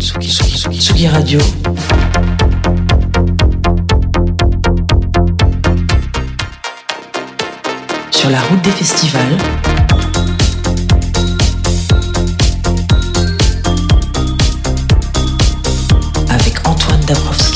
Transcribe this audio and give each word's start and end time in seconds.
Tsugi, 0.00 0.28
Tsugi, 0.28 0.56
Tsugi, 0.56 0.80
Tsugi 0.80 1.08
Radio. 1.08 1.38
Sur 8.10 8.30
la 8.30 8.40
route 8.40 8.62
des 8.62 8.70
festivals. 8.70 9.36
Avec 16.30 16.66
Antoine 16.66 17.00
Dabrowski. 17.06 17.49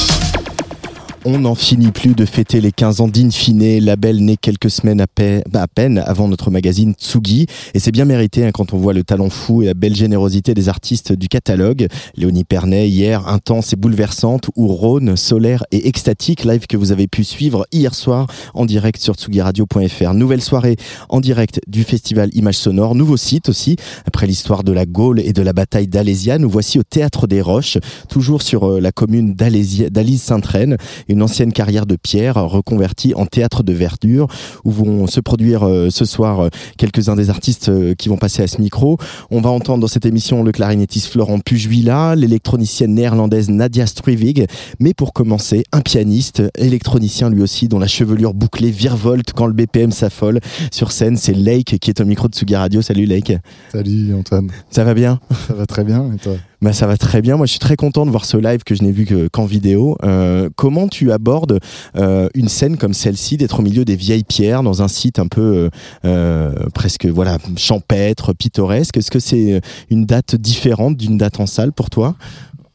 On 1.27 1.39
n'en 1.39 1.55
finit 1.55 1.91
plus 1.91 2.15
de 2.15 2.27
fêter 2.27 2.61
les 2.61 2.71
15 2.71 3.01
ans 3.01 3.09
d'Infine, 3.09 3.79
label 3.79 4.23
né 4.23 4.37
quelques 4.37 4.69
semaines 4.69 5.01
à, 5.01 5.07
peine, 5.07 5.43
à 5.55 5.67
peine 5.67 6.03
avant 6.05 6.29
notre 6.29 6.51
magazine 6.51 6.93
Tsugi. 6.93 7.47
Et 7.73 7.79
c'est 7.79 7.93
bien 7.93 8.05
mérité 8.05 8.45
hein, 8.45 8.51
quand 8.53 8.75
on 8.75 8.77
voit 8.77 8.93
le 8.93 9.05
talent 9.05 9.31
fou 9.31 9.63
et 9.63 9.67
la 9.67 9.73
belle 9.73 9.95
générosité 9.95 10.53
des 10.53 10.69
artistes 10.69 11.15
du 11.15 11.29
catalogue. 11.29 11.87
Léonie 12.15 12.45
Pernet, 12.45 12.91
hier, 12.91 13.27
intense 13.27 13.73
et 13.73 13.77
bouleversante, 13.77 14.51
ou 14.55 14.69
Rhône, 14.69 15.17
solaire 15.17 15.65
et 15.73 15.89
extatique, 15.89 16.45
live 16.45 16.67
que 16.67 16.77
vous 16.77 16.93
avez 16.93 17.07
pu 17.07 17.25
suivre 17.25 17.67
hier 17.73 17.95
soir 17.95 18.27
en 18.53 18.67
direct 18.67 19.01
sur 19.01 19.15
tsugiradio.fr. 19.15 20.13
Nouvelle 20.13 20.43
soirée 20.43 20.77
en 21.09 21.21
direct 21.21 21.59
du 21.67 21.85
festival 21.85 22.29
Images 22.35 22.59
Sonores, 22.59 22.95
nouveau 22.95 23.17
site 23.17 23.49
aussi. 23.49 23.77
Après 24.07 24.27
l'histoire 24.27 24.63
de 24.63 24.73
la 24.73 24.85
Gaule 24.85 25.21
et 25.21 25.33
de 25.33 25.41
la 25.41 25.55
bataille 25.55 25.89
d'Alésia, 25.89 26.37
nous 26.37 26.51
voici 26.51 26.79
au 26.79 26.83
Théâtre 26.83 27.27
des 27.27 27.41
Roches, 27.41 27.79
toujours 28.11 28.43
sur 28.43 28.65
euh, 28.65 28.79
la 28.79 28.93
commune 28.93 29.33
d'Alise-Sainte-Reine 29.35 30.77
une 31.15 31.23
ancienne 31.23 31.53
carrière 31.53 31.87
de 31.87 31.97
pierre 31.97 32.35
reconvertie 32.35 33.15
en 33.15 33.25
théâtre 33.25 33.63
de 33.63 33.73
verdure 33.73 34.27
où 34.65 34.71
vont 34.73 35.07
se 35.07 35.21
produire 35.21 35.63
euh, 35.63 35.89
ce 35.91 36.05
soir 36.05 36.41
euh, 36.41 36.49
quelques-uns 36.77 37.15
des 37.15 37.31
artistes 37.31 37.69
euh, 37.69 37.95
qui 37.95 38.09
vont 38.09 38.17
passer 38.17 38.43
à 38.43 38.49
ce 38.49 38.61
micro. 38.61 38.99
On 39.31 39.41
va 39.41 39.51
entendre 39.51 39.81
dans 39.81 39.87
cette 39.87 40.07
émission 40.07 40.43
le 40.43 40.51
clarinettiste 40.51 41.07
Florent 41.07 41.39
Pujuila, 41.39 42.17
l'électronicienne 42.17 42.95
néerlandaise 42.95 43.49
Nadia 43.49 43.87
Strivig, 43.87 44.47
mais 44.81 44.93
pour 44.93 45.13
commencer, 45.13 45.63
un 45.71 45.81
pianiste, 45.81 46.43
électronicien 46.59 47.31
lui 47.31 47.43
aussi, 47.43 47.69
dont 47.69 47.79
la 47.79 47.87
chevelure 47.87 48.35
bouclée 48.35 48.71
virevolte 48.71 49.33
quand 49.33 49.47
le 49.47 49.53
BPM 49.53 49.93
s'affole. 49.93 50.41
Sur 50.73 50.91
scène, 50.91 51.17
c'est 51.17 51.35
Lake 51.35 51.79
qui 51.81 51.91
est 51.91 52.01
au 52.01 52.05
micro 52.05 52.27
de 52.27 52.35
Suga 52.35 52.59
Radio. 52.59 52.83
Salut 52.83 53.07
Lake. 53.07 53.33
Salut 53.71 54.15
Antoine. 54.15 54.51
Ça 54.71 54.83
va 54.83 54.95
bien? 54.95 55.21
Ça 55.47 55.55
va 55.55 55.67
très 55.67 55.85
bien 55.85 56.13
et 56.13 56.19
toi? 56.19 56.35
Bah, 56.65 56.73
ça 56.73 56.87
va 56.87 56.97
très 56.97 57.21
bien. 57.21 57.37
Moi, 57.37 57.45
je 57.45 57.51
suis 57.51 57.59
très 57.59 57.77
content 57.77 58.07
de 58.07 58.11
voir 58.11 58.25
ce 58.25 58.39
live 58.39 58.65
que 58.65 58.75
je 58.75 58.83
n'ai 58.83 58.91
vu 58.91 59.29
qu'en 59.31 59.45
vidéo. 59.45 59.99
Euh, 60.03 60.49
comment 60.57 60.89
tu 60.89 61.13
abordes 61.13 61.61
euh, 61.95 62.31
une 62.33 62.49
scène 62.49 62.79
comme 62.79 62.95
celle-ci, 62.95 63.37
d'être 63.37 63.61
au 63.61 63.63
milieu 63.63 63.85
des 63.85 63.97
vieilles 63.97 64.25
pierres 64.25 64.63
dans 64.63 64.83
un 64.83 64.89
site 64.89 65.19
un 65.19 65.27
peu 65.27 65.69
euh, 66.07 66.55
presque 66.73 67.05
voilà 67.05 67.37
champêtre, 67.59 68.33
pittoresque? 68.33 68.97
Est-ce 68.97 69.11
que 69.11 69.19
c'est 69.19 69.61
une 69.91 70.07
date 70.07 70.37
différente 70.37 70.97
d'une 70.97 71.19
date 71.19 71.39
en 71.39 71.45
salle 71.45 71.73
pour 71.73 71.91
toi? 71.91 72.17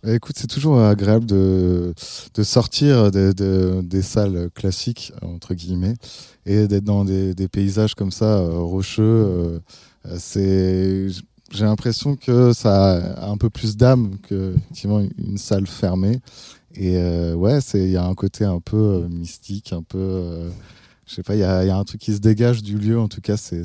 Écoute, 0.08 0.36
c'est 0.38 0.48
toujours 0.48 0.80
agréable 0.80 1.26
de, 1.26 1.95
de 2.36 2.44
sortir 2.44 3.10
de, 3.10 3.82
des 3.82 4.02
salles 4.04 4.50
classiques, 4.54 5.14
entre 5.23 5.56
guillemets, 5.56 5.95
et 6.45 6.67
d'être 6.67 6.83
dans 6.83 7.06
des, 7.06 7.33
des, 7.33 7.48
paysages 7.48 7.95
comme 7.95 8.11
ça, 8.11 8.39
rocheux. 8.39 9.60
c'est 10.17 11.08
j'ai 11.52 11.65
l'impression 11.65 12.15
que 12.15 12.54
ça 12.54 12.98
a 13.15 13.30
un 13.30 13.37
peu 13.37 13.49
plus 13.49 13.77
d'âme 13.77 14.17
que 14.27 14.54
effectivement 14.55 14.99
une 14.99 15.37
salle 15.37 15.67
fermée. 15.67 16.20
Et 16.76 16.98
euh, 16.98 17.33
ouais, 17.33 17.61
c'est 17.61 17.80
il 17.80 17.92
y 17.92 17.98
a 17.98 18.05
un 18.05 18.14
côté 18.14 18.45
un 18.45 18.60
peu 18.60 18.77
euh, 18.77 19.08
mystique, 19.10 19.73
un 19.73 19.82
peu, 19.82 19.98
euh, 19.98 20.49
je 21.08 21.15
sais 21.15 21.23
pas, 21.23 21.36
il 21.36 21.39
y 21.39 21.43
a, 21.43 21.65
y 21.65 21.70
a, 21.70 21.76
un 21.76 21.83
truc 21.83 22.02
qui 22.02 22.14
se 22.14 22.20
dégage 22.20 22.61
du 22.61 22.77
lieu. 22.77 22.99
En 22.99 23.08
tout 23.08 23.21
cas, 23.21 23.38
c'est 23.38 23.64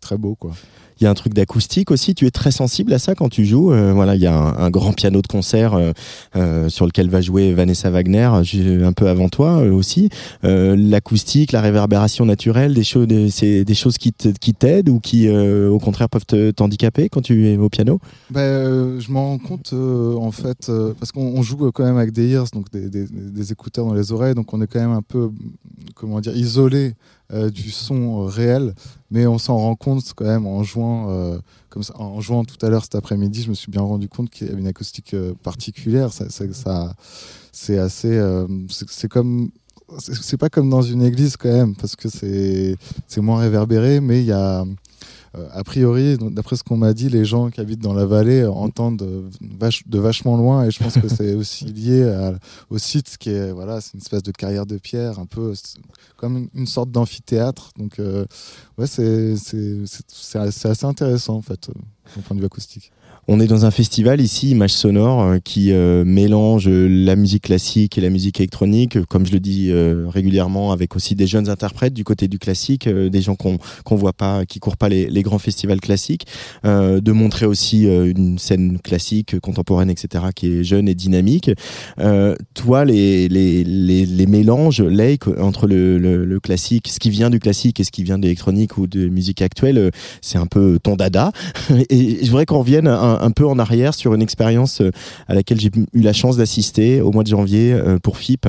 très 0.00 0.18
beau, 0.18 0.34
quoi. 0.34 0.52
Il 1.00 1.04
y 1.04 1.06
a 1.06 1.10
un 1.10 1.14
truc 1.14 1.34
d'acoustique 1.34 1.90
aussi. 1.90 2.14
Tu 2.14 2.26
es 2.26 2.30
très 2.30 2.50
sensible 2.50 2.92
à 2.92 2.98
ça 2.98 3.14
quand 3.14 3.28
tu 3.28 3.44
joues. 3.44 3.72
Euh, 3.72 3.92
voilà, 3.92 4.14
il 4.14 4.22
y 4.22 4.26
a 4.26 4.34
un, 4.34 4.70
grand 4.70 4.92
piano 4.92 5.20
de 5.20 5.26
concert 5.26 5.74
euh, 5.74 5.92
euh, 6.36 6.68
sur 6.68 6.86
lequel 6.86 7.10
va 7.10 7.20
jouer 7.20 7.52
Vanessa 7.52 7.90
Wagner 7.90 8.22
un 8.22 8.92
peu 8.92 9.08
avant 9.08 9.28
toi 9.28 9.58
aussi. 9.58 10.08
L'acoustique, 10.42 11.52
la 11.52 11.60
réverbération 11.60 12.24
naturelle, 12.24 12.74
des 12.74 12.84
choses, 12.84 13.06
c'est 13.30 13.64
des 13.64 13.74
choses 13.74 13.98
qui 13.98 14.12
t'aident 14.12 14.88
ou 14.88 15.00
qui, 15.00 15.28
au 15.28 15.78
contraire, 15.78 16.08
peuvent 16.08 16.52
t'handicaper 16.54 17.08
quand 17.08 17.22
tu 17.22 17.48
es 17.48 17.56
au 17.56 17.68
piano? 17.68 17.98
Ben, 18.30 18.98
je 18.98 19.10
m'en 19.10 19.30
rends 19.30 19.38
compte 19.38 19.72
en 19.72 20.32
fait 20.32 20.70
parce 20.98 21.12
qu'on 21.12 21.42
joue 21.42 21.70
quand 21.72 21.84
même 21.84 21.96
avec 21.96 22.12
des 22.12 22.28
ears, 22.28 22.46
donc 22.52 22.70
des, 22.70 22.88
des, 22.88 23.06
des, 23.06 23.52
écouteurs 23.52 23.86
dans 23.86 23.94
les 23.94 24.12
oreilles, 24.12 24.34
donc 24.34 24.52
on 24.52 24.60
est 24.62 24.66
quand 24.66 24.80
même 24.80 24.92
un 24.92 25.02
peu, 25.02 25.30
comment 25.94 26.20
dire, 26.20 26.36
isolé 26.36 26.94
du 27.32 27.70
son 27.70 28.22
euh, 28.22 28.26
réel, 28.26 28.74
mais 29.10 29.26
on 29.26 29.38
s'en 29.38 29.56
rend 29.56 29.74
compte 29.74 30.12
quand 30.14 30.24
même 30.24 30.46
en 30.46 30.62
jouant, 30.62 31.10
euh, 31.10 31.38
comme 31.70 31.82
ça, 31.82 31.94
en 31.98 32.20
jouant 32.20 32.44
tout 32.44 32.64
à 32.64 32.68
l'heure 32.68 32.82
cet 32.82 32.94
après-midi, 32.94 33.42
je 33.42 33.50
me 33.50 33.54
suis 33.54 33.70
bien 33.70 33.82
rendu 33.82 34.08
compte 34.08 34.30
qu'il 34.30 34.46
y 34.46 34.50
avait 34.50 34.60
une 34.60 34.66
acoustique 34.66 35.16
particulière. 35.42 36.12
Ça, 36.12 36.26
c'est 37.52 37.78
assez, 37.78 38.44
c'est 38.68 39.08
comme 39.08 39.50
c'est 39.98 40.36
pas 40.36 40.48
comme 40.48 40.70
dans 40.70 40.82
une 40.82 41.02
église 41.02 41.36
quand 41.36 41.52
même 41.52 41.74
parce 41.74 41.96
que 41.96 42.08
c'est 42.08 43.20
moins 43.20 43.38
réverbéré 43.38 44.00
mais 44.00 44.20
il 44.20 44.26
y 44.26 44.32
a 44.32 44.62
euh, 44.62 44.64
a 45.52 45.64
priori, 45.64 46.18
d'après 46.18 46.56
ce 46.56 46.62
qu'on 46.62 46.76
m'a 46.76 46.92
dit, 46.92 47.08
les 47.08 47.24
gens 47.24 47.50
qui 47.50 47.60
habitent 47.60 47.80
dans 47.80 47.94
la 47.94 48.04
vallée 48.04 48.44
entendent 48.44 48.98
de, 48.98 49.24
de 49.86 49.98
vachement 49.98 50.36
loin, 50.36 50.66
et 50.66 50.70
je 50.70 50.82
pense 50.82 50.98
que 50.98 51.08
c'est 51.08 51.34
aussi 51.42 51.64
lié 51.64 52.04
à, 52.04 52.34
au 52.70 52.78
site, 52.78 53.16
qui 53.18 53.30
est 53.30 53.50
voilà, 53.52 53.80
c'est 53.80 53.94
une 53.94 54.00
espèce 54.00 54.22
de 54.22 54.32
carrière 54.32 54.66
de 54.66 54.76
pierre, 54.78 55.18
un 55.18 55.26
peu 55.26 55.54
comme 56.16 56.48
une 56.54 56.66
sorte 56.66 56.90
d'amphithéâtre. 56.90 57.70
Donc, 57.78 57.98
euh, 57.98 58.26
ouais, 58.78 58.86
c'est 58.86 59.34
assez 60.34 60.84
intéressant 60.86 61.36
en 61.36 61.42
fait, 61.42 61.68
euh, 61.68 61.72
du 62.16 62.22
point 62.22 62.36
de 62.36 62.40
vue 62.40 62.46
acoustique. 62.46 62.92
On 63.28 63.38
est 63.38 63.46
dans 63.46 63.64
un 63.64 63.70
festival 63.70 64.20
ici, 64.20 64.50
Image 64.50 64.72
Sonore, 64.72 65.22
euh, 65.22 65.38
qui 65.38 65.70
euh, 65.70 66.04
mélange 66.04 66.66
euh, 66.66 66.88
la 66.88 67.14
musique 67.14 67.44
classique 67.44 67.96
et 67.96 68.00
la 68.00 68.10
musique 68.10 68.40
électronique, 68.40 69.00
comme 69.04 69.24
je 69.26 69.32
le 69.32 69.38
dis 69.38 69.72
régulièrement, 69.72 70.72
avec 70.72 70.96
aussi 70.96 71.14
des 71.14 71.28
jeunes 71.28 71.48
interprètes 71.48 71.94
du 71.94 72.02
côté 72.02 72.26
du 72.26 72.40
classique, 72.40 72.88
des 72.88 73.22
gens 73.22 73.36
qu'on 73.36 73.58
qu'on 73.84 73.94
voit 73.94 74.12
pas, 74.12 74.44
qui 74.44 74.58
courent 74.58 74.76
pas 74.76 74.88
les, 74.88 75.06
les 75.06 75.22
grands 75.22 75.38
festivals 75.38 75.80
classiques, 75.80 76.26
de 76.64 77.12
montrer 77.12 77.46
aussi 77.46 77.84
une 77.84 78.38
scène 78.38 78.78
classique, 78.78 79.38
contemporaine, 79.40 79.90
etc., 79.90 80.24
qui 80.34 80.48
est 80.48 80.64
jeune 80.64 80.88
et 80.88 80.94
dynamique. 80.94 81.50
toi, 82.54 82.84
les, 82.84 83.28
les, 83.28 83.64
les, 83.64 84.06
les 84.06 84.26
mélanges, 84.26 84.80
Lake, 84.80 85.28
entre 85.28 85.66
le, 85.66 85.98
le, 85.98 86.24
le, 86.24 86.40
classique, 86.40 86.88
ce 86.88 86.98
qui 86.98 87.10
vient 87.10 87.30
du 87.30 87.38
classique 87.38 87.80
et 87.80 87.84
ce 87.84 87.90
qui 87.90 88.02
vient 88.02 88.18
de 88.18 88.22
l'électronique 88.24 88.78
ou 88.78 88.86
de 88.86 89.08
musique 89.08 89.42
actuelle, 89.42 89.90
c'est 90.20 90.38
un 90.38 90.46
peu 90.46 90.78
ton 90.82 90.96
dada. 90.96 91.32
Et 91.90 92.24
je 92.24 92.30
voudrais 92.30 92.46
qu'on 92.46 92.58
revienne 92.60 92.88
à 92.88 93.11
peu 93.30 93.46
en 93.46 93.58
arrière 93.58 93.94
sur 93.94 94.14
une 94.14 94.22
expérience 94.22 94.80
euh, 94.80 94.90
à 95.28 95.34
laquelle 95.34 95.60
j'ai 95.60 95.70
eu 95.92 96.00
la 96.00 96.12
chance 96.12 96.36
d'assister 96.36 97.00
au 97.00 97.12
mois 97.12 97.22
de 97.22 97.28
janvier 97.28 97.72
euh, 97.72 97.98
pour 97.98 98.18
FIP. 98.18 98.46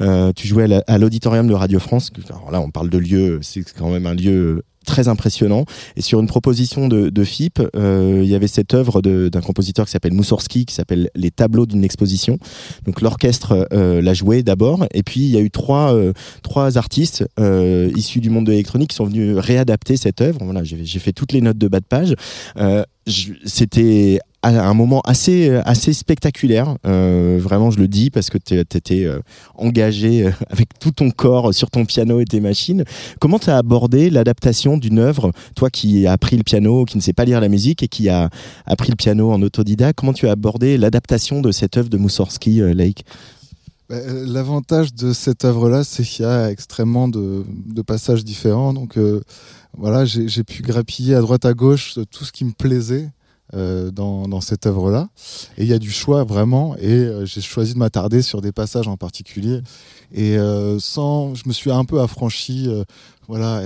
Euh, 0.00 0.32
tu 0.34 0.46
jouais 0.46 0.82
à 0.86 0.98
l'auditorium 0.98 1.46
de 1.46 1.54
Radio 1.54 1.78
France. 1.78 2.10
Alors 2.28 2.50
là, 2.50 2.60
on 2.60 2.70
parle 2.70 2.90
de 2.90 2.98
lieu, 2.98 3.40
c'est 3.42 3.64
quand 3.72 3.90
même 3.90 4.06
un 4.06 4.14
lieu 4.14 4.62
très 4.84 5.08
impressionnant. 5.08 5.64
Et 5.96 6.02
sur 6.02 6.20
une 6.20 6.26
proposition 6.26 6.88
de, 6.88 7.24
FIP, 7.24 7.60
euh, 7.74 8.20
il 8.22 8.28
y 8.28 8.34
avait 8.34 8.46
cette 8.46 8.74
œuvre 8.74 9.00
d'un 9.02 9.40
compositeur 9.40 9.86
qui 9.86 9.92
s'appelle 9.92 10.12
Moussorski, 10.12 10.66
qui 10.66 10.74
s'appelle 10.74 11.10
Les 11.14 11.30
tableaux 11.30 11.66
d'une 11.66 11.84
exposition. 11.84 12.38
Donc 12.84 13.00
l'orchestre 13.00 13.66
euh, 13.72 14.02
l'a 14.02 14.14
joué 14.14 14.42
d'abord, 14.42 14.86
et 14.92 15.02
puis 15.02 15.20
il 15.20 15.30
y 15.30 15.36
a 15.36 15.40
eu 15.40 15.50
trois, 15.50 15.94
euh, 15.94 16.12
trois 16.42 16.78
artistes 16.78 17.24
issus 17.96 18.20
du 18.20 18.30
monde 18.30 18.46
de 18.46 18.50
l'électronique 18.50 18.90
qui 18.90 18.96
sont 18.96 19.06
venus 19.06 19.36
réadapter 19.36 19.96
cette 19.96 20.20
œuvre. 20.20 20.38
Voilà, 20.42 20.62
j'ai 20.64 20.98
fait 20.98 21.12
toutes 21.12 21.32
les 21.32 21.40
notes 21.40 21.58
de 21.58 21.68
bas 21.68 21.80
de 21.80 21.86
page. 21.86 22.14
C'était 23.44 24.20
un 24.48 24.74
moment 24.74 25.00
assez 25.02 25.50
assez 25.64 25.92
spectaculaire. 25.92 26.76
Euh, 26.86 27.38
vraiment, 27.40 27.70
je 27.70 27.78
le 27.78 27.88
dis 27.88 28.10
parce 28.10 28.30
que 28.30 28.38
tu 28.38 28.58
étais 28.58 29.04
euh, 29.04 29.20
engagé 29.54 30.26
euh, 30.26 30.30
avec 30.50 30.78
tout 30.78 30.90
ton 30.90 31.10
corps 31.10 31.54
sur 31.54 31.70
ton 31.70 31.84
piano 31.84 32.20
et 32.20 32.24
tes 32.24 32.40
machines. 32.40 32.84
Comment 33.20 33.38
tu 33.38 33.50
as 33.50 33.56
abordé 33.56 34.10
l'adaptation 34.10 34.76
d'une 34.76 34.98
œuvre, 34.98 35.32
toi 35.56 35.70
qui 35.70 36.06
as 36.06 36.12
appris 36.12 36.36
le 36.36 36.42
piano, 36.42 36.84
qui 36.84 36.96
ne 36.96 37.02
sais 37.02 37.12
pas 37.12 37.24
lire 37.24 37.40
la 37.40 37.48
musique 37.48 37.82
et 37.82 37.88
qui 37.88 38.08
a 38.08 38.30
appris 38.66 38.90
le 38.90 38.96
piano 38.96 39.32
en 39.32 39.40
autodidacte 39.42 39.98
Comment 39.98 40.12
tu 40.12 40.28
as 40.28 40.32
abordé 40.32 40.78
l'adaptation 40.78 41.40
de 41.40 41.50
cette 41.50 41.76
œuvre 41.76 41.88
de 41.88 41.96
Moussorski, 41.96 42.60
Lake? 42.74 43.04
Bah, 43.88 43.96
L'avantage 44.06 44.94
de 44.94 45.12
cette 45.12 45.44
œuvre-là, 45.44 45.84
c'est 45.84 46.02
qu'il 46.02 46.24
y 46.24 46.28
a 46.28 46.50
extrêmement 46.50 47.08
de, 47.08 47.44
passages 47.86 48.24
différents. 48.24 48.72
Donc 48.72 48.98
voilà, 49.76 50.04
j'ai 50.04 50.44
pu 50.44 50.62
grappiller 50.62 51.14
à 51.14 51.20
droite 51.20 51.44
à 51.44 51.54
gauche 51.54 51.98
tout 52.10 52.24
ce 52.24 52.32
qui 52.32 52.44
me 52.44 52.52
plaisait. 52.52 53.08
Euh, 53.54 53.90
dans, 53.90 54.40
cette 54.40 54.66
œuvre-là. 54.66 55.08
Et 55.56 55.62
il 55.62 55.68
y 55.68 55.72
a 55.72 55.78
du 55.78 55.90
choix 55.90 56.24
vraiment, 56.24 56.76
et 56.76 56.90
euh, 56.90 57.24
j'ai 57.24 57.40
choisi 57.40 57.74
de 57.74 57.78
m'attarder 57.78 58.20
sur 58.20 58.40
des 58.40 58.52
passages 58.52 58.88
en 58.88 58.96
particulier. 58.96 59.60
Et 60.12 60.36
euh, 60.36 60.78
sans, 60.80 61.34
je 61.34 61.44
me 61.46 61.52
suis 61.52 61.70
un 61.70 61.84
peu 61.84 62.00
affranchi. 62.00 62.68
voilà, 63.28 63.62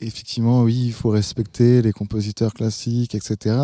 effectivement, 0.00 0.62
oui, 0.62 0.84
il 0.86 0.92
faut 0.92 1.10
respecter 1.10 1.82
les 1.82 1.92
compositeurs 1.92 2.54
classiques, 2.54 3.14
etc. 3.14 3.56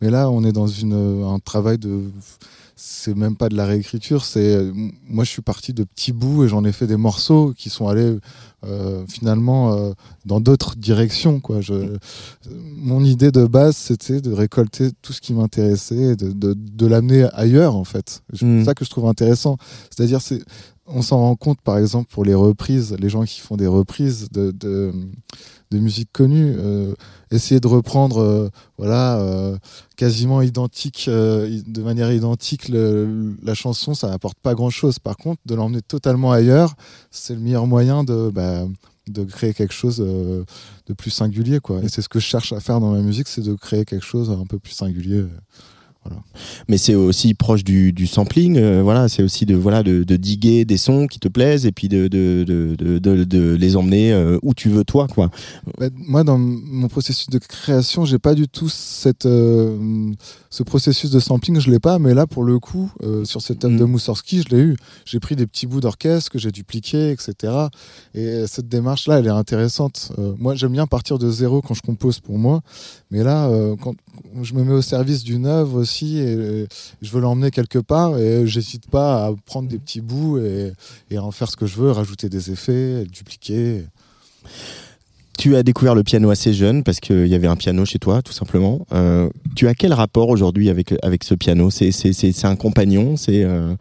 Mais 0.00 0.10
là, 0.10 0.30
on 0.30 0.44
est 0.44 0.52
dans 0.52 0.66
une, 0.66 1.24
un 1.24 1.38
travail 1.38 1.78
de. 1.78 2.10
C'est 2.82 3.14
même 3.14 3.36
pas 3.36 3.50
de 3.50 3.56
la 3.56 3.66
réécriture, 3.66 4.24
c'est. 4.24 4.54
euh, 4.56 4.72
Moi, 5.06 5.24
je 5.24 5.30
suis 5.30 5.42
parti 5.42 5.74
de 5.74 5.84
petits 5.84 6.12
bouts 6.12 6.44
et 6.44 6.48
j'en 6.48 6.64
ai 6.64 6.72
fait 6.72 6.86
des 6.86 6.96
morceaux 6.96 7.52
qui 7.54 7.68
sont 7.68 7.88
allés 7.88 8.16
euh, 8.64 9.04
finalement 9.06 9.74
euh, 9.74 9.92
dans 10.24 10.40
d'autres 10.40 10.76
directions. 10.76 11.40
Quoi. 11.40 11.60
Je, 11.60 11.98
mon 12.50 13.04
idée 13.04 13.30
de 13.32 13.44
base, 13.44 13.76
c'était 13.76 14.22
de 14.22 14.32
récolter 14.32 14.90
tout 15.02 15.12
ce 15.12 15.20
qui 15.20 15.34
m'intéressait 15.34 16.12
et 16.12 16.16
de, 16.16 16.32
de, 16.32 16.54
de 16.54 16.86
l'amener 16.86 17.28
ailleurs, 17.34 17.76
en 17.76 17.84
fait. 17.84 18.22
C'est 18.32 18.46
Mm. 18.46 18.64
ça 18.64 18.74
que 18.74 18.84
je 18.86 18.90
trouve 18.90 19.06
intéressant. 19.06 19.58
C'est-à-dire, 19.90 20.22
c'est 20.22 20.42
on 20.92 21.02
s'en 21.02 21.18
rend 21.18 21.36
compte, 21.36 21.60
par 21.60 21.78
exemple, 21.78 22.10
pour 22.10 22.24
les 22.24 22.34
reprises, 22.34 22.96
les 22.98 23.08
gens 23.08 23.24
qui 23.24 23.40
font 23.40 23.56
des 23.56 23.66
reprises 23.66 24.28
de, 24.30 24.92
musique 25.72 26.10
connue, 26.12 26.54
euh, 26.58 26.94
essayer 27.30 27.60
de 27.60 27.68
reprendre, 27.68 28.18
euh, 28.18 28.48
voilà, 28.76 29.18
euh, 29.20 29.56
quasiment 29.96 30.42
identique, 30.42 31.08
de 31.08 31.82
manière 31.82 32.12
identique, 32.12 32.68
la 32.68 33.54
chanson, 33.54 33.94
ça 33.94 34.08
n'apporte 34.08 34.38
pas 34.40 34.54
grand-chose. 34.54 34.98
Par 34.98 35.16
contre, 35.16 35.40
de 35.46 35.54
l'emmener 35.54 35.82
totalement 35.82 36.32
ailleurs, 36.32 36.74
c'est 37.10 37.34
le 37.34 37.40
meilleur 37.40 37.66
moyen 37.66 38.04
de, 38.04 38.30
bah, 38.30 38.64
de 39.08 39.24
créer 39.24 39.54
quelque 39.54 39.74
chose 39.74 39.98
de 39.98 40.92
plus 40.94 41.10
singulier, 41.10 41.60
quoi. 41.60 41.80
Et 41.82 41.88
c'est 41.88 42.02
ce 42.02 42.08
que 42.08 42.18
je 42.18 42.26
cherche 42.26 42.52
à 42.52 42.60
faire 42.60 42.80
dans 42.80 42.90
ma 42.92 43.00
musique, 43.00 43.28
c'est 43.28 43.42
de 43.42 43.54
créer 43.54 43.84
quelque 43.84 44.04
chose 44.04 44.30
un 44.30 44.46
peu 44.46 44.58
plus 44.58 44.72
singulier. 44.72 45.24
Mais 46.68 46.78
c'est 46.78 46.94
aussi 46.94 47.34
proche 47.34 47.62
du, 47.62 47.92
du 47.92 48.06
sampling, 48.06 48.56
euh, 48.56 48.82
voilà, 48.82 49.08
c'est 49.08 49.22
aussi 49.22 49.44
de 49.44 49.54
voilà 49.54 49.82
de, 49.82 50.02
de 50.02 50.16
diguer 50.16 50.64
des 50.64 50.78
sons 50.78 51.06
qui 51.06 51.18
te 51.18 51.28
plaisent 51.28 51.66
et 51.66 51.72
puis 51.72 51.88
de 51.88 52.08
de, 52.08 52.44
de, 52.44 53.54
les 53.54 53.76
emmener 53.76 54.12
euh, 54.12 54.38
où 54.42 54.54
tu 54.54 54.70
veux 54.70 54.84
toi 54.84 55.08
quoi. 55.08 55.30
Bah, 55.78 55.88
moi, 55.94 56.24
dans 56.24 56.38
mon 56.38 56.88
processus 56.88 57.28
de 57.28 57.38
création, 57.38 58.04
j'ai 58.04 58.18
pas 58.18 58.34
du 58.34 58.48
tout 58.48 58.68
cette, 58.68 59.26
euh, 59.26 60.12
ce 60.48 60.62
processus 60.62 61.10
de 61.10 61.20
sampling, 61.20 61.60
je 61.60 61.70
l'ai 61.70 61.80
pas. 61.80 61.98
Mais 61.98 62.14
là, 62.14 62.26
pour 62.26 62.44
le 62.44 62.58
coup, 62.58 62.90
sur 63.24 63.42
cette 63.42 63.64
œuvre 63.64 63.74
Mm. 63.74 63.78
de 63.78 63.84
Moussorski, 63.84 64.42
je 64.42 64.54
l'ai 64.54 64.62
eu. 64.62 64.76
J'ai 65.04 65.20
pris 65.20 65.36
des 65.36 65.46
petits 65.46 65.66
bouts 65.66 65.80
d'orchestre 65.80 66.30
que 66.30 66.38
j'ai 66.38 66.50
dupliqués, 66.50 67.10
etc. 67.10 67.52
Et 68.14 68.46
cette 68.46 68.68
démarche-là, 68.68 69.18
elle 69.18 69.26
est 69.26 69.30
intéressante. 69.30 70.12
Moi, 70.38 70.54
j'aime 70.54 70.72
bien 70.72 70.86
partir 70.86 71.18
de 71.18 71.30
zéro 71.30 71.60
quand 71.60 71.74
je 71.74 71.82
compose 71.82 72.20
pour 72.20 72.38
moi. 72.38 72.62
Mais 73.10 73.22
là, 73.22 73.50
quand 73.80 73.94
je 74.42 74.54
me 74.54 74.64
mets 74.64 74.72
au 74.72 74.82
service 74.82 75.22
d'une 75.24 75.46
œuvre 75.46 75.84
aussi, 75.90 76.18
et, 76.18 76.66
je 77.02 77.10
veux 77.10 77.20
l'emmener 77.20 77.50
quelque 77.50 77.78
part, 77.80 78.16
et 78.16 78.46
j'hésite 78.46 78.88
pas 78.88 79.26
à 79.26 79.32
prendre 79.44 79.68
des 79.68 79.78
petits 79.78 80.00
bouts 80.00 80.38
et, 80.38 80.72
et 81.10 81.16
à 81.16 81.22
en 81.24 81.32
faire 81.32 81.50
ce 81.50 81.56
que 81.56 81.66
je 81.66 81.76
veux, 81.76 81.90
rajouter 81.90 82.28
des 82.28 82.50
effets, 82.52 83.04
dupliquer. 83.10 83.84
Tu 85.36 85.56
as 85.56 85.62
découvert 85.62 85.94
le 85.94 86.02
piano 86.02 86.30
assez 86.30 86.52
jeune 86.52 86.84
parce 86.84 87.00
qu'il 87.00 87.26
y 87.26 87.34
avait 87.34 87.46
un 87.46 87.56
piano 87.56 87.84
chez 87.84 87.98
toi, 87.98 88.20
tout 88.22 88.32
simplement. 88.32 88.86
Euh, 88.92 89.28
tu 89.56 89.66
as 89.68 89.74
quel 89.74 89.92
rapport 89.94 90.28
aujourd'hui 90.28 90.68
avec, 90.70 90.94
avec 91.02 91.24
ce 91.24 91.34
piano? 91.34 91.70
C'est 91.70 91.92
c'est- 91.92 92.12
c'est- 92.12 92.32
c'est 92.32 92.46
un 92.46 92.56
compagnon 92.56 93.16
C'est 93.16 93.42
euh, 93.44 93.74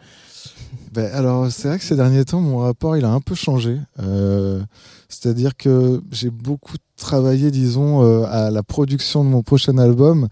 Ben, 0.94 1.12
alors, 1.14 1.52
c'est 1.52 1.68
vrai 1.68 1.78
que 1.78 1.84
ces 1.84 1.96
derniers 1.96 2.26
temps, 2.26 2.42
mon 2.42 2.58
rapport, 2.60 2.98
il 2.98 3.06
a 3.06 3.12
un 3.12 3.20
peu 3.22 3.36
changé. 3.36 3.78
Euh, 4.02 4.62
C'est-à-dire 5.10 5.56
que 5.58 6.02
j'ai 6.12 6.30
beaucoup 6.30 6.78
travaillé, 6.98 7.52
disons, 7.52 8.24
à 8.26 8.50
la 8.52 8.64
production 8.64 9.24
de 9.24 9.30
mon 9.30 9.42
prochain 9.44 9.78
album. 9.78 10.28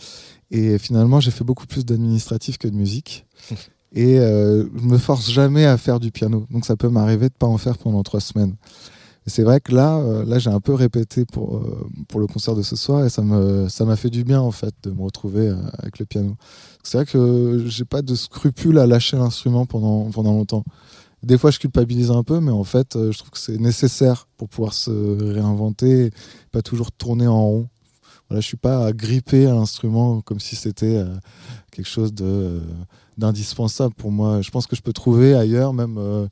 Et 0.52 0.78
finalement, 0.78 1.20
j'ai 1.20 1.32
fait 1.32 1.44
beaucoup 1.44 1.68
plus 1.68 1.86
d'administratif 1.86 2.58
que 2.58 2.68
de 2.68 2.76
musique. 2.76 3.26
Et 3.94 4.20
euh, 4.20 4.68
je 4.76 4.84
me 4.84 4.98
force 4.98 5.30
jamais 5.30 5.66
à 5.66 5.78
faire 5.78 6.00
du 6.00 6.12
piano. 6.12 6.46
Donc, 6.52 6.66
ça 6.66 6.76
peut 6.76 6.90
m'arriver 6.90 7.30
de 7.30 7.34
pas 7.34 7.48
en 7.48 7.58
faire 7.58 7.78
pendant 7.78 8.04
trois 8.04 8.20
semaines. 8.20 8.56
Et 9.28 9.30
c'est 9.30 9.44
vrai 9.44 9.60
que 9.60 9.76
là, 9.76 9.98
euh, 9.98 10.24
là, 10.24 10.40
j'ai 10.40 10.50
un 10.50 10.62
peu 10.62 10.74
répété 10.74 11.26
pour, 11.26 11.58
euh, 11.58 11.86
pour 12.08 12.22
le 12.22 12.28
concert 12.28 12.56
de 12.56 12.62
ce 12.62 12.78
soir 12.78 13.06
et 13.06 13.10
ça 13.10 13.22
me, 13.22 13.68
ça 13.68 13.84
m'a 13.84 13.98
fait 13.98 14.10
du 14.10 14.24
bien, 14.24 14.40
en 14.40 14.52
fait, 14.52 14.74
de 14.84 14.92
me 14.92 15.02
retrouver 15.02 15.50
euh, 15.50 15.58
avec 15.80 16.00
le 16.00 16.06
piano. 16.06 16.38
C'est 16.82 16.98
vrai 16.98 17.06
que 17.06 17.66
j'ai 17.68 17.84
pas 17.84 18.02
de 18.02 18.16
scrupule 18.16 18.80
à 18.80 18.88
lâcher 18.88 19.18
l'instrument 19.18 19.66
pendant, 19.66 20.10
pendant 20.12 20.32
longtemps. 20.32 20.64
Des 21.24 21.38
fois, 21.38 21.52
je 21.52 21.60
culpabilise 21.60 22.10
un 22.10 22.24
peu, 22.24 22.40
mais 22.40 22.52
en 22.52 22.64
fait, 22.64 22.94
je 22.94 23.18
trouve 23.18 23.32
que 23.32 23.40
c'est 23.40 23.58
nécessaire 23.58 24.30
pour 24.38 24.48
pouvoir 24.48 24.74
se 24.74 24.92
réinventer, 25.34 26.12
pas 26.54 26.62
toujours 26.62 26.94
tourner 26.94 27.28
en 27.28 27.42
rond. 27.42 27.68
Voilà, 28.30 28.42
je 28.42 28.46
suis 28.48 28.58
pas 28.58 28.92
grippé 28.94 29.46
à 29.48 29.54
l'instrument 29.54 30.22
comme 30.22 30.40
si 30.40 30.56
c'était 30.56 30.98
euh, 30.98 31.06
quelque 31.72 31.88
chose 31.88 32.14
de 32.14 32.26
euh, 32.26 32.60
d'indispensable 33.18 33.94
pour 33.96 34.12
moi. 34.12 34.42
Je 34.42 34.52
pense 34.52 34.68
que 34.68 34.76
je 34.76 34.82
peux 34.82 34.94
trouver 34.94 35.34
ailleurs, 35.34 35.74
même, 35.74 35.98
euh, 35.98 36.28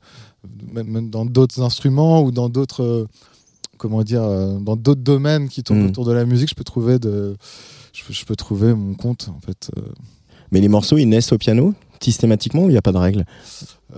même, 0.72 1.10
dans 1.10 1.24
d'autres 1.24 1.60
instruments 1.62 2.22
ou 2.22 2.30
dans 2.30 2.48
d'autres 2.48 2.82
euh, 2.82 3.06
comment 3.78 4.02
dire, 4.02 4.22
euh, 4.22 4.58
dans 4.58 4.76
d'autres 4.76 5.00
domaines 5.02 5.48
qui 5.48 5.62
tournent 5.62 5.82
Mm. 5.82 5.88
autour 5.88 6.04
de 6.04 6.12
la 6.12 6.24
musique, 6.24 6.48
je 6.50 6.54
peux 6.54 6.64
trouver 6.64 6.98
de, 6.98 7.36
je, 7.92 8.04
peux- 8.04 8.12
je 8.12 8.24
peux 8.24 8.36
trouver 8.36 8.72
mon 8.74 8.94
compte 8.94 9.28
en 9.34 9.40
fait. 9.40 9.70
Mais 10.52 10.60
les 10.60 10.68
morceaux, 10.68 10.96
ils 10.96 11.06
naissent 11.08 11.32
au 11.32 11.38
piano 11.38 11.74
systématiquement 12.00 12.62
ou 12.64 12.68
il 12.68 12.72
n'y 12.72 12.76
a 12.78 12.82
pas 12.82 12.92
de 12.92 12.98
règle? 12.98 13.24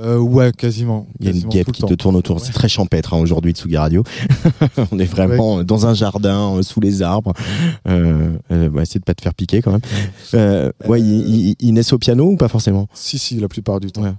Euh, 0.01 0.19
ouais, 0.19 0.53
quasiment. 0.53 1.07
Il 1.21 1.27
y 1.27 1.29
a 1.29 1.33
une 1.33 1.49
guêpe 1.49 1.73
qui 1.73 1.83
te 1.83 1.95
tourne 1.95 2.15
autour. 2.17 2.37
Ouais. 2.37 2.43
C'est 2.45 2.53
très 2.53 2.69
champêtre 2.69 3.15
hein, 3.15 3.19
aujourd'hui 3.19 3.53
de 3.53 3.59
Tsugi 3.59 3.77
Radio. 3.77 4.05
On 4.93 4.99
est 4.99 5.05
vraiment 5.07 5.65
dans 5.65 5.87
un 5.87 5.95
jardin, 5.95 6.55
euh, 6.57 6.63
sous 6.63 6.81
les 6.81 7.03
arbres. 7.03 7.33
Euh, 7.89 8.37
euh, 8.53 8.69
ouais, 8.69 8.83
essayer 8.83 9.01
de 9.01 9.05
pas 9.05 9.15
te 9.15 9.23
faire 9.23 9.35
piquer 9.35 9.61
quand 9.63 9.73
même. 9.73 9.81
Euh, 10.35 10.71
ouais, 10.87 11.01
ils, 11.01 11.49
ils- 11.51 11.57
ils 11.59 11.73
naissent 11.73 11.93
au 11.93 11.99
piano 11.99 12.25
ou 12.31 12.37
pas 12.37 12.49
forcément? 12.49 12.87
Si, 12.95 13.19
si, 13.19 13.41
la 13.41 13.49
plupart 13.49 13.81
du 13.81 13.91
temps. 13.91 14.03
Ouais. 14.03 14.15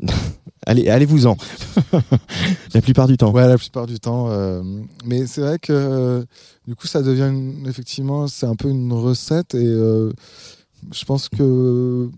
Allez, 0.68 0.88
allez-vous-en. 0.88 1.36
La 2.74 2.80
plupart 2.80 3.06
du 3.06 3.16
temps. 3.16 3.30
Ouais, 3.30 3.46
la 3.46 3.56
plupart 3.56 3.86
du 3.86 4.00
temps. 4.00 4.28
mais 5.04 5.26
c'est 5.26 5.40
vrai 5.40 5.58
que 5.60 6.26
du 6.66 6.74
coup, 6.74 6.88
ça 6.88 7.02
devient 7.02 7.28
une- 7.32 7.66
effectivement, 7.68 8.26
c'est 8.26 8.46
un 8.46 8.56
peu 8.56 8.68
une 8.68 8.92
recette 8.92 9.54
et 9.54 9.64
je 9.64 11.04
pense 11.06 11.28
que 11.28 12.10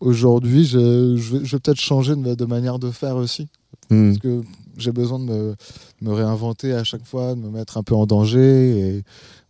aujourd'hui, 0.00 0.64
je, 0.64 1.16
je 1.16 1.36
vais, 1.38 1.44
je 1.44 1.56
vais 1.56 1.60
peut-être 1.60 1.80
changer 1.80 2.14
de, 2.16 2.34
de 2.34 2.44
manière 2.44 2.78
de 2.78 2.90
faire 2.90 3.16
aussi 3.16 3.48
Hmm. 3.90 4.08
parce 4.10 4.18
que 4.18 4.42
j'ai 4.76 4.92
besoin 4.92 5.18
de 5.18 5.24
me, 5.24 5.54
me 6.02 6.12
réinventer 6.12 6.74
à 6.74 6.84
chaque 6.84 7.04
fois, 7.06 7.34
de 7.34 7.40
me 7.40 7.48
mettre 7.48 7.78
un 7.78 7.82
peu 7.82 7.94
en 7.94 8.04
danger 8.06 8.78
et 8.98 9.02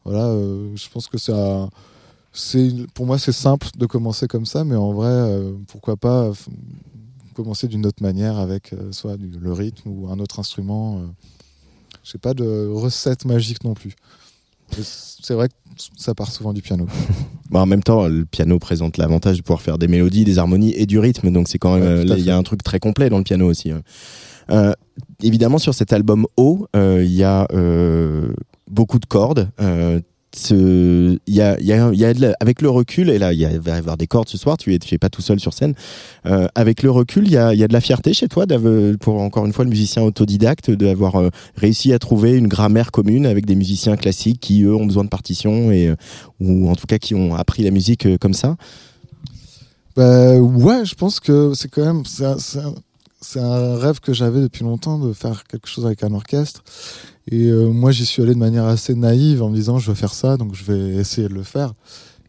voilà. 0.04 0.26
euh, 0.26 0.70
je 0.76 0.88
pense 0.90 1.08
que 1.08 1.18
ça, 1.18 1.68
c'est 2.32 2.70
pour 2.94 3.04
moi, 3.04 3.18
c'est 3.18 3.32
simple 3.32 3.66
de 3.76 3.84
commencer 3.86 4.28
comme 4.28 4.46
ça, 4.46 4.62
mais 4.64 4.76
en 4.76 4.92
vrai, 4.92 5.10
euh, 5.10 5.52
pourquoi 5.66 5.96
pas 5.96 6.30
f- 6.30 6.46
commencer 7.34 7.66
d'une 7.66 7.84
autre 7.84 8.00
manière 8.02 8.38
avec 8.38 8.72
euh, 8.72 8.92
soit 8.92 9.16
du- 9.16 9.28
le 9.40 9.52
rythme 9.52 9.88
ou 9.90 10.08
un 10.08 10.18
autre 10.20 10.38
instrument. 10.38 10.98
Euh. 10.98 11.06
J'ai 12.04 12.18
pas 12.18 12.32
de 12.34 12.68
recette 12.72 13.24
magique 13.24 13.64
non 13.64 13.74
plus. 13.74 13.96
C'est 14.80 15.34
vrai 15.34 15.48
que 15.48 15.54
ça 15.96 16.14
part 16.14 16.30
souvent 16.30 16.52
du 16.52 16.62
piano. 16.62 16.86
Bon, 17.50 17.60
en 17.60 17.66
même 17.66 17.82
temps, 17.82 18.06
le 18.08 18.24
piano 18.24 18.58
présente 18.58 18.98
l'avantage 18.98 19.38
de 19.38 19.42
pouvoir 19.42 19.62
faire 19.62 19.78
des 19.78 19.88
mélodies, 19.88 20.24
des 20.24 20.38
harmonies 20.38 20.74
et 20.76 20.86
du 20.86 20.98
rythme. 20.98 21.30
Donc 21.30 21.48
c'est 21.48 21.58
quand 21.58 21.74
même, 21.74 21.82
Ouais, 21.82 22.10
euh, 22.12 22.16
il 22.18 22.24
y 22.24 22.30
a 22.30 22.36
un 22.36 22.42
truc 22.42 22.62
très 22.62 22.78
complet 22.78 23.08
dans 23.08 23.18
le 23.18 23.24
piano 23.24 23.46
aussi. 23.46 23.70
hein. 23.70 23.82
Euh, 24.50 24.72
évidemment, 25.22 25.58
sur 25.58 25.74
cet 25.74 25.92
album 25.92 26.26
O, 26.36 26.66
euh, 26.76 27.02
il 27.04 27.12
y 27.12 27.22
a 27.24 27.46
euh, 27.52 28.32
beaucoup 28.70 28.98
de 28.98 29.06
cordes. 29.06 29.50
Il 30.36 31.18
y 31.26 31.40
a, 31.40 31.56
avec 32.40 32.60
le 32.60 32.68
recul, 32.68 33.08
et 33.10 33.18
là 33.18 33.32
il 33.32 33.46
va 33.58 33.76
y 33.76 33.78
avoir 33.78 33.96
des 33.96 34.06
cordes 34.06 34.28
ce 34.28 34.36
soir, 34.36 34.56
tu 34.56 34.74
es, 34.74 34.78
tu 34.78 34.98
pas 34.98 35.08
tout 35.08 35.22
seul 35.22 35.40
sur 35.40 35.52
scène. 35.52 35.74
Euh, 36.26 36.48
avec 36.54 36.82
le 36.82 36.90
recul, 36.90 37.26
il 37.26 37.32
y 37.32 37.36
a, 37.36 37.54
de 37.54 37.72
la 37.72 37.80
fierté 37.80 38.12
chez 38.12 38.28
toi, 38.28 38.44
pour 39.00 39.20
encore 39.20 39.46
une 39.46 39.52
fois 39.52 39.64
le 39.64 39.70
musicien 39.70 40.02
autodidacte, 40.02 40.70
d'avoir 40.70 41.16
euh, 41.16 41.30
réussi 41.56 41.92
à 41.92 41.98
trouver 41.98 42.32
une 42.32 42.46
grammaire 42.46 42.90
commune 42.92 43.26
avec 43.26 43.46
des 43.46 43.54
musiciens 43.54 43.96
classiques 43.96 44.40
qui 44.40 44.62
eux 44.62 44.74
ont 44.74 44.86
besoin 44.86 45.04
de 45.04 45.08
partitions 45.08 45.72
et 45.72 45.88
euh, 45.88 45.96
ou 46.40 46.68
en 46.68 46.74
tout 46.74 46.86
cas 46.86 46.98
qui 46.98 47.14
ont 47.14 47.34
appris 47.34 47.62
la 47.62 47.70
musique 47.70 48.06
euh, 48.06 48.18
comme 48.18 48.34
ça? 48.34 48.56
Bah, 49.96 50.36
ouais, 50.36 50.84
je 50.84 50.94
pense 50.94 51.20
que 51.20 51.52
c'est 51.54 51.68
quand 51.68 51.84
même 51.84 52.04
c'est 53.20 53.40
un 53.40 53.76
rêve 53.76 54.00
que 54.00 54.12
j'avais 54.12 54.40
depuis 54.40 54.62
longtemps 54.62 54.98
de 54.98 55.12
faire 55.12 55.44
quelque 55.44 55.68
chose 55.68 55.86
avec 55.86 56.04
un 56.04 56.12
orchestre. 56.14 56.62
Et 57.30 57.48
euh, 57.48 57.68
moi, 57.70 57.90
j'y 57.90 58.06
suis 58.06 58.22
allé 58.22 58.32
de 58.32 58.38
manière 58.38 58.64
assez 58.64 58.94
naïve 58.94 59.42
en 59.42 59.50
me 59.50 59.54
disant 59.54 59.78
je 59.78 59.88
veux 59.90 59.94
faire 59.94 60.14
ça, 60.14 60.36
donc 60.36 60.54
je 60.54 60.64
vais 60.64 60.96
essayer 60.96 61.28
de 61.28 61.34
le 61.34 61.42
faire. 61.42 61.74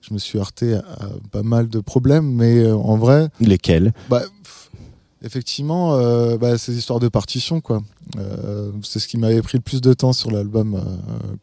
Je 0.01 0.13
me 0.13 0.19
suis 0.19 0.39
heurté 0.39 0.73
à, 0.75 0.79
à 0.79 1.09
pas 1.31 1.43
mal 1.43 1.69
de 1.69 1.79
problèmes, 1.79 2.29
mais 2.33 2.59
euh, 2.63 2.75
en 2.75 2.97
vrai, 2.97 3.29
Lesquels? 3.39 3.93
bah, 4.09 4.21
pff, 4.43 4.69
effectivement, 5.23 5.95
euh, 5.95 6.37
bah, 6.37 6.57
ces 6.57 6.77
histoires 6.77 6.99
de 6.99 7.07
partition, 7.07 7.61
quoi. 7.61 7.81
C'est 8.83 8.99
ce 8.99 9.07
qui 9.07 9.17
m'avait 9.17 9.41
pris 9.41 9.57
le 9.57 9.61
plus 9.61 9.81
de 9.81 9.93
temps 9.93 10.13
sur 10.13 10.31
l'album 10.31 10.81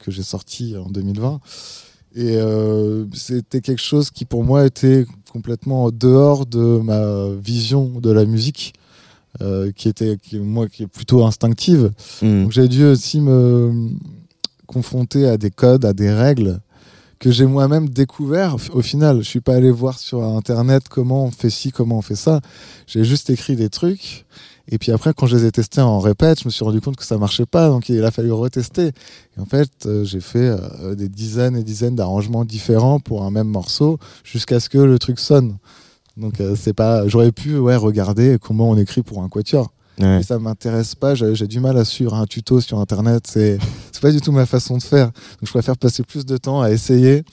que 0.00 0.10
j'ai 0.10 0.24
sorti 0.24 0.76
en 0.76 0.90
2020. 0.90 1.40
Et 2.16 2.38
c'était 3.14 3.60
quelque 3.60 3.80
chose 3.80 4.10
qui, 4.10 4.24
pour 4.24 4.42
moi, 4.42 4.66
était 4.66 5.06
complètement 5.30 5.84
en 5.84 5.90
dehors 5.92 6.44
de 6.44 6.80
ma 6.82 7.28
vision 7.40 8.00
de 8.00 8.10
la 8.10 8.24
musique, 8.24 8.72
euh, 9.40 9.72
qui 9.72 9.88
était, 9.88 10.16
qui, 10.16 10.38
moi, 10.38 10.68
qui 10.68 10.84
est 10.84 10.88
plutôt 10.88 11.24
instinctive. 11.24 11.92
Hmm. 12.22 12.44
Donc 12.44 12.52
j'ai 12.52 12.68
dû 12.68 12.84
aussi 12.84 13.20
me 13.20 13.90
confronté 14.66 15.26
à 15.26 15.36
des 15.36 15.50
codes, 15.50 15.84
à 15.84 15.92
des 15.92 16.10
règles 16.10 16.60
que 17.18 17.30
j'ai 17.30 17.46
moi-même 17.46 17.88
découvert 17.88 18.56
au 18.72 18.82
final. 18.82 19.18
Je 19.18 19.28
suis 19.28 19.40
pas 19.40 19.54
allé 19.54 19.70
voir 19.70 19.98
sur 19.98 20.22
internet 20.22 20.88
comment 20.88 21.24
on 21.24 21.30
fait 21.30 21.50
ci, 21.50 21.72
comment 21.72 21.98
on 21.98 22.02
fait 22.02 22.16
ça. 22.16 22.40
J'ai 22.86 23.04
juste 23.04 23.30
écrit 23.30 23.56
des 23.56 23.70
trucs. 23.70 24.26
Et 24.68 24.78
puis 24.78 24.90
après, 24.90 25.12
quand 25.14 25.26
je 25.26 25.36
les 25.36 25.44
ai 25.44 25.52
testés 25.52 25.80
en 25.80 26.00
répète, 26.00 26.40
je 26.40 26.46
me 26.46 26.50
suis 26.50 26.64
rendu 26.64 26.80
compte 26.80 26.96
que 26.96 27.04
ça 27.04 27.18
marchait 27.18 27.46
pas, 27.46 27.68
donc 27.68 27.88
il 27.88 28.04
a 28.04 28.10
fallu 28.10 28.32
retester. 28.32 28.88
Et 29.36 29.40
en 29.40 29.44
fait, 29.44 29.70
euh, 29.86 30.04
j'ai 30.04 30.20
fait 30.20 30.38
euh, 30.82 30.96
des 30.96 31.08
dizaines 31.08 31.56
et 31.56 31.62
dizaines 31.62 31.94
d'arrangements 31.94 32.44
différents 32.44 32.98
pour 32.98 33.22
un 33.22 33.30
même 33.30 33.46
morceau, 33.46 33.98
jusqu'à 34.24 34.58
ce 34.58 34.68
que 34.68 34.78
le 34.78 34.98
truc 34.98 35.20
sonne. 35.20 35.56
Donc 36.16 36.40
euh, 36.40 36.54
c'est 36.56 36.72
pas, 36.72 37.06
j'aurais 37.08 37.32
pu 37.32 37.58
ouais 37.58 37.76
regarder 37.76 38.38
comment 38.40 38.70
on 38.70 38.76
écrit 38.76 39.02
pour 39.02 39.22
un 39.22 39.28
quatuor. 39.28 39.72
Ouais. 39.98 40.18
Mais 40.18 40.22
ça 40.22 40.38
m'intéresse 40.38 40.94
pas, 40.94 41.14
j'ai 41.14 41.46
du 41.46 41.58
mal 41.58 41.76
à 41.78 41.84
suivre 41.84 42.14
un 42.14 42.26
tuto 42.26 42.60
sur 42.60 42.78
internet, 42.78 43.26
c'est 43.26 43.58
c'est 43.92 44.02
pas 44.02 44.12
du 44.12 44.20
tout 44.20 44.32
ma 44.32 44.44
façon 44.44 44.76
de 44.76 44.82
faire. 44.82 45.06
Donc 45.06 45.44
je 45.44 45.50
préfère 45.50 45.76
passer 45.76 46.02
plus 46.02 46.26
de 46.26 46.36
temps 46.36 46.60
à 46.60 46.70
essayer 46.70 47.24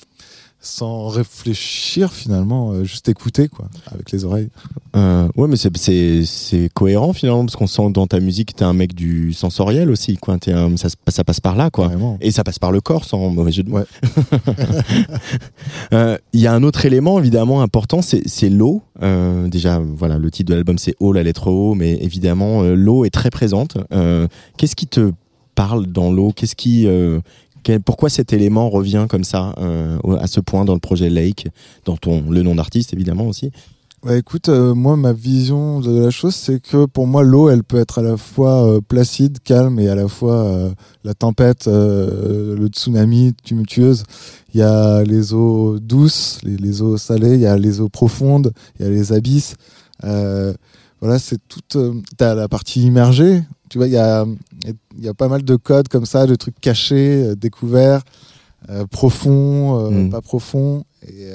sans 0.66 1.10
réfléchir 1.10 2.14
finalement, 2.14 2.72
euh, 2.72 2.86
juste 2.86 3.10
écouter 3.10 3.50
quoi, 3.50 3.68
avec 3.92 4.12
les 4.12 4.24
oreilles. 4.24 4.48
Euh, 4.96 5.28
ouais, 5.36 5.48
mais 5.50 5.58
c'est- 5.58 6.70
cohérent 6.74 7.12
finalement 7.12 7.44
parce 7.46 7.58
qu'on 7.58 7.68
sent 7.68 7.90
dans 7.92 8.08
ta 8.08 8.20
musique 8.22 8.56
t'es 8.56 8.64
un 8.64 8.72
mec 8.74 8.96
du 8.96 9.34
sensoriel 9.34 9.92
aussi, 9.92 10.16
quoi. 10.18 10.38
T'es 10.38 10.54
un- 10.54 10.78
ça, 10.78 10.88
ça 11.10 11.24
passe 11.26 11.42
par 11.42 11.56
là, 11.58 11.70
quoi. 11.70 11.88
Vraiment. 11.90 12.18
Et 12.22 12.32
ça 12.32 12.44
passe 12.46 12.60
par 12.60 12.72
le 12.72 12.80
corps, 12.80 13.04
sans 13.04 13.30
mauvais 13.30 13.52
jeu 13.52 13.64
de 13.64 13.70
mots. 13.70 13.80
Ouais. 13.80 13.86
Euh, 15.94 16.18
Il 16.34 16.40
y 16.40 16.48
a 16.48 16.54
un 16.54 16.64
autre 16.64 16.86
élément 16.86 17.20
évidemment 17.20 17.62
important, 17.62 18.02
c'est 18.02 18.50
l'eau. 18.50 18.82
Euh, 19.02 19.48
déjà, 19.48 19.80
voilà, 19.80 20.18
le 20.18 20.32
titre 20.32 20.50
de 20.50 20.56
l'album 20.56 20.78
c'est 20.78 20.96
O, 21.00 21.12
la 21.12 21.24
lettre 21.24 21.48
O, 21.48 21.76
mais 21.76 21.94
évidemment 22.02 22.64
l'eau 22.64 23.06
est 23.06 23.10
très 23.10 23.30
présente. 23.30 23.78
Qu'est-ce 24.58 24.76
qui 24.76 24.88
te 24.88 25.12
parle 25.56 25.88
dans 25.88 26.12
l'eau? 26.12 26.32
Qu'est-ce 26.36 26.56
qui 26.56 26.88
euh, 26.88 27.20
pourquoi 27.84 28.10
cet 28.10 28.34
élément 28.34 28.70
revient 28.70 29.06
comme 29.10 29.24
ça 29.24 29.54
euh, 29.58 29.98
à 30.20 30.28
ce 30.28 30.40
point 30.40 30.66
dans 30.66 30.74
le 30.74 30.80
projet 30.80 31.10
Lake, 31.10 31.48
dans 31.86 31.98
ton 31.98 32.24
le 32.30 32.42
nom 32.42 32.56
d'artiste 32.56 32.94
évidemment 32.94 33.28
aussi? 33.28 33.52
Ouais, 34.04 34.20
écoute, 34.20 34.50
euh, 34.50 34.74
moi, 34.74 34.98
ma 34.98 35.14
vision 35.14 35.80
de 35.80 35.98
la 35.98 36.10
chose, 36.10 36.36
c'est 36.36 36.62
que 36.62 36.86
pour 36.86 37.08
moi, 37.08 37.24
l'eau, 37.24 37.50
elle 37.50 37.64
peut 37.64 37.78
être 37.78 38.00
à 38.00 38.02
la 38.02 38.18
fois 38.18 38.68
euh, 38.68 38.82
placide, 38.86 39.40
calme, 39.40 39.80
et 39.80 39.88
à 39.88 39.96
la 39.96 40.10
fois 40.10 40.74
la 41.06 41.14
tempête, 41.14 41.68
le 41.68 42.68
tsunami, 42.68 43.34
tumultueuse. 43.44 44.04
Il 44.54 44.60
y 44.60 44.64
a 44.64 45.04
les 45.04 45.34
eaux 45.34 45.80
douces, 45.80 46.40
les, 46.44 46.82
eaux 46.82 46.98
salées, 46.98 47.36
il 47.36 47.42
y 47.42 47.46
a 47.46 47.58
les 47.58 47.80
eaux 47.80 47.88
profondes, 47.88 48.52
il 48.78 48.86
y 48.86 48.90
a 48.90 48.92
les 48.92 49.14
abysses. 49.14 49.56
Voilà, 50.02 51.20
c'est 51.20 51.40
toute. 51.48 51.78
T'as 52.18 52.36
la 52.36 52.48
partie 52.48 52.82
immergée. 52.82 53.44
Tu 53.74 53.80
vois, 53.80 53.88
il 53.88 53.94
y 53.94 53.98
a, 53.98 54.24
il 54.96 55.04
y 55.04 55.08
a 55.08 55.16
pas 55.16 55.28
mal 55.28 55.42
de 55.42 55.56
codes 55.56 55.88
comme 55.88 56.06
ça, 56.06 56.28
de 56.28 56.36
trucs 56.36 56.62
cachés, 56.62 57.24
euh, 57.24 57.36
découverts, 57.36 58.04
euh, 58.70 58.86
profonds, 58.86 59.80
euh, 59.80 59.90
Mm. 59.90 60.10
pas 60.12 60.22
profonds, 60.22 60.84
et 61.08 61.32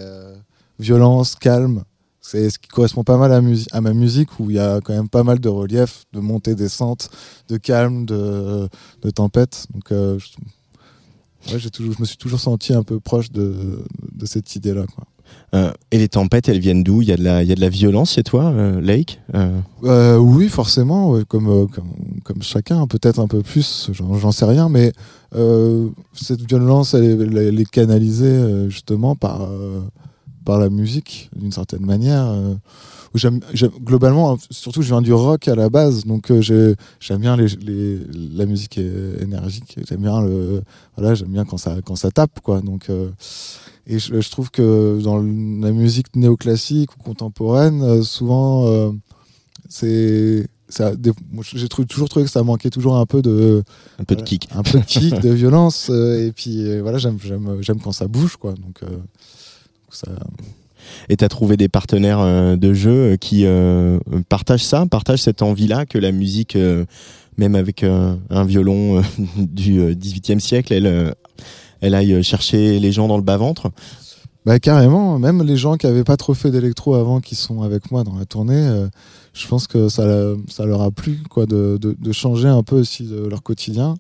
violence, 0.79 1.35
calme. 1.35 1.83
C'est 2.21 2.49
ce 2.49 2.61
qui 2.61 2.69
correspond 2.69 3.03
pas 3.03 3.17
mal 3.17 3.33
à, 3.73 3.81
ma 3.81 3.93
musique 3.93 4.39
où 4.39 4.51
il 4.51 4.55
y 4.55 4.61
a 4.61 4.81
quand 4.81 4.93
même 4.95 5.09
pas 5.09 5.25
mal 5.25 5.41
de 5.41 5.49
relief, 5.49 6.05
de 6.13 6.21
montée, 6.21 6.55
descente, 6.55 7.11
de 7.49 7.57
calme, 7.57 8.07
de, 8.07 8.69
de 9.03 9.11
tempête. 9.11 9.67
Donc, 9.75 9.87
je, 9.91 11.53
ouais, 11.53 11.71
toujours, 11.73 11.95
je 11.95 12.01
me 12.01 12.07
suis 12.07 12.19
toujours 12.19 12.39
senti 12.39 12.73
un 12.73 12.85
peu 12.85 13.01
proche 13.01 13.33
de, 13.33 13.83
de 14.13 14.27
cette 14.27 14.55
idée-là. 14.55 14.85
Quoi. 14.95 15.05
Euh, 15.55 15.73
et 15.91 15.99
les 15.99 16.09
tempêtes, 16.09 16.49
elles 16.49 16.59
viennent 16.59 16.83
d'où? 16.83 17.01
Il 17.01 17.09
y 17.09 17.13
a 17.13 17.17
de 17.17 17.25
la 17.25 17.43
y 17.43 17.53
a 17.53 17.55
de 17.55 17.61
la 17.61 17.71
violence 17.71 18.13
chez 18.13 18.23
toi, 18.23 18.45
euh, 18.45 18.81
Lake? 18.81 19.21
Euh, 19.35 20.17
oui, 20.19 20.49
forcément, 20.49 21.19
comme, 21.27 21.69
comme, 22.25 22.43
chacun, 22.43 22.87
peut-être 22.87 23.19
un 23.19 23.29
peu 23.29 23.43
plus, 23.43 23.91
j'en 23.93 24.33
sais 24.33 24.45
rien, 24.45 24.69
mais 24.69 24.93
cette 26.13 26.43
violence, 26.43 26.95
elle 26.95 27.61
est, 27.61 27.71
canalisée 27.71 28.69
justement 28.69 29.15
par, 29.15 29.49
par 30.45 30.59
la 30.59 30.69
musique, 30.69 31.31
d'une 31.35 31.53
certaine 31.53 31.85
manière. 31.85 32.31
globalement, 33.83 34.37
surtout, 34.51 34.83
je 34.83 34.89
viens 34.89 35.03
du 35.03 35.13
rock 35.15 35.49
à 35.49 35.55
la 35.55 35.71
base, 35.71 36.05
donc 36.05 36.31
j'ai- 36.41 36.75
j'aime 37.01 37.21
bien 37.21 37.37
la 37.37 38.47
musique 38.47 38.79
énergique, 38.79 39.79
j'aime 39.89 40.03
bien 40.03 40.23
voilà, 40.97 41.15
bien 41.27 41.45
quand 41.47 41.59
ça, 41.59 41.77
quand 41.85 41.97
ça 41.97 42.11
tape, 42.11 42.41
quoi. 42.43 42.61
Donc, 42.61 42.91
et 43.89 43.99
je, 43.99 44.21
je 44.21 44.31
trouve 44.31 44.51
que 44.51 45.01
dans 45.03 45.17
la 45.17 45.73
musique 45.73 46.15
néoclassique 46.15 46.95
ou 46.97 47.03
contemporaine, 47.03 47.83
euh, 47.83 48.03
souvent, 48.03 48.67
euh, 48.67 48.91
c'est 49.69 50.47
j'ai 51.55 51.69
toujours 51.69 52.09
trouvé 52.09 52.27
que 52.27 52.31
ça 52.31 52.43
manquait 52.43 52.69
toujours 52.71 52.97
un 52.97 53.07
peu 53.07 53.23
de 53.23 53.63
un 53.99 54.05
peu 54.05 54.15
de 54.15 54.21
voilà, 54.21 54.27
kick. 54.27 54.49
un 54.55 54.63
peu 54.63 54.79
de 54.79 54.85
kick, 54.87 55.19
de 55.21 55.31
violence, 55.31 55.89
euh, 55.91 56.27
et 56.27 56.33
puis 56.33 56.69
euh, 56.69 56.83
voilà, 56.83 56.99
j'aime 56.99 57.19
quand 57.83 57.93
ça 57.93 58.07
bouge, 58.07 58.37
quoi. 58.37 58.53
Donc, 58.53 58.83
euh, 58.83 58.99
ça, 59.91 60.09
Et 61.09 61.17
tu 61.17 61.25
as 61.25 61.29
trouvé 61.29 61.57
des 61.57 61.69
partenaires 61.69 62.21
euh, 62.21 62.57
de 62.57 62.75
jeu 62.75 63.13
euh, 63.13 63.17
qui 63.17 63.47
euh, 63.47 63.99
partagent 64.29 64.65
ça, 64.65 64.85
partagent 64.87 65.23
cette 65.23 65.43
envie-là 65.43 65.87
que 65.87 65.97
la 65.97 66.13
musique, 66.13 66.57
euh, 66.57 66.85
même 67.39 67.55
avec 67.55 67.83
euh, 67.83 68.15
un 68.29 68.45
violon 68.45 68.99
euh, 68.99 69.03
du 69.39 69.81
euh, 69.81 69.95
18e 69.95 70.41
siècle, 70.41 70.73
elle, 70.75 70.87
euh, 70.87 71.11
elle 71.81 71.95
aille 71.95 72.23
chercher 72.23 72.79
les 72.79 72.93
gens 72.93 73.09
dans 73.09 73.17
le 73.17 73.23
bas-ventre. 73.23 73.71
Bah 74.47 74.59
carrément, 74.59 75.19
même 75.19 75.43
les 75.43 75.57
gens 75.57 75.77
qui 75.77 75.87
avaient 75.87 76.05
pas 76.05 76.17
trop 76.17 76.33
fait 76.33 76.51
d'électro 76.51 76.95
avant, 76.95 77.21
qui 77.21 77.35
sont 77.35 77.63
avec 77.63 77.91
moi 77.91 78.03
dans 78.05 78.15
la 78.15 78.25
tournée, 78.25 78.55
euh, 78.55 78.89
je 79.35 79.47
pense 79.47 79.67
que 79.67 79.89
ça, 79.89 80.05
ça 80.49 80.65
leur 80.65 80.81
a 80.81 80.91
plu 80.91 81.19
quoi, 81.29 81.45
de, 81.45 81.79
de, 81.79 82.13
changer 82.13 82.49
un 82.49 82.63
peu 82.63 82.77
aussi 82.77 83.05
de 83.05 83.27
leur 83.27 83.43
quotidien. 83.43 83.97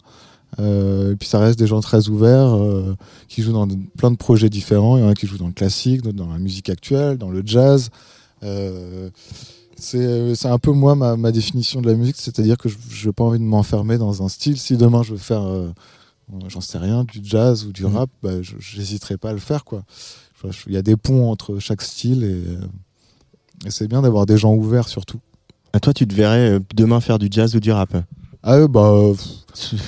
Euh, 0.58 1.12
et 1.12 1.16
puis 1.16 1.28
ça 1.28 1.38
reste 1.38 1.58
des 1.58 1.66
gens 1.66 1.80
très 1.80 2.08
ouverts, 2.08 2.56
euh, 2.56 2.96
qui 3.28 3.42
jouent 3.42 3.52
dans 3.52 3.68
plein 3.98 4.10
de 4.10 4.16
projets 4.16 4.48
différents. 4.48 4.96
Il 4.96 5.02
y 5.02 5.06
en 5.06 5.10
a 5.10 5.14
qui 5.14 5.26
jouent 5.26 5.38
dans 5.38 5.48
le 5.48 5.52
classique, 5.52 6.02
d'autres 6.02 6.16
dans 6.16 6.32
la 6.32 6.38
musique 6.38 6.70
actuelle, 6.70 7.18
dans 7.18 7.30
le 7.30 7.42
jazz. 7.44 7.90
Euh, 8.42 9.10
c'est 9.76 10.46
un 10.46 10.58
peu 10.58 10.72
moi 10.72 10.94
ma, 10.96 11.16
ma 11.16 11.30
définition 11.30 11.80
de 11.80 11.88
la 11.88 11.94
musique, 11.94 12.16
c'est-à-dire 12.18 12.56
que 12.56 12.68
je 12.68 13.06
n'ai 13.06 13.12
pas 13.12 13.24
envie 13.24 13.38
de 13.38 13.44
m'enfermer 13.44 13.96
dans 13.98 14.24
un 14.24 14.28
style. 14.28 14.58
Si 14.58 14.76
demain 14.76 15.02
je 15.02 15.12
veux 15.12 15.18
faire, 15.18 15.42
euh, 15.42 15.68
j'en 16.48 16.60
sais 16.60 16.78
rien, 16.78 17.04
du 17.04 17.20
jazz 17.22 17.64
ou 17.64 17.72
du 17.72 17.84
Mhm. 17.84 17.96
rap, 17.96 18.10
bah, 18.22 18.42
j'hésiterai 18.42 19.16
pas 19.16 19.30
à 19.30 19.32
le 19.32 19.38
faire 19.38 19.64
quoi. 19.64 19.82
Il 20.66 20.72
y 20.72 20.76
a 20.76 20.82
des 20.82 20.96
ponts 20.96 21.30
entre 21.30 21.58
chaque 21.58 21.82
style 21.82 22.22
et, 22.22 22.26
euh, 22.26 22.60
et 23.66 23.70
c'est 23.70 23.88
bien 23.88 24.02
d'avoir 24.02 24.24
des 24.26 24.36
gens 24.38 24.54
ouverts 24.54 24.88
surtout. 24.88 25.18
À 25.72 25.80
toi, 25.80 25.92
tu 25.92 26.06
te 26.06 26.14
verrais 26.14 26.50
euh, 26.52 26.60
demain 26.74 27.00
faire 27.00 27.18
du 27.18 27.28
jazz 27.30 27.54
ou 27.56 27.60
du 27.60 27.72
rap? 27.72 27.96
Ah 28.42 28.54
euh, 28.54 28.68
bah 28.68 28.90
euh, 28.92 29.14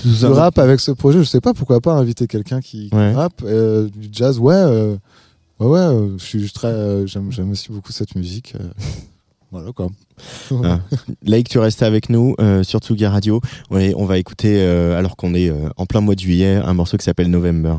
du 0.02 0.25
rap 0.26 0.59
avec 0.59 0.80
ce 0.80 0.90
projet, 0.90 1.20
je 1.20 1.25
sais 1.25 1.40
pas 1.40 1.54
pourquoi 1.54 1.80
pas 1.80 1.92
inviter 1.94 2.26
quelqu'un 2.26 2.61
qui, 2.61 2.90
Ouais. 2.92 3.12
rappe, 3.14 3.42
euh, 3.44 3.88
du 3.88 4.09
jazz, 4.11 4.38
ouais, 4.40 4.54
euh, 4.54 4.97
ouais 5.61 5.66
ouais, 5.68 5.78
euh, 5.78 6.18
je 6.18 6.25
suis 6.25 6.50
très, 6.50 6.68
euh, 6.68 7.06
j'aime 7.06 7.50
aussi 7.50 7.70
beaucoup 7.70 7.92
cette 7.92 8.16
musique. 8.16 8.54
euh, 8.61 8.68
voilà 9.52 9.70
quoi. 9.73 9.88
Ah. 10.64 10.80
Lake, 11.24 11.48
tu 11.48 11.58
restes 11.58 11.82
avec 11.82 12.08
nous 12.08 12.34
euh, 12.40 12.62
sur 12.62 12.80
Tsugi 12.80 13.06
Radio. 13.06 13.40
On 13.70 14.04
va 14.04 14.18
écouter, 14.18 14.56
euh, 14.58 14.98
alors 14.98 15.16
qu'on 15.16 15.34
est 15.34 15.48
euh, 15.48 15.68
en 15.76 15.86
plein 15.86 16.00
mois 16.00 16.14
de 16.14 16.20
juillet, 16.20 16.56
un 16.56 16.74
morceau 16.74 16.96
qui 16.96 17.04
s'appelle 17.04 17.28
November. 17.28 17.76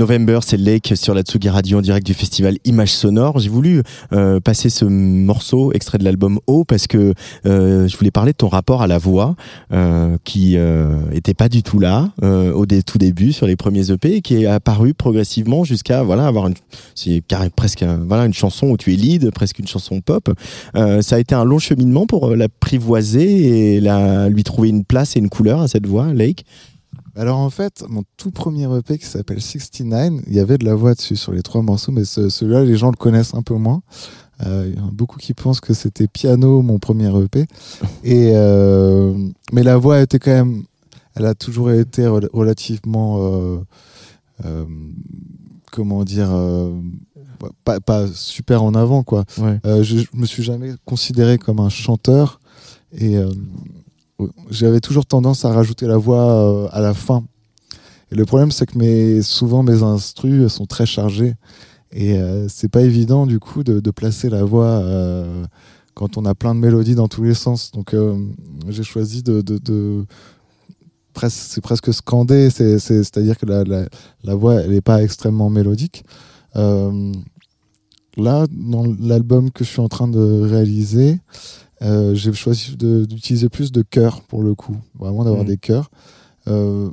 November, 0.00 0.38
c'est 0.42 0.56
Lake 0.56 0.94
sur 0.96 1.12
la 1.12 1.20
Tsugi 1.20 1.50
Radio 1.50 1.76
en 1.76 1.82
direct 1.82 2.06
du 2.06 2.14
festival 2.14 2.56
Images 2.64 2.94
Sonores. 2.94 3.38
J'ai 3.38 3.50
voulu 3.50 3.82
euh, 4.14 4.40
passer 4.40 4.70
ce 4.70 4.86
morceau 4.86 5.72
extrait 5.74 5.98
de 5.98 6.04
l'album 6.04 6.40
O 6.46 6.64
parce 6.64 6.86
que 6.86 7.12
euh, 7.44 7.86
je 7.86 7.96
voulais 7.98 8.10
parler 8.10 8.32
de 8.32 8.38
ton 8.38 8.48
rapport 8.48 8.80
à 8.80 8.86
la 8.86 8.96
voix 8.96 9.36
euh, 9.74 10.16
qui 10.24 10.56
était 11.12 11.34
pas 11.34 11.50
du 11.50 11.62
tout 11.62 11.78
là 11.78 12.12
au 12.22 12.64
tout 12.64 12.96
début 12.96 13.32
sur 13.32 13.46
les 13.46 13.56
premiers 13.56 13.90
EP 13.90 14.14
et 14.16 14.20
qui 14.22 14.42
est 14.42 14.46
apparu 14.46 14.94
progressivement 14.94 15.64
jusqu'à 15.64 16.02
voilà 16.02 16.26
avoir 16.26 16.46
une 16.46 16.54
presque 17.54 17.84
voilà 18.06 18.24
une 18.24 18.32
chanson 18.32 18.68
où 18.68 18.78
tu 18.78 18.94
es 18.94 18.96
lead, 18.96 19.30
presque 19.32 19.58
une 19.58 19.68
chanson 19.68 20.00
pop. 20.00 20.30
Ça 20.74 21.16
a 21.16 21.18
été 21.18 21.34
un 21.34 21.44
long 21.44 21.58
cheminement 21.58 22.06
pour 22.06 22.34
l'apprivoiser 22.34 23.74
et 23.74 23.80
la, 23.80 24.30
lui 24.30 24.44
trouver 24.44 24.70
une 24.70 24.84
place 24.84 25.16
et 25.16 25.18
une 25.18 25.28
couleur 25.28 25.60
à 25.60 25.68
cette 25.68 25.86
voix, 25.86 26.14
Lake? 26.14 26.46
Alors 27.16 27.38
en 27.38 27.50
fait, 27.50 27.84
mon 27.88 28.02
tout 28.16 28.30
premier 28.30 28.64
EP 28.78 28.98
qui 28.98 29.06
s'appelle 29.06 29.40
69, 29.40 30.22
il 30.26 30.34
y 30.34 30.38
avait 30.40 30.58
de 30.58 30.64
la 30.64 30.74
voix 30.74 30.94
dessus 30.94 31.16
sur 31.16 31.32
les 31.32 31.42
trois 31.42 31.62
morceaux, 31.62 31.92
mais 31.92 32.04
ce- 32.04 32.28
celui-là, 32.28 32.64
les 32.64 32.76
gens 32.76 32.90
le 32.90 32.96
connaissent 32.96 33.34
un 33.34 33.42
peu 33.42 33.54
moins. 33.54 33.82
Euh, 34.46 34.70
Il 34.72 34.78
y 34.78 34.80
en 34.82 34.88
a 34.88 34.90
beaucoup 34.90 35.18
qui 35.18 35.34
pensent 35.34 35.60
que 35.60 35.74
c'était 35.74 36.06
Piano, 36.08 36.62
mon 36.62 36.78
premier 36.78 37.08
EP. 37.22 37.46
Et, 38.04 38.30
euh, 38.34 39.14
mais 39.52 39.62
la 39.62 39.76
voix 39.76 40.00
était 40.00 40.18
quand 40.18 40.30
même, 40.30 40.62
elle 41.14 41.26
a 41.26 41.34
toujours 41.34 41.70
été 41.72 42.06
rel- 42.06 42.28
relativement, 42.32 43.18
euh, 43.20 43.58
comment 45.70 46.04
dire, 46.04 46.30
pas, 47.64 47.80
pas 47.80 48.06
super 48.08 48.62
en 48.62 48.74
avant, 48.74 49.02
quoi. 49.02 49.24
Ouais. 49.38 49.58
Je, 49.82 49.98
je 49.98 50.06
me 50.14 50.26
suis 50.26 50.42
jamais 50.42 50.72
considéré 50.84 51.38
comme 51.38 51.60
un 51.60 51.68
chanteur 51.68 52.40
et 52.96 53.16
j'avais 54.50 54.80
toujours 54.80 55.06
tendance 55.06 55.44
à 55.44 55.52
rajouter 55.52 55.86
la 55.86 55.96
voix 55.96 56.30
euh, 56.30 56.68
à 56.72 56.80
la 56.80 56.94
fin. 56.94 57.24
Et 58.12 58.16
le 58.16 58.24
problème, 58.24 58.50
c'est 58.50 58.66
que 58.66 59.22
souvent 59.22 59.62
mes 59.62 59.82
instrus 59.82 60.52
sont 60.52 60.66
très 60.66 60.86
chargés 60.86 61.34
et 61.92 62.14
euh, 62.14 62.46
c'est 62.48 62.68
pas 62.68 62.82
évident 62.82 63.26
du 63.26 63.40
coup 63.40 63.64
de, 63.64 63.90
placer 63.90 64.28
la 64.28 64.44
voix 64.44 64.66
euh, 64.66 65.44
quand 65.94 66.16
on 66.16 66.24
a 66.24 66.34
plein 66.34 66.54
de 66.54 66.60
mélodies 66.60 66.94
dans 66.94 67.08
tous 67.08 67.24
les 67.24 67.34
sens. 67.34 67.72
Donc 67.72 67.94
euh, 67.94 68.16
j'ai 68.68 68.84
choisi 68.84 69.22
de, 69.22 69.42
c'est 71.28 71.60
presque 71.60 71.92
scandé, 71.92 72.50
c'est, 72.50 72.78
c'est, 72.78 73.02
c'est-à-dire 73.02 73.36
que 73.36 73.46
la, 73.46 74.34
voix 74.34 74.66
n'est 74.66 74.80
pas 74.80 75.02
extrêmement 75.02 75.50
mélodique. 75.50 76.04
Là, 78.16 78.46
dans 78.50 78.84
l'album 79.00 79.50
que 79.50 79.64
je 79.64 79.70
suis 79.70 79.80
en 79.80 79.88
train 79.88 80.08
de 80.08 80.40
réaliser, 80.42 81.18
euh, 81.82 82.14
j'ai 82.14 82.32
choisi 82.32 82.76
d'utiliser 82.76 83.48
plus 83.48 83.72
de 83.72 83.82
chœurs 83.82 84.22
pour 84.22 84.42
le 84.42 84.54
coup, 84.54 84.76
vraiment 84.98 85.24
d'avoir 85.24 85.42
Mhm. 85.42 85.48
des 85.48 85.56
chœurs. 85.56 85.90
Euh, 86.48 86.90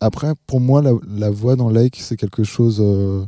après, 0.00 0.32
pour 0.46 0.60
moi, 0.60 0.82
la, 0.82 0.92
la 1.08 1.30
voix 1.30 1.56
dans 1.56 1.68
Lake, 1.70 1.98
c'est 2.00 2.16
quelque 2.16 2.44
chose 2.44 2.78
euh, 2.80 3.24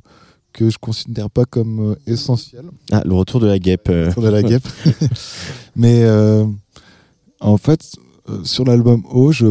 que 0.52 0.68
je 0.70 0.78
considère 0.78 1.30
pas 1.30 1.44
comme 1.44 1.96
essentiel 2.06 2.64
Ah, 2.92 3.02
le 3.04 3.14
retour 3.14 3.40
de 3.40 3.46
la 3.46 3.58
guêpe. 3.58 3.88
euh. 3.88 4.10
sur 4.12 4.22
de 4.22 4.28
la 4.28 4.42
guêpe. 4.42 4.66
Mais 5.76 6.04
en 7.40 7.56
fait, 7.58 7.92
sur 8.44 8.64
l'album 8.64 9.02
O, 9.10 9.32
je 9.32 9.46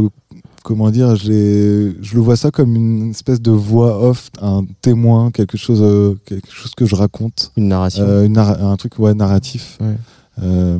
comment 0.64 0.90
dire, 0.90 1.16
je, 1.16 1.30
le 1.32 2.20
vois 2.22 2.36
ça 2.36 2.50
comme 2.50 2.76
une 2.76 3.12
espèce 3.12 3.40
de 3.40 3.52
voix 3.52 4.02
off, 4.04 4.32
un 4.42 4.66
témoin, 4.82 5.30
quelque 5.30 5.58
chose, 5.58 6.18
quelque 6.26 6.52
chose 6.52 6.72
que 6.76 6.86
je 6.88 6.96
raconte, 6.96 7.52
Une 7.56 7.68
narration. 7.68 8.24
Une 8.24 8.38
un 8.40 8.76
truc 8.76 8.98
ouais, 8.98 9.14
narratif, 9.14 9.78
Ouais. 9.80 9.96
euh, 10.42 10.80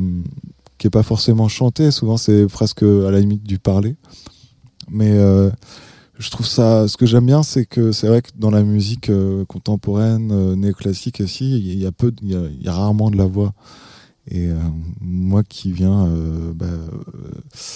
qui 0.78 0.86
est 0.86 0.90
pas 0.90 1.02
forcément 1.02 1.48
chanté. 1.48 1.90
Souvent, 1.90 2.16
c'est 2.16 2.46
presque 2.46 2.82
à 2.82 3.10
la 3.10 3.20
limite 3.20 3.42
du 3.42 3.58
parler. 3.58 3.96
Mais 4.90 5.12
euh, 5.12 5.50
je 6.18 6.30
trouve 6.30 6.46
ça. 6.46 6.88
Ce 6.88 6.96
que 6.96 7.06
j'aime 7.06 7.26
bien, 7.26 7.42
c'est 7.42 7.66
que 7.66 7.92
c'est 7.92 8.08
vrai 8.08 8.22
que 8.22 8.30
dans 8.36 8.50
la 8.50 8.62
musique 8.62 9.10
euh, 9.10 9.44
contemporaine, 9.44 10.30
euh, 10.32 10.56
néoclassique 10.56 11.20
aussi, 11.20 11.58
il 11.58 11.78
y 11.78 11.86
a 11.86 11.92
peu, 11.92 12.12
il 12.22 12.30
y 12.30 12.36
a, 12.36 12.40
il 12.46 12.64
y 12.64 12.68
a 12.68 12.72
rarement 12.72 13.10
de 13.10 13.16
la 13.16 13.26
voix. 13.26 13.52
Et 14.28 14.48
euh, 14.48 14.54
moi 15.00 15.44
qui 15.44 15.70
viens 15.70 16.06
euh, 16.06 16.52
bah, 16.52 16.66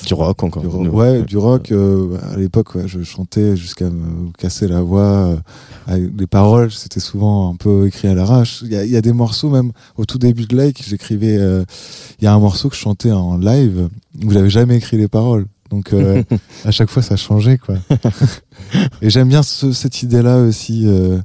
du 0.05 0.15
rock 0.15 0.43
encore. 0.43 0.63
du 0.63 0.69
rock, 0.69 0.83
Nous. 0.85 0.91
ouais, 0.91 1.23
du 1.23 1.37
rock. 1.37 1.71
euh, 1.71 2.19
à 2.33 2.37
l'époque, 2.37 2.75
ouais, 2.75 2.89
je 2.89 3.03
chantais 3.05 3.57
jusqu'à 3.57 3.89
me 3.89 4.33
casser 4.37 4.67
la 4.67 4.83
voix. 4.83 5.39
euh, 5.89 6.09
les 6.19 6.27
paroles, 6.27 6.73
c'était 6.73 6.99
souvent 6.99 7.53
un 7.53 7.57
peu 7.57 7.87
écrit 7.87 8.09
à 8.09 8.15
l'arrache. 8.15 8.63
Il 8.67 8.73
y 8.73 8.89
y 8.91 8.97
a 8.97 9.01
des 9.01 9.13
morceaux, 9.13 9.49
même 9.49 9.71
au 9.97 10.05
tout 10.07 10.19
début 10.19 10.47
de 10.47 10.57
Lake, 10.57 10.83
j'écrivais. 10.87 11.37
euh, 11.39 11.65
Il 12.21 12.25
y 12.25 12.27
a 12.27 12.35
un 12.35 12.41
morceau 12.41 12.69
que 12.69 12.75
je 12.75 12.81
chantais 12.81 13.13
en 13.13 13.37
live 13.39 13.89
où 14.25 14.31
j'avais 14.33 14.51
jamais 14.51 14.77
écrit 14.77 14.97
les 14.99 15.09
paroles. 15.09 15.47
Donc 15.71 15.93
euh, 15.93 16.25
à 16.65 16.73
chaque 16.73 16.91
fois, 16.91 17.03
ça 17.03 17.15
changeait, 17.17 17.59
quoi. 17.59 17.77
Et 19.03 19.09
j'aime 19.11 19.29
bien 19.29 19.45
ce- 19.45 19.71
cette 19.73 20.03
idée-là 20.03 20.39
aussi. 20.43 20.83
euh, 20.87 21.21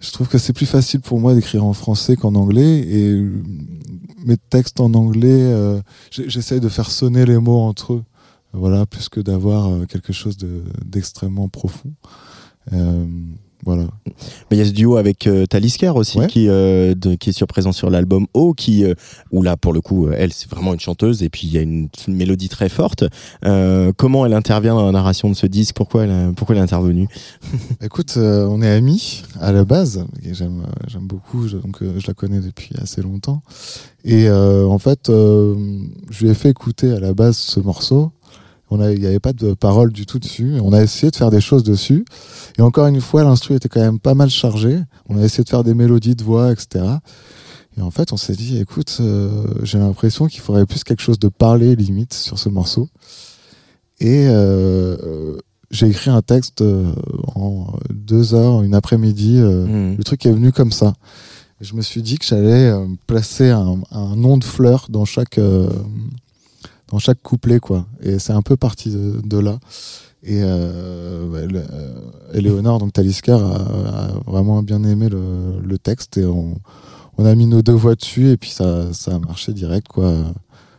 je 0.00 0.12
trouve 0.12 0.28
que 0.28 0.36
c'est 0.36 0.52
plus 0.52 0.66
facile 0.66 1.00
pour 1.00 1.18
moi 1.18 1.32
d'écrire 1.34 1.64
en 1.64 1.72
français 1.72 2.14
qu'en 2.16 2.34
anglais. 2.34 2.80
Et 2.80 3.10
euh, 3.12 3.32
mes 4.24 4.36
textes 4.36 4.80
en 4.80 4.92
anglais, 4.94 5.28
euh, 5.30 5.80
j'essaye 6.10 6.60
de 6.60 6.68
faire 6.68 6.90
sonner 6.90 7.24
les 7.26 7.38
mots 7.38 7.60
entre 7.60 7.92
eux. 7.94 8.04
Voilà, 8.52 8.86
plus 8.86 9.08
que 9.08 9.20
d'avoir 9.20 9.68
euh, 9.68 9.84
quelque 9.86 10.12
chose 10.12 10.36
de- 10.36 10.62
d'extrêmement 10.84 11.48
profond. 11.48 11.92
Voilà. 13.64 13.84
Mais 14.50 14.56
il 14.56 14.58
y 14.58 14.60
a 14.62 14.64
ce 14.66 14.70
duo 14.72 14.96
avec 14.96 15.26
euh, 15.26 15.46
Talisker 15.46 15.90
aussi 15.90 16.18
Ouais. 16.18 16.26
qui, 16.26 16.48
euh, 16.48 16.94
de- 16.94 17.14
qui 17.14 17.30
est 17.30 17.32
sur 17.32 17.46
présent 17.46 17.72
sur 17.72 17.90
l'album 17.90 18.26
O, 18.34 18.52
qui, 18.54 18.84
euh, 18.84 18.94
où 19.32 19.42
là 19.42 19.56
pour 19.56 19.72
le 19.72 19.80
coup, 19.80 20.06
euh, 20.06 20.14
elle 20.16 20.32
c'est 20.32 20.48
vraiment 20.50 20.74
une 20.74 20.80
chanteuse 20.80 21.22
et 21.22 21.28
puis 21.28 21.46
il 21.46 21.52
y 21.52 21.58
a 21.58 21.62
une, 21.62 21.88
une 22.08 22.14
mélodie 22.14 22.48
très 22.48 22.68
forte. 22.68 23.04
Euh, 23.44 23.92
comment 23.96 24.26
elle 24.26 24.34
intervient 24.34 24.74
dans 24.74 24.86
la 24.86 24.92
narration 24.92 25.28
de 25.30 25.34
ce 25.34 25.46
disque? 25.46 25.74
Pourquoi 25.76 26.04
elle, 26.04 26.10
a- 26.10 26.32
pourquoi 26.36 26.54
elle 26.54 26.60
est 26.60 26.64
intervenue? 26.64 27.08
Écoute, 27.82 28.14
euh, 28.16 28.46
on 28.48 28.60
est 28.62 28.70
amis 28.70 29.22
à 29.40 29.52
la 29.52 29.64
base. 29.64 30.04
et 30.24 30.34
J'aime, 30.34 30.64
j'aime 30.88 31.06
beaucoup. 31.06 31.48
je- 31.48 31.56
donc, 31.56 31.82
euh, 31.82 31.94
je 31.98 32.06
la 32.06 32.14
connais 32.14 32.40
depuis 32.40 32.70
assez 32.80 33.02
longtemps. 33.02 33.42
Et 34.04 34.28
euh, 34.28 34.66
en 34.66 34.78
fait, 34.78 35.08
euh, 35.08 35.54
je 36.10 36.24
lui 36.24 36.30
ai 36.30 36.34
fait 36.34 36.50
écouter 36.50 36.92
à 36.92 37.00
la 37.00 37.14
base 37.14 37.36
ce 37.36 37.60
morceau. 37.60 38.10
On 38.70 38.80
Il 38.90 38.98
n'y 39.00 39.06
avait 39.06 39.20
pas 39.20 39.32
de 39.32 39.54
paroles 39.54 39.92
du 39.92 40.06
tout 40.06 40.18
dessus. 40.18 40.54
On 40.62 40.72
a 40.72 40.82
essayé 40.82 41.10
de 41.10 41.16
faire 41.16 41.30
des 41.30 41.40
choses 41.40 41.62
dessus. 41.62 42.04
Et 42.58 42.62
encore 42.62 42.86
une 42.86 43.00
fois, 43.00 43.22
l'instru 43.22 43.54
était 43.54 43.68
quand 43.68 43.80
même 43.80 43.98
pas 44.00 44.14
mal 44.14 44.30
chargé. 44.30 44.78
On 45.08 45.16
a 45.18 45.22
essayé 45.22 45.44
de 45.44 45.48
faire 45.48 45.62
des 45.64 45.74
mélodies 45.74 46.16
de 46.16 46.24
voix, 46.24 46.50
etc. 46.50 46.84
Et 47.76 47.82
en 47.82 47.90
fait, 47.90 48.12
on 48.12 48.16
s'est 48.16 48.34
dit, 48.34 48.58
écoute, 48.58 48.98
euh, 49.00 49.30
j'ai 49.62 49.78
l'impression 49.78 50.26
qu'il 50.26 50.40
faudrait 50.40 50.66
plus 50.66 50.82
quelque 50.84 51.02
chose 51.02 51.18
de 51.18 51.28
parler 51.28 51.76
limite 51.76 52.14
sur 52.14 52.38
ce 52.38 52.48
morceau. 52.48 52.88
Et 54.00 54.26
euh, 54.28 54.96
euh, 55.02 55.38
j'ai 55.70 55.86
écrit 55.88 56.10
un 56.10 56.22
texte 56.22 56.62
en 57.34 57.66
deux 57.92 58.34
heures, 58.34 58.62
une 58.62 58.74
après-midi. 58.74 59.36
euh, 59.38 59.66
Mhm. 59.66 59.96
Le 59.98 60.04
truc 60.04 60.24
est 60.26 60.32
venu 60.32 60.52
comme 60.52 60.72
ça. 60.72 60.94
Et 61.60 61.64
je 61.64 61.74
me 61.74 61.82
suis 61.82 62.02
dit 62.02 62.18
que 62.18 62.24
j'allais 62.24 62.72
placer 63.06 63.50
un, 63.50 63.78
un 63.92 64.16
nom 64.16 64.36
de 64.38 64.44
fleur 64.44 64.86
dans 64.88 65.04
chaque 65.04 65.38
chaque 66.98 67.22
couplet, 67.22 67.60
quoi. 67.60 67.86
Et 68.00 68.18
c'est 68.18 68.32
un 68.32 68.42
peu 68.42 68.56
parti 68.56 68.90
de, 68.90 69.38
là. 69.38 69.58
Et 70.22 70.42
euh, 70.42 71.28
euh, 71.34 72.00
Éléonore, 72.32 72.78
donc 72.78 72.92
Talisker, 72.92 73.32
a, 73.32 74.12
vraiment 74.26 74.62
bien 74.62 74.82
aimé 74.84 75.08
le, 75.10 75.78
texte 75.78 76.16
et 76.16 76.24
on, 76.24 76.56
a 77.18 77.34
mis 77.34 77.46
nos 77.46 77.62
deux 77.62 77.74
voix 77.74 77.94
dessus 77.94 78.30
et 78.30 78.36
puis 78.36 78.50
ça, 78.50 78.92
ça 78.92 79.16
a 79.16 79.18
marché 79.18 79.52
direct, 79.52 79.88
quoi. 79.88 80.14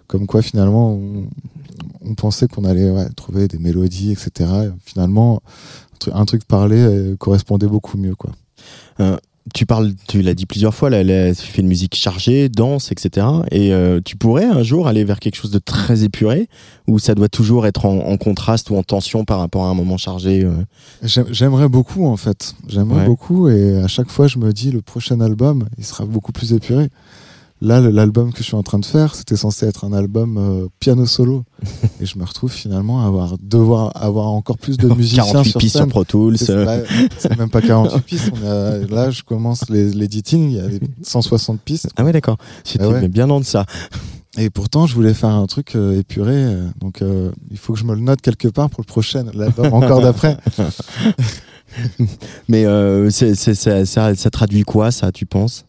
Comme 0.08 0.28
quoi, 0.28 0.42
finalement, 0.42 1.00
on, 2.02 2.16
pensait 2.16 2.48
qu'on 2.48 2.64
allait 2.66 2.92
trouver 3.16 3.48
des 3.48 3.58
mélodies, 3.58 4.12
etc. 4.12 4.50
Et 4.66 4.70
finalement, 4.86 5.42
un 6.12 6.26
truc, 6.26 6.46
parlé 6.46 6.78
euh, 6.78 7.16
correspondait 7.18 7.68
beaucoup 7.68 7.98
mieux, 7.98 8.16
quoi. 8.16 8.32
Tu 9.54 9.66
parles, 9.66 9.94
tu 10.08 10.22
l'as 10.24 10.34
dit 10.34 10.46
plusieurs 10.48 10.74
fois, 10.74 10.90
là, 10.90 11.04
là, 11.04 11.34
tu 11.34 11.42
fais 11.46 11.62
une 11.62 11.68
musique 11.68 11.96
chargée, 11.96 12.50
danse, 12.50 12.92
etc. 12.92 13.28
Et 13.52 13.74
euh, 13.74 14.02
tu 14.04 14.16
pourrais 14.18 14.46
un 14.46 14.64
jour 14.64 14.88
aller 14.88 15.04
vers 15.04 15.20
quelque 15.20 15.36
chose 15.36 15.52
de 15.52 15.60
très 15.60 16.04
épuré, 16.04 16.50
ou 16.88 16.98
ça 16.98 17.14
doit 17.14 17.30
toujours 17.30 17.68
être 17.68 17.86
en, 17.86 18.00
en 18.08 18.18
contraste 18.18 18.70
ou 18.72 18.76
en 18.76 18.82
tension 18.84 19.24
par 19.24 19.40
rapport 19.40 19.66
à 19.66 19.70
un 19.70 19.74
moment 19.76 19.98
chargé. 19.98 20.44
euh? 20.44 20.54
J'aime- 21.04 21.28
J'aimerais 21.32 21.70
beaucoup 21.70 22.08
en 22.08 22.18
fait. 22.18 22.56
J'aimerais 22.68 23.02
Ouais. 23.02 23.06
beaucoup 23.06 23.48
et 23.50 23.78
à 23.82 23.88
chaque 23.88 24.10
fois 24.10 24.28
je 24.28 24.40
me 24.40 24.52
dis 24.52 24.72
le 24.72 24.82
prochain 24.82 25.20
album 25.22 25.66
il 25.78 25.86
sera 25.86 26.06
beaucoup 26.06 26.32
plus 26.32 26.54
épuré. 26.54 26.90
Là 27.62 27.80
l'album 27.80 28.34
que 28.34 28.40
je 28.40 28.44
suis 28.44 28.56
en 28.56 28.64
train 28.64 28.80
de 28.80 28.86
faire 28.86 29.16
c'était 29.16 29.38
censé 29.38 29.66
être 29.66 29.86
un 29.86 29.94
album 29.94 30.38
euh, 30.38 30.68
piano 30.80 31.06
solo 31.06 31.46
et 32.02 32.06
je 32.06 32.20
me 32.20 32.26
retrouve 32.26 32.52
finalement 32.52 33.02
à 33.02 33.08
avoir 33.08 33.38
devoir 33.42 33.92
avoir 33.96 34.28
encore 34.28 34.58
plus 34.58 34.76
de 34.78 34.90
musiciens 34.90 35.24
48 35.24 35.50
sur 35.52 35.60
pistes 35.60 35.78
sur. 35.78 35.88
Pro 35.88 36.04
Tools. 36.04 36.38
C'est 36.38 37.38
même 37.38 37.50
pas 37.50 37.62
48 37.62 38.02
pistes. 38.06 38.32
On 38.44 38.94
là 38.94 39.10
je 39.10 39.24
commence 39.24 39.70
l'editing 39.70 40.50
il 40.50 40.56
y 40.58 40.60
a 40.60 40.68
des 40.68 40.82
160 41.02 41.62
pistes 41.62 41.90
Ah 41.96 42.04
ouais, 42.04 42.12
d'accord. 42.12 42.38
J'étais 42.66 42.84
Ah 42.84 42.90
ouais. 42.90 43.08
bien 43.08 43.26
de 43.28 43.44
ça. 43.46 43.66
et 44.38 44.50
pourtant 44.50 44.86
je 44.86 44.94
voulais 44.94 45.14
faire 45.14 45.30
un 45.30 45.46
truc 45.48 45.76
euh, 45.76 45.98
épuré 45.98 46.34
euh, 46.36 46.68
donc 46.82 47.02
euh, 47.02 47.32
il 47.52 47.58
faut 47.58 47.72
que 47.74 47.80
je 47.80 47.86
me 47.86 47.96
le 47.96 48.02
note 48.02 48.20
quelque 48.22 48.50
part 48.50 48.70
pour 48.70 48.82
le 48.82 48.86
prochain 48.88 49.24
l'album 49.34 49.68
encore 49.74 50.02
d'après. 50.02 50.38
Mais 52.50 52.66
ça 53.12 54.30
traduit 54.30 54.64
quoi, 54.64 54.92
ça, 54.92 55.12
tu 55.14 55.26
penses? 55.26 55.66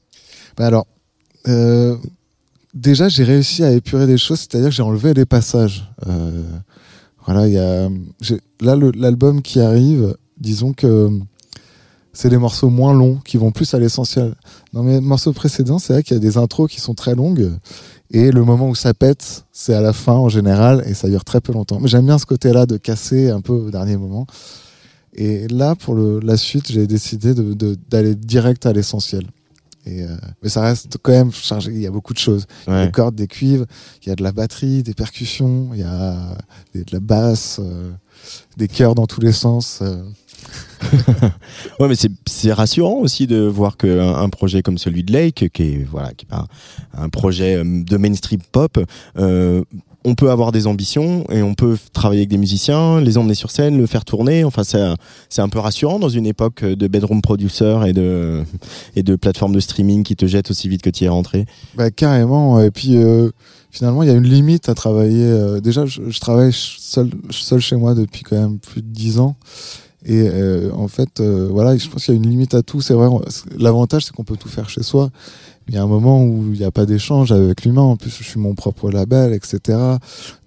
Bah 0.57 0.67
alors, 0.67 0.87
euh, 1.49 1.97
déjà, 2.75 3.09
j'ai 3.09 3.25
réussi 3.25 3.63
à 3.65 3.73
épurer 3.73 4.07
des 4.07 4.19
choses, 4.19 4.41
c'est-à-dire 4.41 4.69
que 4.69 4.75
j'ai 4.75 4.83
enlevé 4.83 5.15
les 5.15 5.27
passages. 5.27 5.91
Euh, 6.07 6.43
voilà, 7.25 7.47
il 7.47 7.55
y 7.55 7.59
a 7.59 7.89
là 8.61 8.77
l'album 8.95 9.43
qui 9.43 9.61
arrive. 9.61 10.17
Disons 10.39 10.73
que 10.73 11.11
c'est 12.13 12.29
des 12.29 12.39
morceaux 12.39 12.71
moins 12.71 12.95
longs 12.95 13.19
qui 13.25 13.37
vont 13.37 13.53
plus 13.53 13.75
à 13.75 13.79
l'essentiel. 13.79 14.35
Dans 14.73 14.83
mes 14.83 15.01
morceaux 15.01 15.33
précédents, 15.33 15.79
c'est 15.79 15.93
vrai 15.93 16.03
qu'il 16.03 16.15
y 16.15 16.17
a 16.17 16.21
des 16.21 16.39
intros 16.39 16.71
qui 16.71 16.81
sont 16.81 16.95
très 16.95 17.15
longues 17.15 17.51
et 18.11 18.31
le 18.31 18.45
moment 18.45 18.69
où 18.69 18.75
ça 18.75 18.95
pète, 18.95 19.45
c'est 19.53 19.75
à 19.75 19.81
la 19.81 19.93
fin 19.93 20.15
en 20.15 20.29
général 20.29 20.85
et 20.87 20.95
ça 20.95 21.09
dure 21.09 21.25
très 21.25 21.41
peu 21.41 21.53
longtemps. 21.53 21.81
Mais 21.81 21.89
j'aime 21.89 22.07
bien 22.07 22.19
ce 22.19 22.27
côté-là 22.27 22.67
de 22.67 22.77
casser 22.77 23.31
un 23.31 23.41
peu 23.41 23.53
au 23.53 23.71
dernier 23.71 23.97
moment. 23.97 24.27
Et 25.15 25.49
là, 25.49 25.75
pour 25.75 25.97
la 25.97 26.37
suite, 26.37 26.71
j'ai 26.71 26.87
décidé 26.87 27.35
d'aller 27.91 28.15
direct 28.15 28.67
à 28.67 28.73
l'essentiel. 28.73 29.25
Et 29.87 30.03
euh, 30.03 30.09
mais 30.43 30.49
ça 30.49 30.63
reste 30.63 30.97
quand 31.03 31.13
même 31.13 31.33
chargé. 31.33 31.71
Il 31.73 31.81
y 31.81 31.87
a 31.87 31.91
beaucoup 31.91 32.13
de 32.13 32.19
choses. 32.19 32.47
Il 32.67 32.73
y 32.73 32.77
a 32.77 32.87
des 32.87 32.93
cordes, 32.93 33.15
des 33.15 33.29
cuivres, 33.29 33.67
il 34.03 34.09
y 34.09 34.13
a 34.13 34.17
de 34.17 34.23
la 34.23 34.33
batterie, 34.33 34.83
des 34.83 34.95
percussions, 34.95 35.71
il 35.75 35.81
y 35.81 35.85
a 35.85 36.37
des- 36.75 36.85
de 36.85 36.93
la 36.93 37.01
basse, 37.01 37.61
euh, 37.63 37.93
des 38.57 38.67
chœurs 38.69 38.95
dans 38.97 39.07
tous 39.07 39.21
les 39.21 39.33
sens. 39.33 39.79
euh. 39.83 40.03
Ouais, 41.81 41.89
mais 41.89 41.95
c'est- 41.95 42.53
rassurant 42.53 42.95
aussi 43.01 43.27
de 43.27 43.41
voir 43.41 43.77
qu'un 43.77 44.15
un 44.15 44.29
projet 44.29 44.63
comme 44.63 44.79
celui 44.79 45.03
de 45.03 45.13
Lake, 45.13 45.49
qui 45.53 45.63
est 45.63 45.85
voilà, 45.91 46.13
qui 46.15 46.27
est 46.27 46.35
un, 46.35 46.47
un 46.97 47.09
projet 47.09 47.57
euh, 47.57 47.65
de 47.65 47.97
mainstream 47.97 48.41
pop, 48.53 48.79
on 50.07 50.15
peut 50.15 50.31
avoir 50.31 50.53
des 50.53 50.67
ambitions 50.69 51.25
et 51.31 51.43
on 51.43 51.55
peut 51.55 51.77
travailler 51.93 52.21
avec 52.21 52.31
des 52.31 52.39
musiciens, 52.39 53.01
les 53.01 53.19
emmener 53.19 53.35
sur 53.35 53.51
scène, 53.51 53.77
le 53.77 53.87
faire 53.87 54.05
tourner. 54.05 54.45
Enfin, 54.45 54.63
c'est 54.65 54.81
un- 54.81 55.49
peu 55.49 55.59
rassurant 55.59 55.99
dans 55.99 56.09
une 56.09 56.27
époque 56.27 56.65
de 56.65 56.87
bedroom 56.87 57.21
producer 57.21 57.79
et 57.87 57.93
de 57.93 58.43
et 58.95 59.03
de 59.03 59.17
plateformes 59.17 59.53
de 59.55 59.61
streaming 59.61 60.03
qui 60.05 60.17
te 60.17 60.27
jettent 60.27 60.51
aussi 60.51 60.69
vite 60.69 60.83
que 60.83 60.91
tu 60.91 61.05
y 61.05 61.07
es 61.07 61.11
rentré. 61.11 61.45
Bah, 61.77 61.91
carrément. 61.91 62.61
Et 62.63 62.71
puis 62.71 62.97
euh, 62.97 63.31
finalement, 63.71 64.03
il 64.03 64.09
y 64.09 64.13
a 64.13 64.15
une 64.15 64.29
limite 64.29 64.69
à 64.69 64.75
travailler. 64.75 65.25
euh, 65.25 65.61
déjà, 65.61 65.85
je, 65.87 66.01
travaille 66.21 66.53
seul, 66.53 67.11
seul 67.31 67.61
chez 67.61 67.77
moi 67.77 67.95
depuis 67.95 68.23
quand 68.23 68.37
même 68.41 68.59
plus 68.59 68.83
de 68.83 68.89
dix 68.89 69.19
ans. 69.19 69.37
Et 70.09 70.29
euh, 70.33 70.71
en 70.73 70.87
fait, 70.89 71.19
euh, 71.21 71.49
voilà, 71.51 71.77
je 71.77 71.89
pense 71.89 72.05
qu'il 72.05 72.15
y 72.15 72.17
a 72.17 72.21
une 72.23 72.31
limite 72.31 72.55
à 72.55 72.63
tout. 72.63 72.81
C'est 72.81 72.95
vrai. 72.95 73.09
L'avantage, 73.59 74.05
c'est 74.05 74.13
qu'on 74.15 74.23
peut 74.25 74.37
tout 74.37 74.49
faire 74.49 74.69
chez 74.71 74.83
soi. 74.85 75.11
Il 75.69 75.75
y 75.75 75.79
a 75.79 75.83
un 75.83 75.87
moment 75.89 76.23
où 76.23 76.53
il 76.53 76.59
n'y 76.61 76.65
a 76.65 76.71
pas 76.71 76.87
d'échange 76.87 77.33
avec 77.33 77.65
l'humain. 77.65 77.83
En 77.83 77.97
plus, 77.97 78.11
je 78.17 78.23
suis 78.23 78.39
mon 78.39 78.55
propre 78.55 78.89
label, 78.91 79.33
etc. 79.33 79.79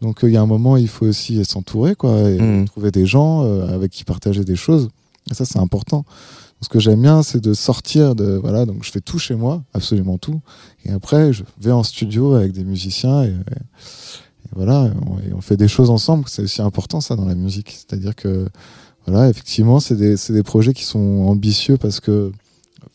Donc, 0.01 0.23
euh, 0.23 0.29
il 0.29 0.33
y 0.33 0.37
a 0.37 0.41
un 0.41 0.45
moment, 0.45 0.77
il 0.77 0.87
faut 0.87 1.05
aussi 1.05 1.43
s'entourer, 1.43 1.95
quoi, 1.95 2.17
et 2.29 2.39
Mhm. 2.39 2.65
trouver 2.69 2.89
des 2.91 3.05
gens 3.05 3.43
euh, 3.43 3.67
avec 3.75 3.91
qui 3.91 4.05
partager 4.05 4.45
des 4.45 4.55
choses. 4.55 4.87
Et 5.29 5.33
ça, 5.33 5.43
c'est 5.43 5.59
important. 5.59 6.05
Ce 6.61 6.69
que 6.69 6.79
j'aime 6.79 7.01
bien, 7.01 7.21
c'est 7.21 7.41
de 7.41 7.53
sortir 7.53 8.15
de 8.15 8.37
voilà. 8.37 8.65
Donc, 8.65 8.83
je 8.85 8.91
fais 8.91 9.01
tout 9.01 9.19
chez 9.19 9.35
moi, 9.35 9.61
absolument 9.73 10.17
tout. 10.17 10.39
Et 10.85 10.91
après, 10.91 11.33
je 11.33 11.43
vais 11.59 11.71
en 11.73 11.83
studio 11.83 12.33
avec 12.33 12.53
des 12.53 12.63
musiciens 12.63 13.23
et, 13.23 13.27
et- 13.27 13.31
et 13.31 14.49
voilà, 14.55 14.89
on, 15.05 15.19
et 15.19 15.33
on 15.33 15.41
fait 15.41 15.57
des 15.57 15.67
choses 15.67 15.89
ensemble. 15.89 16.23
C'est 16.27 16.43
aussi 16.43 16.61
important 16.61 17.01
ça 17.01 17.15
dans 17.17 17.25
la 17.25 17.35
musique. 17.35 17.71
C'est-à-dire 17.77 18.15
que 18.15 18.47
effectivement, 19.29 19.79
c'est 19.79 19.95
des, 19.95 20.43
projets 20.43 20.73
qui 20.73 20.83
sont 20.83 21.25
ambitieux 21.27 21.77
parce 21.77 21.99
que 21.99 22.31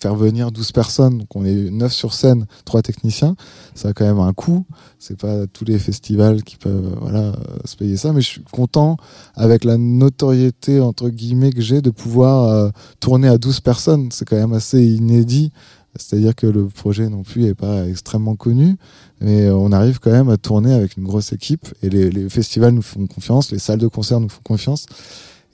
faire 0.01 0.15
venir 0.15 0.51
12 0.51 0.73
personnes, 0.73 1.19
donc 1.19 1.29
on 1.35 1.45
est 1.45 1.71
9 1.71 1.93
sur 1.93 2.13
scène, 2.13 2.47
3 2.65 2.83
techniciens, 2.83 3.37
ça 3.75 3.89
a 3.89 3.93
quand 3.93 4.05
même 4.05 4.19
un 4.19 4.33
coût. 4.33 4.67
C'est 4.99 5.19
pas 5.19 5.47
tous 5.47 5.65
les 5.65 5.79
festivals 5.79 6.43
qui 6.43 6.57
peuvent 6.57 6.99
euh, 7.03 7.15
euh, 7.15 7.33
se 7.65 7.77
payer 7.77 7.97
ça, 7.97 8.13
mais 8.13 8.21
je 8.21 8.29
suis 8.29 8.45
content 8.53 8.97
avec 9.35 9.65
la 9.65 9.77
notoriété 9.77 10.81
entre 10.81 11.09
guillemets 11.09 11.53
que 11.53 11.63
j'ai 11.63 11.81
de 11.81 11.91
pouvoir 11.91 12.49
euh, 12.49 12.71
tourner 13.01 13.29
à 13.29 13.39
12 13.39 13.61
personnes. 13.61 14.09
C'est 14.11 14.25
quand 14.25 14.37
même 14.37 14.53
assez 14.53 14.85
inédit. 14.85 15.53
C'est-à-dire 15.97 16.35
que 16.35 16.49
le 16.49 16.67
projet 16.67 17.09
non 17.09 17.23
plus 17.23 17.45
est 17.45 17.55
pas 17.55 17.87
extrêmement 17.87 18.35
connu, 18.35 18.77
mais 19.21 19.49
on 19.49 19.71
arrive 19.71 20.01
quand 20.01 20.11
même 20.11 20.29
à 20.29 20.37
tourner 20.37 20.75
avec 20.75 20.97
une 20.97 21.05
grosse 21.05 21.33
équipe 21.33 21.69
et 21.83 21.89
les 21.89 22.29
festivals 22.29 22.73
nous 22.73 22.83
font 22.83 23.07
confiance, 23.07 23.53
les 23.53 23.61
salles 23.61 23.79
de 23.79 23.87
concert 23.87 24.19
nous 24.19 24.29
font 24.29 24.41
confiance. 24.43 24.87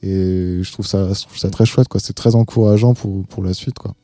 Et 0.02 0.60
je 0.62 0.72
trouve 0.72 0.86
ça, 0.86 1.08
je 1.12 1.20
trouve 1.22 1.38
ça 1.38 1.50
très 1.50 1.66
chouette, 1.66 1.88
quoi. 1.88 2.00
C'est 2.02 2.14
très 2.14 2.34
encourageant 2.34 2.94
pour, 2.94 3.24
pour 3.26 3.42
la 3.44 3.52
suite, 3.54 3.78
quoi. 3.78 3.94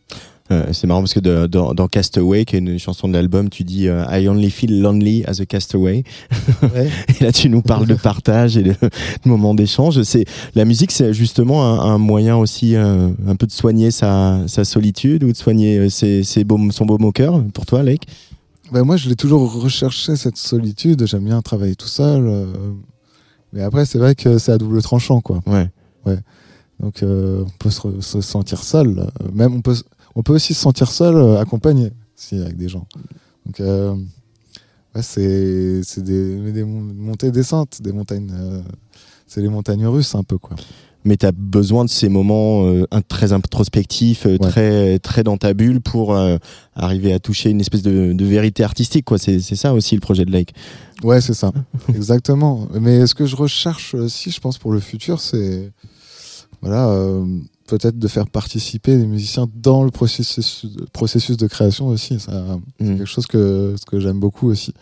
Euh, 0.53 0.67
c'est 0.73 0.87
marrant 0.87 1.01
parce 1.01 1.13
que 1.15 1.19
de- 1.19 1.47
dans, 1.49 1.75
dans 1.75 1.89
Castaway, 1.89 2.45
qui 2.45 2.55
est 2.55 2.61
une 2.61 2.79
chanson 2.79 3.09
de 3.09 3.15
l'album, 3.15 3.49
tu 3.51 3.65
dis 3.65 3.89
euh, 3.89 4.05
I 4.13 4.29
only 4.29 4.49
feel 4.51 4.81
lonely 4.81 5.25
as 5.27 5.41
a 5.41 5.45
castaway. 5.47 6.05
Et 7.21 7.25
là, 7.25 7.33
tu 7.33 7.49
nous 7.49 7.63
parles 7.63 7.87
de 7.89 7.95
partage 7.95 8.57
et 8.57 8.63
de, 8.63 8.71
de 8.71 9.29
moments 9.29 9.55
d'échange. 9.55 10.01
C'est 10.03 10.25
la 10.55 10.65
musique, 10.65 10.93
c'est 10.93 11.13
justement 11.13 11.65
un, 11.65 11.95
un 11.95 11.99
moyen 11.99 12.37
aussi 12.37 12.77
euh, 12.77 13.09
un 13.27 13.35
peu 13.35 13.47
de 13.49 13.53
soigner 13.53 13.91
sa, 13.91 14.39
sa 14.47 14.65
solitude 14.65 15.25
ou 15.25 15.33
de 15.33 15.37
soigner 15.37 15.91
ses, 15.91 16.23
ses 16.23 16.45
baumes- 16.45 16.71
son 16.71 16.87
baume 16.87 17.05
au 17.05 17.13
cœur. 17.13 17.43
Pour 17.53 17.67
toi, 17.67 17.83
Lake? 17.83 18.07
Ben 18.71 18.85
moi, 18.85 18.97
je 18.97 19.09
l'ai 19.09 19.17
toujours 19.17 19.53
recherché, 19.53 20.15
cette 20.15 20.37
solitude. 20.37 21.05
J'aime 21.09 21.25
bien 21.25 21.43
travailler 21.43 21.75
tout 21.75 21.89
seul. 21.89 22.47
Mais 23.53 23.63
après, 23.63 23.85
c'est 23.85 23.99
vrai 23.99 24.15
que 24.15 24.39
c'est 24.39 24.53
à 24.53 24.59
double 24.59 24.81
tranchant, 24.83 25.21
quoi. 25.21 25.41
Ouais. 25.47 25.69
Donc, 26.81 27.03
euh, 27.03 27.43
on 27.47 27.51
peut 27.59 27.71
se, 27.71 28.21
sentir 28.21 28.63
seul. 28.63 29.07
Même, 29.33 29.55
on 29.55 29.61
peut, 29.63 29.75
on 30.15 30.23
peut 30.23 30.35
aussi 30.35 30.53
se 30.55 30.61
sentir 30.61 30.91
seul, 30.91 31.17
euh, 31.17 31.41
accompagné, 31.41 31.91
si, 32.15 32.41
avec 32.41 32.57
des 32.57 32.69
gens. 32.69 32.87
Donc, 33.47 33.61
euh, 33.61 33.95
ouais, 34.95 35.03
c'est 35.03 35.83
c'est 35.85 36.03
des, 36.05 36.53
des 36.53 36.65
mon- 36.65 36.93
montées 36.95 37.31
descentes, 37.31 37.81
des 37.81 37.93
montagnes. 37.93 38.31
euh, 38.35 38.61
c'est 39.27 39.41
les 39.41 39.49
montagnes 39.49 39.87
russes, 39.87 40.15
un 40.15 40.23
peu, 40.23 40.37
quoi. 40.39 40.57
Mais 41.05 41.17
tu 41.17 41.25
as 41.25 41.33
besoin 41.33 41.85
de 41.85 41.91
ces 41.91 42.09
moments 42.09 42.65
très 43.09 43.33
introspectifs, 43.33 44.25
Ouais. 44.25 44.39
très, 44.39 44.99
très 44.99 45.23
dans 45.23 45.37
ta 45.37 45.55
bulle 45.55 45.81
pour 45.81 46.17
arriver 46.75 47.13
à 47.13 47.21
toucher 47.21 47.51
une 47.51 47.61
espèce 47.61 47.83
de, 47.83 48.13
de 48.13 48.25
vérité 48.25 48.65
artistique. 48.65 49.05
quoi. 49.05 49.17
C'est 49.17 49.39
c'est 49.39 49.55
ça 49.55 49.73
aussi 49.73 49.95
le 49.95 50.01
projet 50.01 50.25
de 50.25 50.33
Lake. 50.33 50.53
Ouais, 51.05 51.21
c'est 51.21 51.35
ça. 51.35 51.53
Exactement. 51.95 52.67
Mais 52.81 53.07
ce 53.07 53.15
que 53.15 53.25
je 53.25 53.37
recherche 53.37 53.95
aussi, 53.95 54.33
je 54.33 54.41
pense, 54.41 54.59
pour 54.59 54.73
le 54.73 54.81
futur, 54.81 55.21
c'est 55.21 55.71
voilà, 56.63 56.89
euh, 56.89 57.25
peut-être 57.69 57.99
de 57.99 58.09
faire 58.09 58.27
participer 58.27 58.97
les 58.97 59.07
musiciens 59.07 59.47
dans 59.55 59.83
le 59.85 59.91
processus, 59.91 60.67
processus 60.93 61.37
de 61.37 61.47
création 61.47 61.89
aussi. 61.89 62.19
Ça, 62.21 62.33
c'est 62.79 62.85
Mm. 62.87 62.97
quelque 62.99 63.07
chose 63.07 63.27
que, 63.27 63.75
que 63.91 64.01
j'aime 64.01 64.21
beaucoup 64.21 64.49
aussi. 64.49 64.73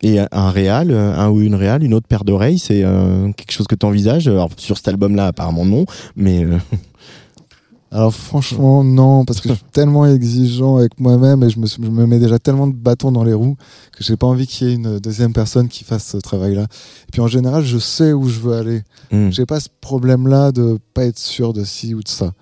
Et 0.00 0.20
un- 0.20 0.50
réal, 0.50 0.92
euh, 0.92 1.12
un 1.16 1.28
ou 1.30 1.40
une 1.40 1.56
réal, 1.56 1.82
une 1.82 1.92
autre 1.92 2.06
paire 2.06 2.22
d'oreilles, 2.24 2.58
c'est 2.60 2.84
euh, 2.84 3.32
quelque 3.32 3.50
chose 3.50 3.66
que 3.66 3.74
tu 3.74 3.84
envisages 3.84 4.28
Alors 4.28 4.48
sur 4.56 4.76
cet 4.76 4.86
album-là, 4.88 5.26
apparemment 5.28 5.64
non, 5.64 5.86
mais 6.14 6.44
euh, 6.44 6.56
Alors 7.90 8.12
franchement, 8.14 8.84
non, 8.84 9.24
parce 9.24 9.40
que 9.40 9.48
je 9.48 9.54
suis 9.54 9.64
tellement 9.72 10.04
exigeant 10.06 10.76
avec 10.76 11.00
moi-même 11.00 11.42
et 11.42 11.48
je 11.48 11.58
me, 11.58 11.66
je 11.66 11.80
me 11.80 12.06
mets 12.06 12.18
déjà 12.18 12.38
tellement 12.38 12.66
de 12.66 12.74
bâtons 12.74 13.10
dans 13.12 13.24
les 13.24 13.32
roues 13.32 13.56
que 13.92 14.04
j'ai 14.04 14.16
pas 14.18 14.26
envie 14.26 14.46
qu'il 14.46 14.68
y 14.68 14.70
ait 14.70 14.74
une 14.74 14.98
deuxième 14.98 15.32
personne 15.32 15.68
qui 15.68 15.84
fasse 15.84 16.04
ce 16.06 16.18
travail-là. 16.18 16.64
Et 16.64 17.10
puis 17.12 17.22
en 17.22 17.28
général, 17.28 17.64
je 17.64 17.78
sais 17.78 18.12
où 18.12 18.28
je 18.28 18.40
veux 18.40 18.52
aller. 18.52 18.82
Hmm. 19.10 19.30
J'ai 19.30 19.46
pas 19.46 19.58
ce 19.58 19.68
problème-là 19.80 20.52
de 20.52 20.78
pas 20.92 21.04
être 21.06 21.18
sûr 21.18 21.54
de 21.54 21.64
ci 21.64 21.94
ou 21.94 22.02
de 22.02 22.08
ça. 22.08 22.32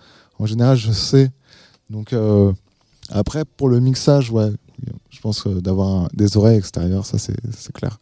En 0.40 0.46
général, 0.46 0.76
je 0.76 0.90
sais. 0.90 1.30
Donc 1.90 2.12
euh, 2.12 2.52
après, 3.11 3.44
pour 3.56 3.68
le 3.68 3.78
mixage, 3.78 4.32
ouais, 4.32 4.50
je 5.11 5.20
pense 5.20 5.42
que 5.42 5.61
d'avoir 5.61 5.88
un- 6.04 6.09
des 6.12 6.37
oreilles 6.37 6.59
extérieures, 6.59 7.06
ça 7.06 7.18
c'est 7.18 7.72
clair. 7.72 7.98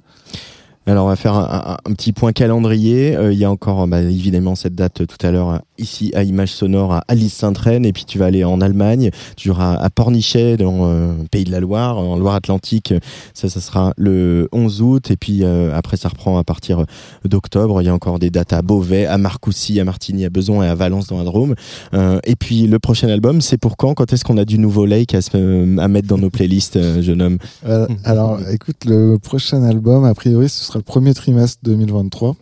Alors 0.86 1.06
on 1.06 1.08
va 1.08 1.16
faire 1.16 1.32
un, 1.34 1.44
un- 1.84 1.90
un 1.90 1.94
petit 1.94 2.12
point 2.12 2.32
calendrier. 2.32 3.16
Euh, 3.16 3.32
il 3.32 3.38
y 3.38 3.44
a 3.44 3.50
encore 3.50 3.86
bah, 3.86 4.02
évidemment 4.02 4.54
cette 4.54 4.74
date 4.74 5.00
euh, 5.00 5.06
tout 5.06 5.16
à 5.26 5.30
l'heure 5.30 5.48
euh, 5.50 5.58
ici 5.78 6.10
à 6.14 6.22
Image 6.22 6.50
Sonore 6.50 6.92
à 6.92 7.04
Alice 7.08 7.34
Saint-Traine 7.34 7.84
et 7.84 7.92
puis 7.92 8.04
tu 8.04 8.18
vas 8.18 8.26
aller 8.26 8.44
en 8.44 8.60
Allemagne. 8.60 9.10
Tu 9.36 9.48
iras 9.48 9.74
à 9.74 9.90
Pornichet 9.90 10.56
dans 10.56 10.88
euh, 10.88 11.12
Pays 11.30 11.44
de 11.44 11.50
la 11.50 11.60
Loire, 11.60 11.98
en 11.98 12.16
Loire-Atlantique. 12.16 12.94
Ça, 13.32 13.48
ça 13.48 13.60
sera 13.60 13.92
le 13.96 14.48
11 14.52 14.82
août 14.82 15.10
et 15.10 15.16
puis 15.16 15.40
euh, 15.42 15.74
après 15.74 15.96
ça 15.96 16.08
reprend 16.08 16.38
à 16.38 16.44
partir 16.44 16.80
euh, 16.80 16.84
d'octobre. 17.24 17.80
Il 17.82 17.86
y 17.86 17.88
a 17.88 17.94
encore 17.94 18.18
des 18.18 18.30
dates 18.30 18.52
à 18.52 18.62
Beauvais, 18.62 19.06
à 19.06 19.18
Marcoussis, 19.18 19.80
à 19.80 19.84
Martigny, 19.84 20.24
à 20.24 20.30
Beson 20.30 20.62
et 20.62 20.68
à 20.68 20.74
Valence 20.74 21.08
dans 21.08 21.18
la 21.18 21.24
Drôme. 21.24 21.54
Euh, 21.92 22.20
et 22.24 22.36
puis 22.36 22.66
le 22.66 22.78
prochain 22.78 23.08
album, 23.08 23.40
c'est 23.40 23.58
pour 23.58 23.76
quand? 23.76 23.94
Quand 23.94 24.12
est-ce 24.12 24.24
qu'on 24.24 24.38
a 24.38 24.44
du 24.44 24.58
nouveau 24.58 24.86
Lake 24.86 25.14
à, 25.14 25.18
à 25.18 25.88
mettre 25.88 26.08
dans 26.08 26.18
nos 26.18 26.30
playlists, 26.30 26.76
euh, 26.76 27.02
jeune 27.02 27.22
homme? 27.22 27.38
Euh, 27.66 27.86
alors, 28.04 28.38
écoute, 28.50 28.84
le 28.86 29.18
prochain 29.18 29.62
album, 29.62 30.04
a 30.04 30.14
priori, 30.14 30.48
ce 30.48 30.64
sera 30.64 30.78
le 30.78 30.84
premier 30.84 31.14
trimestre 31.14 31.58
2023, 31.62 32.36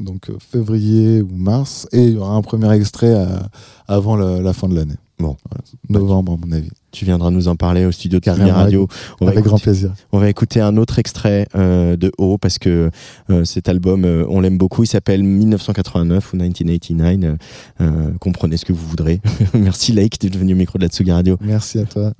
donc 0.00 0.30
euh, 0.30 0.34
février 0.38 1.22
ou 1.22 1.28
mars, 1.36 1.86
et 1.92 2.04
il 2.04 2.14
y 2.14 2.16
aura 2.16 2.34
un 2.34 2.42
premier 2.42 2.72
extrait 2.74 3.14
à- 3.14 3.48
avant 3.88 4.16
la, 4.16 4.40
la 4.40 4.52
fin 4.52 4.68
de 4.68 4.74
l'année. 4.74 4.94
Bon. 5.18 5.36
Voilà. 5.50 5.64
novembre, 6.00 6.34
à 6.40 6.46
mon 6.46 6.52
avis. 6.52 6.70
Tu 6.92 7.04
viendras 7.04 7.30
nous 7.32 7.48
en 7.48 7.56
parler 7.56 7.84
au 7.84 7.90
studio 7.90 8.20
de 8.20 8.24
Tsugi 8.24 8.50
Radio. 8.52 8.86
On 9.20 9.24
va 9.24 9.32
Avec 9.32 9.40
écouter- 9.40 9.48
grand 9.48 9.58
plaisir. 9.58 9.92
On 10.12 10.18
va 10.20 10.28
écouter 10.30 10.60
un 10.60 10.76
autre 10.76 11.00
extrait 11.00 11.48
euh, 11.56 11.96
de 11.96 12.12
O 12.18 12.38
parce 12.38 12.58
que 12.60 12.90
euh, 13.30 13.44
cet 13.44 13.68
album, 13.68 14.04
euh, 14.04 14.24
on 14.28 14.40
l'aime 14.40 14.58
beaucoup. 14.58 14.84
Il 14.84 14.86
s'appelle 14.86 15.24
1989 15.24 16.32
ou 16.32 16.36
1989. 16.36 17.24
Euh, 17.24 17.36
euh, 17.80 18.10
comprenez 18.20 18.56
ce 18.58 18.64
que 18.64 18.72
vous 18.72 18.86
voudrez. 18.86 19.20
Merci 19.54 19.90
Lake 19.92 20.20
d'être 20.20 20.36
venu 20.36 20.52
au 20.52 20.56
micro 20.56 20.78
de 20.78 20.84
la 20.84 20.88
Tsugi 20.88 21.10
Radio. 21.10 21.36
Merci 21.40 21.80
à 21.80 21.84
toi. 21.84 22.12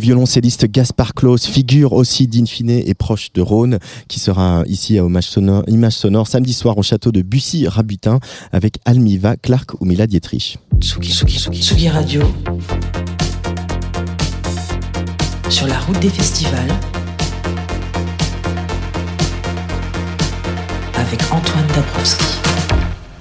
Violoncelliste 0.00 0.66
Gaspard 0.66 1.14
Claus, 1.14 1.46
figure 1.46 1.92
aussi 1.92 2.26
d'Infine 2.26 2.70
et 2.70 2.94
proche 2.94 3.32
de 3.32 3.42
Rhône, 3.42 3.78
qui 4.08 4.18
sera 4.18 4.64
ici 4.66 4.98
à 4.98 5.04
Hommage 5.04 5.28
Sonore, 5.28 5.62
Image 5.68 5.92
Sonore 5.92 6.26
samedi 6.26 6.52
soir 6.52 6.76
au 6.78 6.82
château 6.82 7.12
de 7.12 7.22
Bussy-Rabutin 7.22 8.18
avec 8.50 8.78
Almiva, 8.84 9.36
Clark 9.36 9.80
ou 9.80 9.84
Mila 9.84 10.06
Dietrich. 10.06 10.58
Tsugi, 10.80 11.12
Tsugi, 11.12 11.38
Tsugi, 11.38 11.62
Tsugi 11.62 11.88
Radio. 11.88 12.22
Sur 15.48 15.66
la 15.66 15.78
route 15.80 16.00
des 16.00 16.08
festivals. 16.08 16.72
Avec 20.96 21.20
Antoine 21.30 21.66
Dabrowski. 21.74 22.24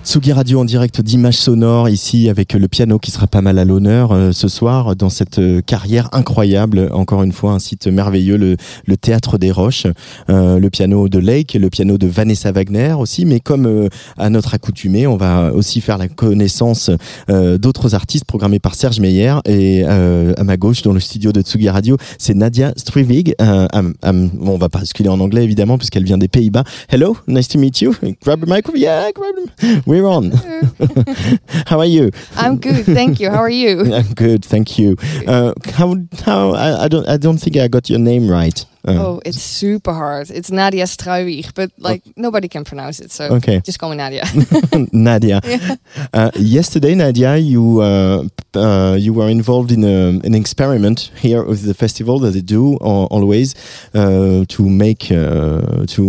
Tsugi 0.09 0.31
Radio 0.33 0.59
en 0.59 0.65
direct 0.65 1.01
d'Image 1.01 1.35
Sonore, 1.35 1.87
ici 1.87 2.29
avec 2.29 2.53
le 2.53 2.67
piano 2.67 2.97
qui 2.97 3.11
sera 3.11 3.27
pas 3.27 3.41
mal 3.41 3.59
à 3.59 3.63
l'honneur 3.63 4.11
euh, 4.11 4.31
ce 4.31 4.47
soir 4.47 4.95
dans 4.95 5.11
cette 5.11 5.37
euh, 5.37 5.61
carrière 5.61 6.09
incroyable. 6.13 6.89
Encore 6.93 7.21
une 7.21 7.31
fois, 7.31 7.51
un 7.51 7.59
site 7.59 7.85
merveilleux, 7.85 8.35
le, 8.35 8.57
le 8.87 8.97
Théâtre 8.97 9.37
des 9.37 9.51
Roches, 9.51 9.85
euh, 10.31 10.57
le 10.57 10.69
piano 10.71 11.09
de 11.09 11.19
Lake, 11.19 11.53
le 11.53 11.69
piano 11.69 11.99
de 11.99 12.07
Vanessa 12.07 12.51
Wagner 12.51 12.93
aussi. 12.97 13.23
Mais 13.23 13.39
comme 13.39 13.67
euh, 13.67 13.87
à 14.17 14.31
notre 14.31 14.55
accoutumée, 14.55 15.05
on 15.05 15.15
va 15.15 15.53
aussi 15.53 15.79
faire 15.79 15.99
la 15.99 16.07
connaissance 16.07 16.89
euh, 17.29 17.59
d'autres 17.59 17.93
artistes 17.93 18.25
programmés 18.25 18.57
par 18.57 18.73
Serge 18.73 18.99
Meyer. 18.99 19.35
Et 19.45 19.83
à 19.85 20.43
ma 20.43 20.57
gauche, 20.57 20.81
dans 20.81 20.93
le 20.93 20.99
studio 20.99 21.31
de 21.31 21.41
Tsugi 21.41 21.69
Radio, 21.69 21.97
c'est 22.17 22.33
Nadia 22.33 22.73
Strivig. 22.77 23.35
Am- 23.37 23.93
bon, 24.01 24.53
on 24.53 24.57
va 24.57 24.69
pas 24.69 24.79
basculer 24.79 25.09
en 25.09 25.19
anglais 25.19 25.43
évidemment 25.43 25.77
puisqu'elle 25.77 26.03
vient 26.03 26.17
des 26.17 26.29
Pays-Bas. 26.29 26.63
Hello, 26.91 27.15
nice 27.27 27.47
to 27.47 27.59
meet 27.59 27.79
you. 27.81 27.93
Grab 28.23 28.43
the 28.43 28.49
microphone. 28.49 28.81
Yeah, 28.81 29.11
grab 29.13 29.35
them. 29.35 29.83
We're 29.99 30.07
on. 30.07 30.31
how 31.67 31.79
are 31.79 31.85
you? 31.85 32.11
I'm 32.37 32.57
good, 32.57 32.85
thank 32.85 33.19
you. 33.19 33.29
How 33.29 33.39
are 33.39 33.49
you? 33.49 33.93
I'm 33.93 34.13
good, 34.13 34.45
thank 34.45 34.79
you. 34.79 34.95
Uh, 35.27 35.53
how 35.73 35.95
how 36.23 36.51
I, 36.53 36.85
I 36.85 36.87
don't 36.87 37.07
I 37.07 37.17
don't 37.17 37.37
think 37.37 37.57
I 37.57 37.67
got 37.67 37.89
your 37.89 37.99
name 37.99 38.29
right. 38.29 38.65
Uh, 38.87 38.91
Oh, 38.99 39.21
it's 39.25 39.41
super 39.41 39.93
hard. 39.93 40.29
It's 40.29 40.49
Nadia 40.51 40.85
Struijweg, 40.85 41.53
but 41.53 41.69
like 41.77 42.01
nobody 42.15 42.47
can 42.47 42.63
pronounce 42.63 42.99
it, 43.03 43.11
so 43.11 43.25
Okay. 43.35 43.59
just 43.65 43.77
call 43.79 43.89
me 43.89 43.97
Nadia. 43.97 44.23
Nadia. 44.93 45.41
Uh, 46.13 46.31
yesterday, 46.35 46.95
Nadia, 46.95 47.35
you 47.37 47.81
uh, 47.81 48.23
uh, 48.55 48.95
you 48.99 49.11
were 49.13 49.29
involved 49.29 49.71
in 49.71 49.83
a, 49.83 50.19
an 50.27 50.33
experiment 50.35 51.11
here 51.21 51.43
with 51.43 51.61
the 51.63 51.73
festival 51.73 52.19
that 52.19 52.31
they 52.31 52.41
do 52.41 52.77
always 53.11 53.53
uh, 53.93 54.43
to 54.47 54.61
make 54.69 55.11
uh, 55.11 55.85
to 55.95 56.03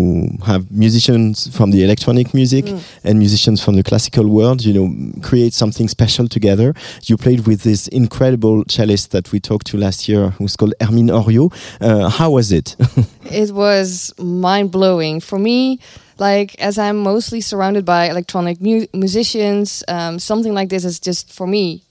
have 0.46 0.62
musicians 0.70 1.48
from 1.56 1.70
the 1.72 1.82
electronic 1.84 2.32
music 2.34 2.64
Mm. 2.66 2.80
and 3.04 3.18
musicians 3.18 3.58
from 3.64 3.74
the 3.76 3.82
classical 3.82 4.26
world, 4.28 4.58
you 4.64 4.72
know, 4.74 4.88
create 5.22 5.52
something 5.54 5.88
special 5.88 6.28
together. 6.28 6.74
You 7.08 7.16
played 7.16 7.40
with 7.46 7.60
this 7.62 7.88
incredible 7.88 8.64
cellist 8.68 9.10
that 9.10 9.32
we 9.32 9.40
talked 9.40 9.66
to 9.72 9.76
last 9.78 10.08
year, 10.08 10.30
who's 10.38 10.56
called 10.56 10.74
Hermine 10.80 11.10
Orio. 11.10 11.44
Uh, 11.80 12.08
how 12.18 12.30
was 12.38 12.52
it? 12.52 12.59
it 13.24 13.50
was 13.52 14.12
mind 14.18 14.70
blowing 14.70 15.20
for 15.20 15.38
me. 15.38 15.80
Like 16.18 16.54
as 16.60 16.78
I'm 16.78 16.98
mostly 16.98 17.40
surrounded 17.40 17.84
by 17.84 18.08
electronic 18.10 18.60
mu- 18.60 18.86
musicians, 18.92 19.82
um, 19.88 20.18
something 20.18 20.52
like 20.52 20.68
this 20.68 20.84
is 20.84 21.00
just 21.00 21.32
for 21.32 21.46
me 21.46 21.82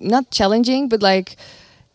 not 0.00 0.30
challenging, 0.30 0.88
but 0.88 1.02
like 1.02 1.36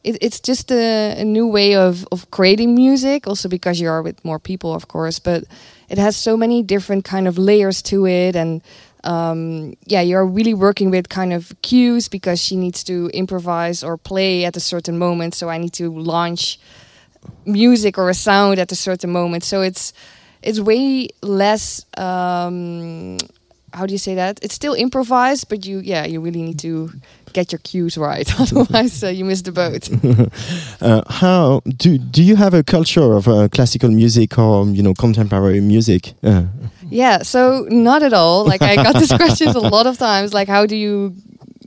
it, 0.03 0.17
it's 0.21 0.39
just 0.39 0.71
a, 0.71 1.15
a 1.19 1.23
new 1.23 1.47
way 1.47 1.75
of 1.75 2.05
of 2.11 2.29
creating 2.31 2.75
music. 2.75 3.27
Also 3.27 3.49
because 3.49 3.79
you 3.79 3.89
are 3.89 4.01
with 4.01 4.23
more 4.23 4.39
people, 4.39 4.73
of 4.73 4.87
course, 4.87 5.19
but 5.19 5.43
it 5.89 5.97
has 5.97 6.15
so 6.15 6.37
many 6.37 6.61
different 6.63 7.05
kind 7.05 7.27
of 7.27 7.37
layers 7.37 7.81
to 7.83 8.05
it 8.05 8.35
and. 8.35 8.61
Um, 9.05 9.75
yeah, 9.85 9.99
you're 9.99 10.25
really 10.25 10.53
working 10.53 10.89
with 10.89 11.09
kind 11.09 11.33
of 11.33 11.51
cues 11.61 12.07
because 12.07 12.39
she 12.39 12.55
needs 12.55 12.85
to 12.85 13.09
improvise 13.13 13.83
or 13.83 13.97
play 13.97 14.45
at 14.45 14.55
a 14.55 14.61
certain 14.61 14.97
moment. 14.97 15.35
So 15.35 15.49
I 15.49 15.57
need 15.57 15.73
to 15.73 15.91
launch 15.91 16.57
music 17.45 17.97
or 17.97 18.09
a 18.09 18.13
sound 18.13 18.59
at 18.59 18.71
a 18.71 18.75
certain 18.75 19.11
moment. 19.11 19.43
So 19.43 19.61
it's 19.61 19.93
it's 20.41 20.59
way 20.59 21.09
less. 21.21 21.85
Um, 21.97 23.17
how 23.73 23.87
do 23.87 23.93
you 23.93 23.97
say 23.97 24.15
that? 24.15 24.39
It's 24.43 24.53
still 24.53 24.73
improvised, 24.73 25.49
but 25.49 25.65
you 25.65 25.79
yeah 25.79 26.05
you 26.05 26.21
really 26.21 26.41
need 26.41 26.59
to 26.59 26.91
get 27.33 27.51
your 27.51 27.59
cues 27.59 27.97
right, 27.97 28.39
otherwise 28.39 29.03
uh, 29.03 29.07
you 29.07 29.25
miss 29.25 29.41
the 29.41 29.51
boat. 29.51 29.89
Uh, 30.81 31.01
how 31.07 31.61
do 31.77 31.97
do 31.97 32.21
you 32.21 32.35
have 32.35 32.53
a 32.53 32.61
culture 32.61 33.13
of 33.13 33.27
uh, 33.27 33.47
classical 33.47 33.89
music 33.89 34.37
or 34.37 34.65
you 34.67 34.83
know 34.83 34.93
contemporary 34.93 35.61
music? 35.61 36.13
Uh, 36.21 36.43
yeah, 36.89 37.23
so 37.23 37.65
not 37.69 38.03
at 38.03 38.13
all. 38.13 38.45
Like 38.45 38.61
I 38.61 38.75
got 38.75 38.95
this 38.95 39.13
question 39.13 39.47
a 39.47 39.59
lot 39.75 39.87
of 39.87 39.97
times. 39.97 40.33
Like 40.33 40.49
how 40.49 40.65
do 40.65 40.75
you 40.75 41.15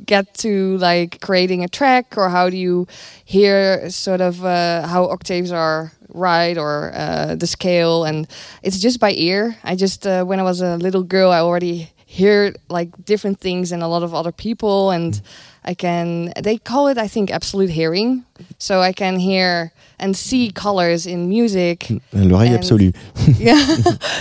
get 0.06 0.34
to 0.34 0.76
like 0.78 1.20
creating 1.20 1.64
a 1.64 1.68
track, 1.68 2.16
or 2.16 2.28
how 2.28 2.50
do 2.50 2.56
you 2.56 2.86
hear 3.24 3.90
sort 3.90 4.20
of 4.20 4.44
uh, 4.44 4.86
how 4.86 5.04
octaves 5.04 5.52
are 5.52 5.92
right 6.08 6.56
or 6.56 6.92
uh, 6.94 7.34
the 7.34 7.46
scale? 7.46 8.04
And 8.04 8.26
it's 8.62 8.78
just 8.78 9.00
by 9.00 9.12
ear. 9.12 9.56
I 9.64 9.76
just 9.76 10.06
uh, 10.06 10.24
when 10.24 10.40
I 10.40 10.42
was 10.42 10.60
a 10.60 10.76
little 10.76 11.02
girl, 11.02 11.30
I 11.30 11.40
already 11.40 11.90
hear 12.06 12.54
like 12.68 12.88
different 13.04 13.40
things 13.40 13.72
and 13.72 13.82
a 13.82 13.88
lot 13.88 14.02
of 14.02 14.14
other 14.14 14.32
people 14.32 14.90
and 14.90 15.20
I 15.66 15.74
can 15.74 16.32
they 16.42 16.58
call 16.58 16.88
it 16.88 16.98
I 16.98 17.08
think 17.08 17.30
absolute 17.30 17.70
hearing 17.70 18.24
so 18.58 18.80
I 18.80 18.92
can 18.92 19.18
hear 19.18 19.72
and 19.98 20.14
see 20.16 20.50
colors 20.52 21.06
in 21.06 21.28
music 21.28 21.88
L'oreille 22.12 22.54
absolue. 22.54 22.92
yeah 23.38 23.64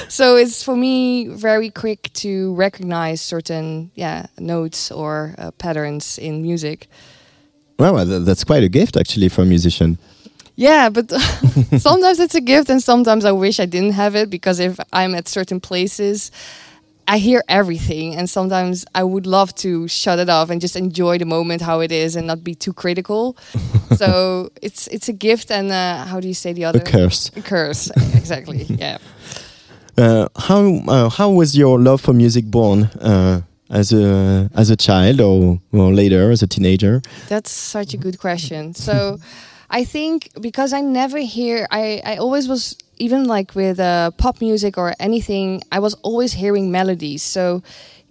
so 0.09 0.35
it's 0.37 0.63
for 0.63 0.75
me 0.75 1.27
very 1.27 1.69
quick 1.69 2.09
to 2.13 2.55
recognize 2.55 3.21
certain 3.21 3.91
yeah 3.95 4.25
notes 4.39 4.91
or 4.91 5.35
uh, 5.37 5.51
patterns 5.57 6.17
in 6.17 6.41
music 6.41 6.87
Well, 7.79 7.93
well, 7.93 8.05
that's 8.25 8.43
quite 8.45 8.63
a 8.63 8.69
gift 8.69 8.95
actually 8.97 9.29
for 9.29 9.41
a 9.43 9.45
musician. 9.45 9.97
yeah 10.55 10.89
but 10.89 11.11
sometimes 11.77 12.19
it's 12.19 12.35
a 12.35 12.41
gift 12.41 12.69
and 12.69 12.81
sometimes 12.81 13.23
I 13.25 13.31
wish 13.33 13.59
I 13.59 13.65
didn't 13.67 13.93
have 13.93 14.15
it 14.21 14.29
because 14.29 14.59
if 14.63 14.79
I'm 14.93 15.13
at 15.15 15.27
certain 15.27 15.59
places 15.59 16.31
I 17.08 17.18
hear 17.20 17.43
everything 17.47 18.16
and 18.16 18.30
sometimes 18.30 18.86
I 18.95 19.03
would 19.03 19.28
love 19.28 19.53
to 19.56 19.88
shut 19.88 20.18
it 20.20 20.30
off 20.30 20.49
and 20.49 20.60
just 20.62 20.76
enjoy 20.76 21.18
the 21.18 21.26
moment 21.26 21.62
how 21.62 21.82
it 21.82 21.91
is 21.91 22.16
and 22.16 22.26
not 22.28 22.43
be 22.43 22.56
too 22.56 22.74
critical 22.74 23.38
so 23.95 24.49
it's 24.62 24.88
it's 24.88 25.08
a 25.10 25.14
gift 25.14 25.51
and 25.51 25.72
uh, 25.72 26.06
how 26.06 26.20
do 26.20 26.28
you 26.28 26.34
say 26.34 26.53
the 26.53 26.64
A 26.64 26.70
other 26.70 26.80
curse. 26.80 27.32
A 27.36 27.41
curse 27.41 27.91
exactly 28.16 28.64
yeah 28.70 28.97
Uh, 29.97 30.28
how 30.36 30.62
uh, 30.88 31.10
how 31.10 31.30
was 31.32 31.56
your 31.56 31.80
love 31.80 32.01
for 32.01 32.14
music 32.14 32.45
born? 32.51 32.84
Uh, 32.99 33.39
as 33.70 33.93
a 33.93 34.49
as 34.53 34.70
a 34.70 34.76
child 34.76 35.22
or, 35.22 35.60
or 35.72 35.93
later 35.93 36.32
as 36.32 36.43
a 36.43 36.47
teenager? 36.47 37.01
That's 37.30 37.49
such 37.49 37.93
a 37.93 37.97
good 37.97 38.18
question. 38.20 38.74
So, 38.74 39.20
I 39.70 39.86
think 39.86 40.30
because 40.41 40.74
I 40.74 40.82
never 40.82 41.20
hear, 41.20 41.66
I, 41.72 42.01
I 42.06 42.18
always 42.18 42.47
was, 42.47 42.76
even 42.97 43.25
like 43.25 43.55
with 43.55 43.79
uh, 43.79 44.11
pop 44.11 44.41
music 44.41 44.77
or 44.77 44.93
anything, 44.99 45.61
I 45.71 45.79
was 45.79 45.93
always 45.95 46.33
hearing 46.33 46.71
melodies. 46.71 47.23
So, 47.23 47.63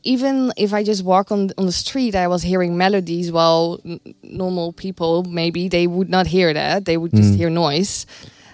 even 0.05 0.53
if 0.59 0.75
I 0.75 0.85
just 0.85 1.03
walk 1.03 1.33
on, 1.33 1.51
on 1.57 1.65
the 1.65 1.73
street, 1.73 2.15
I 2.15 2.29
was 2.29 2.43
hearing 2.43 2.77
melodies 2.77 3.33
while 3.33 3.81
n- 3.85 4.01
normal 4.23 4.73
people, 4.73 5.25
maybe 5.25 5.69
they 5.69 5.87
would 5.87 6.11
not 6.11 6.27
hear 6.27 6.53
that. 6.53 6.85
They 6.85 6.99
would 6.99 7.15
just 7.15 7.35
hear 7.35 7.49
noise. 7.49 8.07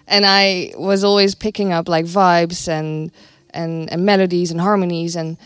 And 0.06 0.24
I 0.24 0.72
was 0.76 1.02
always 1.02 1.34
picking 1.34 1.72
up 1.72 1.88
like 1.88 2.04
vibes 2.04 2.68
and, 2.68 3.10
and, 3.50 3.90
and 3.92 4.06
melodies 4.06 4.52
and 4.52 4.60
harmonies. 4.60 5.16
And, 5.16 5.38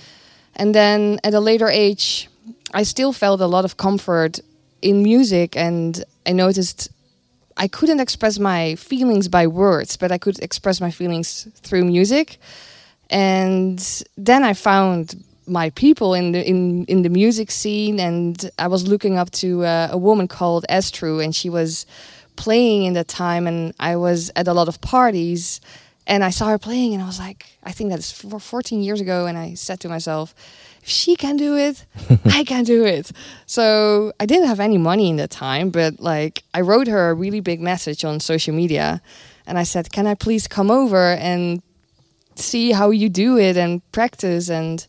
and 0.56 0.74
then 0.74 1.20
at 1.24 1.32
a 1.32 1.40
later 1.40 1.68
age, 1.68 2.28
I 2.74 2.82
still 2.82 3.14
felt 3.14 3.40
a 3.40 3.46
lot 3.46 3.64
of 3.64 3.78
comfort 3.78 4.40
in 4.82 5.02
music 5.02 5.56
and 5.56 6.04
I 6.26 6.32
noticed 6.32 6.90
I 7.56 7.68
couldn't 7.68 8.00
express 8.00 8.38
my 8.38 8.74
feelings 8.74 9.28
by 9.28 9.46
words, 9.46 9.96
but 9.96 10.10
I 10.10 10.18
could 10.18 10.38
express 10.40 10.80
my 10.80 10.90
feelings 10.90 11.48
through 11.56 11.84
music. 11.84 12.38
And 13.10 14.02
then 14.16 14.42
I 14.42 14.54
found 14.54 15.22
my 15.46 15.70
people 15.70 16.14
in 16.14 16.32
the 16.32 16.42
in 16.48 16.84
in 16.86 17.02
the 17.02 17.08
music 17.08 17.50
scene, 17.50 18.00
and 18.00 18.50
I 18.58 18.66
was 18.66 18.88
looking 18.88 19.18
up 19.18 19.30
to 19.32 19.64
uh, 19.64 19.88
a 19.90 19.98
woman 19.98 20.26
called 20.26 20.64
Estru, 20.68 21.22
and 21.22 21.34
she 21.34 21.50
was 21.50 21.86
playing 22.36 22.84
in 22.84 22.94
that 22.94 23.08
time, 23.08 23.46
and 23.46 23.74
I 23.78 23.96
was 23.96 24.30
at 24.36 24.48
a 24.48 24.52
lot 24.52 24.68
of 24.68 24.80
parties, 24.80 25.60
and 26.06 26.24
I 26.24 26.30
saw 26.30 26.48
her 26.48 26.58
playing, 26.58 26.94
and 26.94 27.02
I 27.02 27.06
was 27.06 27.18
like, 27.18 27.46
I 27.62 27.72
think 27.72 27.90
that's 27.90 28.10
four, 28.10 28.40
14 28.40 28.82
years 28.82 29.00
ago, 29.00 29.26
and 29.26 29.38
I 29.38 29.54
said 29.54 29.80
to 29.80 29.88
myself, 29.88 30.34
if 30.84 30.90
she 30.90 31.16
can 31.16 31.38
do 31.38 31.56
it, 31.56 31.86
I 32.26 32.44
can 32.44 32.62
do 32.62 32.84
it. 32.84 33.10
So 33.46 34.12
I 34.20 34.26
didn't 34.26 34.48
have 34.48 34.60
any 34.60 34.76
money 34.76 35.08
in 35.08 35.16
that 35.16 35.30
time, 35.30 35.70
but 35.70 35.98
like 35.98 36.42
I 36.52 36.60
wrote 36.60 36.88
her 36.88 37.08
a 37.08 37.14
really 37.14 37.40
big 37.40 37.60
message 37.60 38.04
on 38.04 38.20
social 38.20 38.54
media, 38.54 39.00
and 39.46 39.58
I 39.58 39.62
said, 39.62 39.90
can 39.90 40.06
I 40.06 40.14
please 40.14 40.46
come 40.46 40.70
over 40.70 41.14
and 41.14 41.62
see 42.34 42.72
how 42.72 42.90
you 42.90 43.08
do 43.08 43.38
it 43.38 43.56
and 43.56 43.80
practice 43.92 44.50
and 44.50 44.86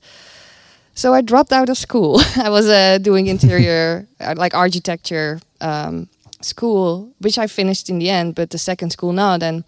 so 0.95 1.13
I 1.13 1.21
dropped 1.21 1.51
out 1.51 1.69
of 1.69 1.77
school. 1.77 2.21
I 2.37 2.49
was 2.49 2.67
uh, 2.67 2.97
doing 2.99 3.27
interior, 3.27 4.07
uh, 4.19 4.33
like 4.37 4.53
architecture 4.53 5.39
um, 5.61 6.07
school, 6.41 7.13
which 7.19 7.37
I 7.37 7.47
finished 7.47 7.89
in 7.89 7.99
the 7.99 8.09
end, 8.09 8.35
but 8.35 8.49
the 8.49 8.57
second 8.57 8.91
school 8.91 9.11
not. 9.11 9.43
And 9.43 9.65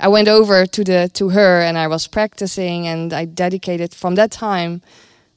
I 0.00 0.08
went 0.08 0.28
over 0.28 0.64
to 0.66 0.84
the 0.84 1.10
to 1.12 1.28
her, 1.28 1.60
and 1.60 1.76
I 1.76 1.88
was 1.88 2.08
practicing, 2.08 2.86
and 2.88 3.12
I 3.12 3.26
dedicated 3.26 3.94
from 3.94 4.14
that 4.14 4.30
time 4.30 4.80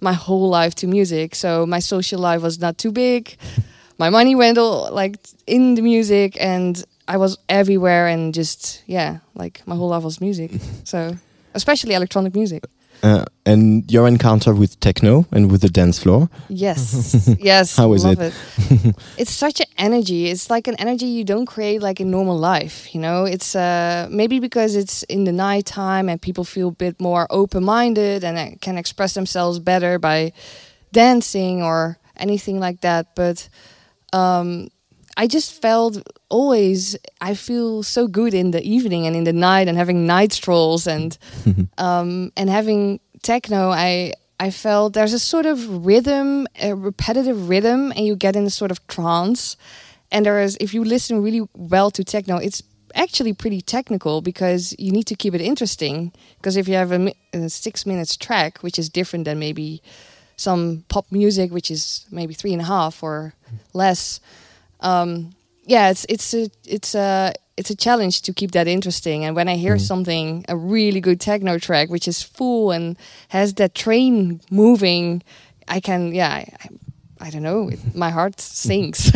my 0.01 0.13
whole 0.13 0.49
life 0.49 0.75
to 0.75 0.87
music. 0.87 1.35
So 1.35 1.65
my 1.65 1.79
social 1.79 2.19
life 2.19 2.41
was 2.41 2.59
not 2.59 2.77
too 2.77 2.91
big. 2.91 3.35
my 3.97 4.09
money 4.09 4.35
went 4.35 4.57
all 4.57 4.91
like 4.91 5.17
in 5.47 5.75
the 5.75 5.81
music, 5.81 6.37
and 6.39 6.83
I 7.07 7.17
was 7.17 7.37
everywhere 7.49 8.07
and 8.07 8.33
just 8.33 8.83
yeah, 8.87 9.19
like 9.35 9.61
my 9.65 9.75
whole 9.75 9.89
life 9.89 10.03
was 10.03 10.21
music. 10.21 10.51
so 10.83 11.15
especially 11.53 11.93
electronic 11.93 12.35
music. 12.35 12.63
Uh, 13.05 13.23
and 13.45 13.91
your 13.91 14.07
encounter 14.07 14.51
with 14.51 14.79
techno 14.79 15.27
and 15.31 15.51
with 15.51 15.61
the 15.61 15.69
dance 15.69 15.99
floor. 15.99 16.27
Yes, 16.49 17.29
yes. 17.39 17.77
How 17.77 17.93
is 17.93 18.03
it? 18.03 18.17
it. 18.17 18.33
it's 19.19 19.29
such 19.29 19.59
an 19.59 19.67
energy. 19.77 20.25
It's 20.25 20.49
like 20.49 20.67
an 20.67 20.73
energy 20.79 21.05
you 21.05 21.23
don't 21.23 21.45
create 21.45 21.83
like 21.83 22.01
in 22.01 22.09
normal 22.09 22.35
life. 22.35 22.95
You 22.95 23.01
know, 23.01 23.25
it's 23.25 23.55
uh, 23.55 24.07
maybe 24.09 24.39
because 24.39 24.75
it's 24.75 25.03
in 25.03 25.25
the 25.25 25.31
night 25.31 25.67
time 25.67 26.09
and 26.09 26.19
people 26.19 26.43
feel 26.43 26.69
a 26.69 26.71
bit 26.71 26.99
more 26.99 27.27
open-minded 27.29 28.23
and 28.23 28.39
uh, 28.39 28.57
can 28.59 28.75
express 28.75 29.13
themselves 29.13 29.59
better 29.59 29.99
by 29.99 30.33
dancing 30.91 31.61
or 31.61 31.99
anything 32.17 32.59
like 32.59 32.81
that. 32.81 33.13
But 33.13 33.47
um, 34.13 34.69
I 35.17 35.27
just 35.27 35.61
felt 35.61 35.97
always 36.29 36.97
I 37.21 37.35
feel 37.35 37.83
so 37.83 38.07
good 38.07 38.33
in 38.33 38.51
the 38.51 38.61
evening 38.61 39.07
and 39.07 39.15
in 39.15 39.23
the 39.23 39.33
night 39.33 39.67
and 39.67 39.77
having 39.77 40.05
night 40.05 40.33
strolls 40.33 40.87
and 40.87 41.17
um, 41.77 42.31
and 42.35 42.49
having 42.49 42.99
techno. 43.21 43.69
I 43.69 44.13
I 44.39 44.51
felt 44.51 44.93
there's 44.93 45.13
a 45.13 45.19
sort 45.19 45.45
of 45.45 45.85
rhythm, 45.85 46.47
a 46.61 46.73
repetitive 46.75 47.49
rhythm, 47.49 47.91
and 47.95 48.05
you 48.05 48.15
get 48.15 48.35
in 48.35 48.45
a 48.45 48.49
sort 48.49 48.71
of 48.71 48.85
trance. 48.87 49.55
And 50.11 50.25
there 50.25 50.41
is, 50.41 50.57
if 50.59 50.73
you 50.73 50.83
listen 50.83 51.23
really 51.23 51.47
well 51.55 51.89
to 51.91 52.03
techno, 52.03 52.37
it's 52.37 52.61
actually 52.93 53.33
pretty 53.33 53.61
technical 53.61 54.21
because 54.21 54.75
you 54.77 54.91
need 54.91 55.05
to 55.07 55.15
keep 55.15 55.33
it 55.33 55.41
interesting. 55.41 56.11
Because 56.37 56.57
if 56.57 56.67
you 56.67 56.75
have 56.75 56.91
a, 56.91 56.99
mi- 56.99 57.15
a 57.33 57.49
six 57.49 57.85
minutes 57.85 58.15
track, 58.17 58.59
which 58.59 58.77
is 58.77 58.89
different 58.89 59.25
than 59.25 59.39
maybe 59.39 59.81
some 60.37 60.83
pop 60.89 61.05
music, 61.11 61.51
which 61.51 61.71
is 61.71 62.05
maybe 62.11 62.33
three 62.33 62.51
and 62.51 62.61
a 62.61 62.65
half 62.65 63.01
or 63.01 63.33
less, 63.73 64.19
um, 64.81 65.31
yeah, 65.65 65.89
it's 65.89 66.05
it's 66.09 66.33
a 66.33 66.49
it's 66.65 66.95
a 66.95 67.33
it's 67.57 67.69
a 67.69 67.75
challenge 67.75 68.21
to 68.23 68.33
keep 68.33 68.51
that 68.51 68.67
interesting. 68.67 69.25
And 69.25 69.35
when 69.35 69.47
I 69.47 69.55
hear 69.55 69.79
something, 69.79 70.45
a 70.49 70.55
really 70.55 70.99
good 71.01 71.19
techno 71.19 71.57
track, 71.57 71.89
which 71.89 72.07
is 72.07 72.21
full 72.21 72.71
and 72.71 72.97
has 73.29 73.53
that 73.55 73.73
train 73.73 74.41
moving, 74.51 75.23
I 75.67 75.79
can 75.79 76.13
yeah. 76.13 76.29
I, 76.29 76.47
I 77.21 77.29
don't 77.29 77.43
know. 77.43 77.69
It, 77.69 77.79
my 77.95 78.09
heart 78.11 78.39
sings. 78.41 79.09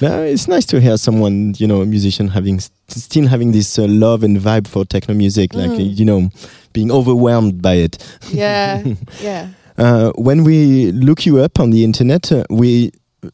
No, 0.00 0.22
it's 0.22 0.48
nice 0.48 0.66
to 0.66 0.80
hear 0.80 0.96
someone, 0.96 1.54
you 1.58 1.66
know, 1.66 1.82
a 1.82 1.86
musician 1.86 2.28
having 2.28 2.60
still 2.88 3.26
having 3.28 3.52
this 3.52 3.78
uh, 3.78 3.86
love 3.86 4.22
and 4.24 4.36
vibe 4.38 4.66
for 4.66 4.84
techno 4.84 5.14
music, 5.14 5.54
like 5.54 5.70
Mm. 5.70 5.96
you 5.98 6.04
know, 6.04 6.30
being 6.72 6.90
overwhelmed 6.90 7.62
by 7.62 7.74
it. 7.74 7.98
yeah, 8.32 8.82
yeah. 9.22 9.48
Uh, 9.78 10.10
when 10.16 10.42
we 10.44 10.90
look 10.92 11.24
you 11.26 11.38
up 11.38 11.60
on 11.60 11.70
the 11.70 11.84
internet, 11.84 12.32
uh, 12.32 12.44
we 12.50 12.90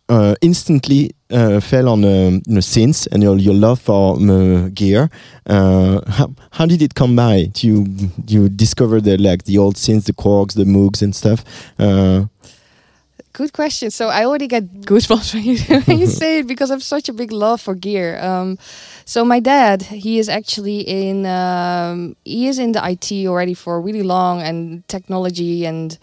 uh, 0.08 0.34
instantly 0.40 1.12
uh, 1.30 1.60
fell 1.60 1.88
on 1.88 2.04
um, 2.04 2.42
you 2.46 2.54
know, 2.54 2.60
synths 2.60 3.06
and 3.12 3.22
your, 3.22 3.36
your 3.36 3.54
love 3.54 3.80
for 3.80 4.16
um, 4.16 4.70
gear. 4.70 5.10
Uh, 5.46 6.00
how, 6.10 6.32
how 6.52 6.66
did 6.66 6.82
it 6.82 6.94
come 6.94 7.16
by? 7.16 7.44
Do 7.52 7.66
you 7.66 7.86
you 8.26 8.48
discover 8.48 9.00
the 9.00 9.16
like 9.18 9.44
the 9.44 9.58
old 9.58 9.76
synths, 9.76 10.04
the 10.04 10.12
Korgs, 10.12 10.54
the 10.54 10.64
Moogs, 10.64 11.02
and 11.02 11.14
stuff? 11.14 11.44
Uh, 11.78 12.26
Good 13.36 13.52
question. 13.52 13.90
So 13.90 14.08
I 14.08 14.24
already 14.24 14.46
get 14.46 14.64
goosebumps 14.80 15.34
when 15.34 15.44
you 15.44 15.58
when 15.82 15.98
you 15.98 16.06
say 16.06 16.38
it 16.38 16.46
because 16.52 16.70
I 16.70 16.74
have 16.74 16.82
such 16.82 17.10
a 17.10 17.12
big 17.12 17.32
love 17.32 17.60
for 17.60 17.74
gear. 17.74 18.18
Um, 18.18 18.56
so 19.04 19.26
my 19.26 19.40
dad, 19.40 19.82
he 19.82 20.18
is 20.18 20.30
actually 20.30 20.80
in 20.80 21.26
um, 21.26 22.16
he 22.24 22.48
is 22.48 22.58
in 22.58 22.72
the 22.72 22.80
IT 22.82 23.26
already 23.26 23.52
for 23.52 23.78
really 23.78 24.02
long 24.02 24.40
and 24.40 24.88
technology, 24.88 25.66
and 25.66 25.98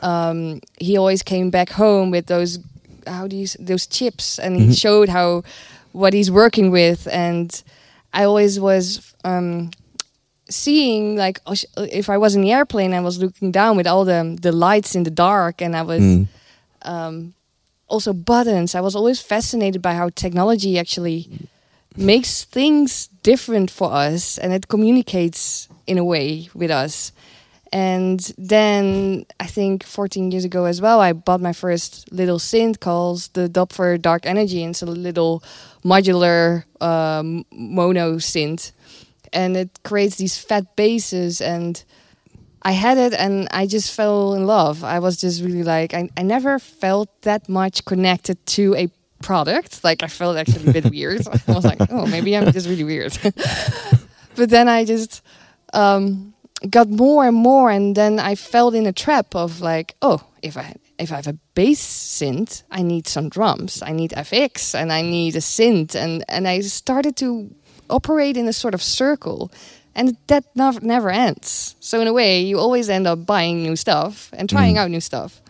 um, 0.00 0.60
he 0.78 0.96
always 0.96 1.22
came 1.22 1.50
back 1.50 1.68
home 1.68 2.10
with 2.10 2.26
those 2.28 2.58
how 3.06 3.26
do 3.26 3.36
you 3.36 3.46
those 3.58 3.86
chips, 3.86 4.38
and 4.38 4.56
he 4.56 4.74
showed 4.74 5.08
how 5.08 5.42
what 5.92 6.12
he's 6.12 6.30
working 6.30 6.70
with, 6.70 7.08
and 7.08 7.62
I 8.12 8.24
always 8.24 8.58
was. 8.60 9.14
Um, 9.24 9.70
seeing 10.48 11.14
like 11.14 11.38
oh, 11.46 11.54
if 11.76 12.10
I 12.10 12.18
was 12.18 12.34
in 12.34 12.42
the 12.42 12.50
airplane, 12.50 12.92
I 12.92 13.00
was 13.00 13.20
looking 13.20 13.52
down 13.52 13.76
with 13.76 13.86
all 13.86 14.04
the 14.04 14.36
the 14.40 14.50
lights 14.50 14.96
in 14.96 15.04
the 15.04 15.10
dark, 15.10 15.62
and 15.62 15.76
I 15.76 15.82
was 15.82 16.02
mm, 16.02 16.26
um, 16.82 17.34
also 17.86 18.12
buttons. 18.12 18.74
I 18.74 18.80
was 18.80 18.96
always 18.96 19.20
fascinated 19.20 19.82
by 19.82 19.94
how 19.94 20.08
technology 20.10 20.78
actually 20.78 21.28
makes 21.96 22.44
things 22.44 23.08
different 23.22 23.70
for 23.70 23.92
us 23.92 24.38
and 24.38 24.52
it 24.52 24.68
communicates 24.68 25.68
in 25.86 25.98
a 25.98 26.04
way 26.04 26.48
with 26.54 26.70
us. 26.70 27.12
And 27.72 28.18
then 28.36 29.26
I 29.38 29.46
think 29.46 29.84
14 29.84 30.32
years 30.32 30.44
ago 30.44 30.64
as 30.64 30.80
well, 30.80 31.00
I 31.00 31.12
bought 31.12 31.40
my 31.40 31.52
first 31.52 32.10
little 32.12 32.38
synth 32.38 32.80
called 32.80 33.28
the 33.34 33.48
Doppler 33.48 34.00
Dark 34.00 34.26
Energy. 34.26 34.62
And 34.62 34.70
it's 34.70 34.82
a 34.82 34.86
little 34.86 35.42
modular 35.84 36.64
um, 36.80 37.44
mono 37.52 38.16
synth. 38.16 38.72
And 39.32 39.56
it 39.56 39.78
creates 39.84 40.16
these 40.16 40.36
fat 40.36 40.74
basses 40.74 41.40
and 41.40 41.82
I 42.62 42.72
had 42.72 42.98
it 42.98 43.14
and 43.14 43.48
I 43.52 43.66
just 43.66 43.94
fell 43.94 44.34
in 44.34 44.46
love. 44.46 44.84
I 44.84 44.98
was 44.98 45.20
just 45.20 45.42
really 45.42 45.62
like, 45.62 45.94
I, 45.94 46.10
I 46.16 46.22
never 46.22 46.58
felt 46.58 47.08
that 47.22 47.48
much 47.48 47.84
connected 47.84 48.44
to 48.46 48.74
a 48.74 48.88
product. 49.22 49.82
Like, 49.84 50.02
I 50.02 50.08
felt 50.08 50.36
actually 50.36 50.68
a 50.68 50.72
bit 50.72 50.90
weird. 50.90 51.26
I 51.26 51.52
was 51.52 51.64
like, 51.64 51.80
oh, 51.90 52.06
maybe 52.06 52.36
I'm 52.36 52.52
just 52.52 52.68
really 52.68 52.84
weird. 52.84 53.16
but 54.34 54.50
then 54.50 54.68
I 54.68 54.84
just 54.84 55.22
um, 55.72 56.29
got 56.68 56.88
more 56.88 57.26
and 57.26 57.36
more. 57.36 57.70
And 57.70 57.96
then 57.96 58.18
I 58.18 58.34
fell 58.34 58.74
in 58.74 58.86
a 58.86 58.92
trap 58.92 59.34
of 59.34 59.60
like, 59.60 59.94
oh, 60.02 60.22
if 60.42 60.56
I 60.56 60.74
if 60.98 61.12
I 61.12 61.16
have 61.16 61.26
a 61.26 61.38
bass 61.54 61.80
synth, 61.80 62.62
I 62.70 62.82
need 62.82 63.08
some 63.08 63.30
drums, 63.30 63.82
I 63.82 63.92
need 63.92 64.10
FX, 64.10 64.74
and 64.74 64.92
I 64.92 65.02
need 65.02 65.36
a 65.36 65.40
synth, 65.40 65.94
and 65.94 66.24
and 66.28 66.46
I 66.46 66.60
started 66.60 67.16
to 67.16 67.50
operate 67.88 68.36
in 68.36 68.46
a 68.48 68.52
sort 68.52 68.74
of 68.74 68.82
circle, 68.82 69.50
and 69.94 70.16
that 70.26 70.44
never 70.54 70.80
never 70.80 71.10
ends. 71.10 71.76
So 71.80 72.00
in 72.00 72.06
a 72.06 72.12
way, 72.12 72.40
you 72.40 72.58
always 72.58 72.88
end 72.88 73.06
up 73.06 73.24
buying 73.24 73.62
new 73.62 73.76
stuff 73.76 74.30
and 74.32 74.50
hmm. 74.50 74.56
trying 74.56 74.78
out 74.78 74.90
new 74.90 75.00
stuff. 75.00 75.40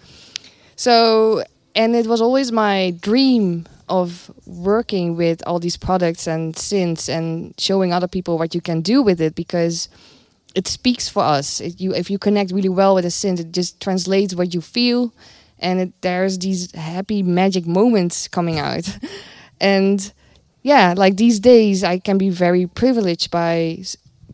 So 0.76 1.44
and 1.74 1.94
it 1.94 2.06
was 2.06 2.20
always 2.20 2.52
my 2.52 2.92
dream 3.00 3.66
of 3.88 4.30
working 4.46 5.16
with 5.16 5.42
all 5.46 5.58
these 5.58 5.76
products 5.76 6.26
and 6.28 6.54
synths 6.54 7.08
and 7.08 7.54
showing 7.58 7.92
other 7.92 8.06
people 8.06 8.38
what 8.38 8.54
you 8.54 8.60
can 8.60 8.80
do 8.80 9.02
with 9.02 9.20
it 9.20 9.34
because 9.34 9.88
it 10.54 10.66
speaks 10.66 11.08
for 11.08 11.22
us. 11.22 11.60
You, 11.60 11.94
if 11.94 12.10
you 12.10 12.18
connect 12.18 12.52
really 12.52 12.68
well 12.68 12.94
with 12.94 13.04
a 13.04 13.08
synth, 13.08 13.40
it 13.40 13.52
just 13.52 13.80
translates 13.80 14.34
what 14.34 14.54
you 14.54 14.60
feel, 14.60 15.12
and 15.58 15.80
it, 15.80 16.00
there's 16.00 16.38
these 16.38 16.72
happy 16.72 17.22
magic 17.22 17.66
moments 17.66 18.28
coming 18.28 18.58
out. 18.58 18.98
and 19.60 20.12
yeah, 20.62 20.94
like 20.96 21.16
these 21.16 21.40
days, 21.40 21.84
I 21.84 21.98
can 21.98 22.18
be 22.18 22.30
very 22.30 22.66
privileged 22.66 23.30
by 23.30 23.84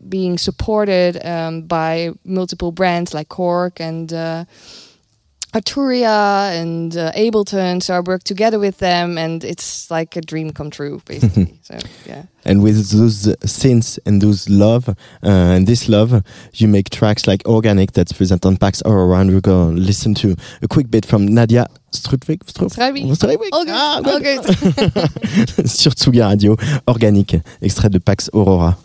being 0.07 0.37
supported 0.37 1.23
um, 1.25 1.63
by 1.63 2.11
multiple 2.23 2.71
brands 2.71 3.13
like 3.13 3.29
Cork 3.29 3.79
and. 3.79 4.11
Uh, 4.11 4.45
Arturia 5.53 6.51
and 6.61 6.95
uh, 6.97 7.11
Ableton, 7.13 7.81
so 7.81 7.93
I 7.95 7.99
work 8.01 8.23
together 8.23 8.59
with 8.59 8.77
them, 8.79 9.17
and 9.17 9.43
it's 9.43 9.89
like 9.89 10.15
a 10.15 10.21
dream 10.21 10.51
come 10.51 10.69
true, 10.69 11.01
basically. 11.05 11.57
so 11.63 11.77
yeah. 12.05 12.23
and 12.45 12.61
with 12.61 12.75
those 12.91 13.27
synths 13.45 13.97
and 14.05 14.21
those 14.21 14.49
love 14.49 14.89
uh, 14.89 14.95
and 15.23 15.65
this 15.65 15.87
love, 15.89 16.21
you 16.53 16.67
make 16.67 16.89
tracks 16.89 17.25
like 17.27 17.45
Organic 17.47 17.93
that's 17.93 18.11
present 18.13 18.45
on 18.45 18.57
PAX 18.57 18.81
Aurora. 18.85 19.19
And 19.21 19.31
we're 19.33 19.41
going 19.41 19.75
to 19.75 19.81
listen 19.81 20.13
to 20.15 20.35
a 20.61 20.67
quick 20.67 20.91
bit 20.91 21.05
from 21.05 21.25
Nadia 21.25 21.67
Strutwig. 21.91 22.41
Strut- 22.47 22.71
Strutwig. 22.73 23.09
Strutwig. 23.15 23.49
All 23.53 23.65
good, 23.65 23.73
Ah, 23.73 24.01
all 24.05 24.19
good. 24.19 24.43
sur 25.69 25.91
Tsugi 25.91 26.21
Radio, 26.21 26.55
Organique, 26.87 27.37
extrait 27.61 27.89
de 27.89 27.99
Pax 27.99 28.29
Aurora. 28.33 28.77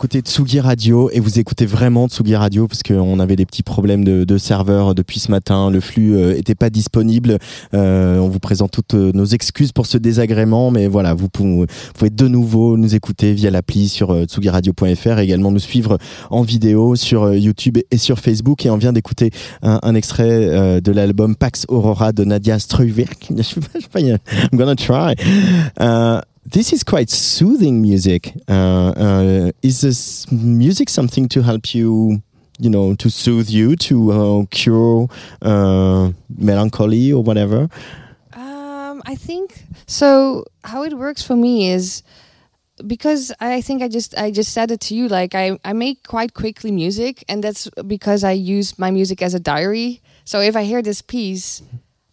Écoutez 0.00 0.20
Tsugi 0.20 0.60
Radio 0.60 1.10
et 1.12 1.20
vous 1.20 1.38
écoutez 1.40 1.66
vraiment 1.66 2.08
Tsugi 2.08 2.34
Radio 2.34 2.66
parce 2.66 2.82
qu'on 2.82 3.20
avait 3.20 3.36
des 3.36 3.44
petits 3.44 3.62
problèmes 3.62 4.02
de, 4.02 4.24
de 4.24 4.38
serveur 4.38 4.94
depuis 4.94 5.20
ce 5.20 5.30
matin. 5.30 5.70
Le 5.70 5.78
flux 5.80 6.16
euh, 6.16 6.38
était 6.38 6.54
pas 6.54 6.70
disponible. 6.70 7.36
Euh, 7.74 8.16
on 8.16 8.30
vous 8.30 8.38
présente 8.38 8.70
toutes 8.70 8.94
euh, 8.94 9.12
nos 9.12 9.26
excuses 9.26 9.72
pour 9.72 9.84
ce 9.84 9.98
désagrément, 9.98 10.70
mais 10.70 10.86
voilà, 10.86 11.12
vous 11.12 11.28
pouvez, 11.28 11.66
de 12.10 12.28
nouveau 12.28 12.78
nous 12.78 12.94
écouter 12.94 13.34
via 13.34 13.50
l'appli 13.50 13.90
sur 13.90 14.12
euh, 14.12 14.24
tsugiradio.fr 14.24 15.18
et 15.18 15.22
également 15.22 15.50
nous 15.50 15.58
suivre 15.58 15.98
en 16.30 16.40
vidéo 16.40 16.96
sur 16.96 17.24
euh, 17.24 17.36
YouTube 17.36 17.76
et 17.90 17.98
sur 17.98 18.20
Facebook. 18.20 18.64
Et 18.64 18.70
on 18.70 18.78
vient 18.78 18.94
d'écouter 18.94 19.32
un, 19.60 19.94
extrait 19.94 20.30
euh, 20.30 20.80
de 20.80 20.92
l'album 20.92 21.36
Pax 21.36 21.66
Aurora 21.68 22.12
de 22.12 22.24
Nadia 22.24 22.58
Struwwerk. 22.58 23.28
Je 23.36 23.42
sais 23.42 23.60
pas, 23.60 23.66
je 23.74 23.80
sais 23.80 23.88
pas, 23.88 24.00
I'm 24.00 24.18
gonna 24.54 24.76
try. 24.76 25.14
This 26.52 26.72
is 26.72 26.82
quite 26.82 27.10
soothing 27.10 27.80
music. 27.80 28.34
Uh, 28.48 28.90
uh, 28.96 29.52
is 29.62 29.82
this 29.82 30.30
music 30.32 30.88
something 30.88 31.28
to 31.28 31.42
help 31.42 31.72
you, 31.76 32.22
you 32.58 32.68
know, 32.68 32.96
to 32.96 33.08
soothe 33.08 33.48
you, 33.48 33.76
to 33.76 34.10
uh, 34.10 34.44
cure 34.50 35.06
uh, 35.42 36.10
melancholy 36.28 37.12
or 37.12 37.22
whatever? 37.22 37.68
Um, 38.32 39.00
I 39.06 39.14
think 39.14 39.64
so. 39.86 40.44
How 40.64 40.82
it 40.82 40.94
works 40.94 41.22
for 41.22 41.36
me 41.36 41.70
is 41.70 42.02
because 42.84 43.32
I 43.38 43.60
think 43.60 43.80
I 43.80 43.86
just 43.86 44.18
I 44.18 44.32
just 44.32 44.52
said 44.52 44.72
it 44.72 44.80
to 44.88 44.94
you. 44.96 45.06
Like 45.06 45.36
I 45.36 45.56
I 45.64 45.72
make 45.72 46.04
quite 46.04 46.34
quickly 46.34 46.72
music, 46.72 47.24
and 47.28 47.44
that's 47.44 47.68
because 47.86 48.24
I 48.24 48.32
use 48.32 48.76
my 48.76 48.90
music 48.90 49.22
as 49.22 49.34
a 49.34 49.40
diary. 49.40 50.02
So 50.24 50.40
if 50.40 50.56
I 50.56 50.64
hear 50.64 50.82
this 50.82 51.00
piece, 51.00 51.62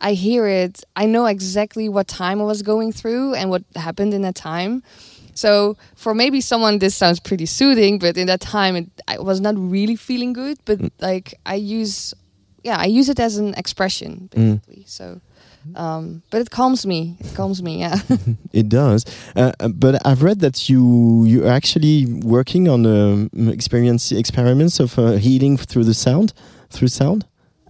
I 0.01 0.13
hear 0.13 0.47
it. 0.47 0.83
I 0.95 1.05
know 1.05 1.25
exactly 1.25 1.89
what 1.89 2.07
time 2.07 2.41
I 2.41 2.45
was 2.45 2.61
going 2.61 2.91
through 2.91 3.33
and 3.35 3.49
what 3.49 3.63
happened 3.75 4.13
in 4.13 4.21
that 4.21 4.35
time. 4.35 4.83
So 5.33 5.77
for 5.95 6.15
maybe 6.15 6.41
someone, 6.41 6.79
this 6.79 6.95
sounds 6.95 7.19
pretty 7.19 7.45
soothing, 7.45 7.99
but 7.99 8.17
in 8.17 8.27
that 8.27 8.41
time, 8.41 8.75
it, 8.75 8.89
I 9.07 9.19
was 9.19 9.39
not 9.39 9.55
really 9.57 9.95
feeling 9.95 10.33
good. 10.33 10.57
But 10.65 10.79
like 10.99 11.35
I 11.45 11.55
use, 11.55 12.13
yeah, 12.63 12.77
I 12.77 12.85
use 12.85 13.07
it 13.09 13.19
as 13.19 13.37
an 13.37 13.53
expression 13.53 14.29
basically. 14.31 14.83
So, 14.87 15.21
um, 15.75 16.23
but 16.31 16.41
it 16.41 16.49
calms 16.49 16.85
me. 16.85 17.17
It 17.19 17.35
calms 17.35 17.61
me. 17.61 17.79
Yeah. 17.79 17.99
It 18.53 18.69
does, 18.69 19.05
uh, 19.35 19.51
uh, 19.59 19.67
but 19.67 20.03
I've 20.05 20.23
read 20.23 20.39
that 20.39 20.67
you 20.69 21.25
you're 21.25 21.47
actually 21.47 22.05
working 22.05 22.67
on 22.67 22.85
um, 22.85 23.29
experience 23.49 24.11
experiments 24.11 24.79
of 24.79 24.97
uh, 24.97 25.17
healing 25.17 25.57
through 25.57 25.83
the 25.83 25.93
sound, 25.93 26.33
through 26.71 26.87
sound, 26.87 27.25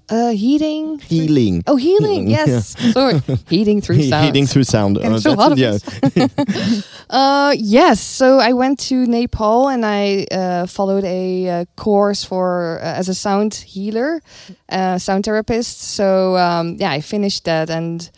uh, 0.09 0.29
heating. 0.31 0.99
healing. 0.99 1.63
Oh, 1.67 1.75
healing. 1.75 2.29
Yeah. 2.29 2.45
Yes. 2.47 2.75
Sorry. 2.93 3.21
heating 3.49 3.81
through 3.81 4.01
sound. 4.03 4.25
healing 4.25 4.47
through 4.47 4.63
sound. 4.63 4.97
Uh, 4.97 5.01
that's- 5.01 5.35
hot 5.35 5.51
of 5.51 5.57
yeah. 5.59 5.77
Uh, 7.09 7.53
yes. 7.57 8.01
So 8.01 8.39
I 8.39 8.53
went 8.53 8.79
to 8.89 9.05
Nepal 9.05 9.69
and 9.69 9.85
I 9.85 10.25
uh, 10.31 10.65
followed 10.67 11.03
a 11.05 11.49
uh, 11.49 11.65
course 11.75 12.23
for 12.25 12.79
uh, 12.81 12.85
as 12.99 13.07
a 13.09 13.13
sound 13.13 13.53
healer, 13.55 14.21
uh, 14.69 14.97
sound 14.97 15.23
therapist. 15.25 15.81
So 15.81 16.35
um, 16.37 16.75
yeah, 16.79 16.91
I 16.91 17.01
finished 17.01 17.43
that 17.45 17.69
and. 17.69 18.09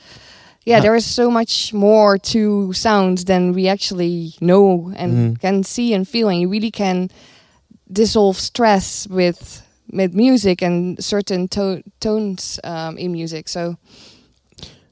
Yeah, 0.65 0.81
there 0.81 0.95
is 0.95 1.05
so 1.05 1.31
much 1.31 1.73
more 1.73 2.19
to 2.19 2.73
sound 2.73 3.19
than 3.25 3.53
we 3.53 3.67
actually 3.69 4.33
know 4.39 4.91
and 4.97 5.11
Mhm. 5.13 5.39
can 5.41 5.63
see 5.63 5.95
and 5.95 6.07
feel, 6.07 6.29
and 6.29 6.41
you 6.41 6.49
really 6.49 6.69
can 6.69 7.09
dissolve 7.91 8.37
stress 8.37 9.07
with 9.09 9.63
with 9.93 10.13
music 10.13 10.61
and 10.61 11.03
certain 11.03 11.47
to- 11.49 11.83
tones 11.99 12.59
um, 12.63 12.97
in 12.97 13.11
music. 13.11 13.47
So 13.49 13.75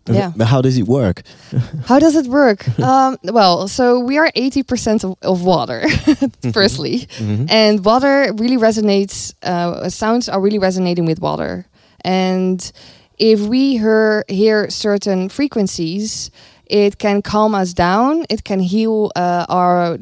Yeah. 0.10 0.32
But 0.38 0.48
how 0.48 0.62
does 0.62 0.78
it 0.78 0.88
work? 0.88 1.24
How 1.86 2.00
does 2.00 2.16
it 2.16 2.28
work? 2.28 2.64
um, 2.80 3.18
well, 3.24 3.68
so 3.68 4.00
we 4.00 4.18
are 4.18 4.32
80% 4.36 5.04
of, 5.04 5.16
of 5.22 5.44
water, 5.44 5.84
firstly. 6.54 7.08
Mhm. 7.20 7.48
And 7.52 7.84
water 7.84 8.32
really 8.38 8.56
resonates, 8.58 9.34
uh, 9.44 9.90
sounds 9.90 10.30
are 10.30 10.40
really 10.42 10.60
resonating 10.60 11.06
with 11.06 11.20
water. 11.20 11.66
And 12.06 12.72
if 13.20 13.42
we 13.42 13.78
hear, 13.78 14.24
hear 14.30 14.70
certain 14.70 15.28
frequencies, 15.30 16.32
it 16.66 16.98
can 16.98 17.22
calm 17.22 17.54
us 17.54 17.74
down, 17.74 18.26
it 18.30 18.44
can 18.44 18.60
heal 18.62 19.12
uh, 19.16 19.46
our 19.50 19.98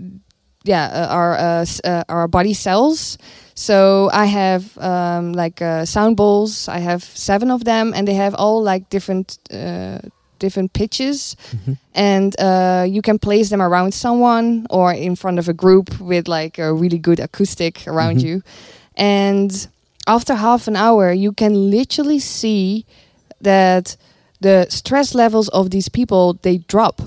yeah 0.65 0.85
uh, 0.93 1.07
our 1.15 1.33
uh, 1.37 1.65
uh, 1.83 2.03
our 2.09 2.27
body 2.27 2.53
cells. 2.53 3.17
So 3.55 4.09
I 4.11 4.25
have 4.25 4.77
um, 4.77 5.31
like 5.33 5.61
uh, 5.61 5.85
sound 5.85 6.17
bowls. 6.17 6.67
I 6.67 6.79
have 6.79 7.03
seven 7.03 7.51
of 7.51 7.63
them, 7.63 7.93
and 7.95 8.05
they 8.07 8.13
have 8.15 8.35
all 8.35 8.61
like 8.61 8.89
different 8.89 9.37
uh, 9.51 9.99
different 10.39 10.73
pitches, 10.73 11.35
and 11.93 12.35
uh, 12.39 12.85
you 12.87 13.01
can 13.01 13.17
place 13.17 13.49
them 13.49 13.61
around 13.61 13.93
someone 13.93 14.67
or 14.69 14.93
in 14.93 15.15
front 15.15 15.39
of 15.39 15.47
a 15.47 15.53
group 15.53 15.99
with 16.01 16.27
like 16.27 16.59
a 16.59 16.73
really 16.73 16.99
good 16.99 17.19
acoustic 17.19 17.87
around 17.87 18.17
Mhm. 18.17 18.23
you. 18.25 18.41
And 18.97 19.67
after 20.05 20.35
half 20.35 20.67
an 20.67 20.75
hour, 20.75 21.13
you 21.13 21.31
can 21.33 21.71
literally 21.71 22.19
see 22.19 22.85
that 23.41 23.95
the 24.41 24.65
stress 24.69 25.13
levels 25.15 25.47
of 25.49 25.69
these 25.69 25.89
people 25.89 26.37
they 26.41 26.57
drop 26.67 27.01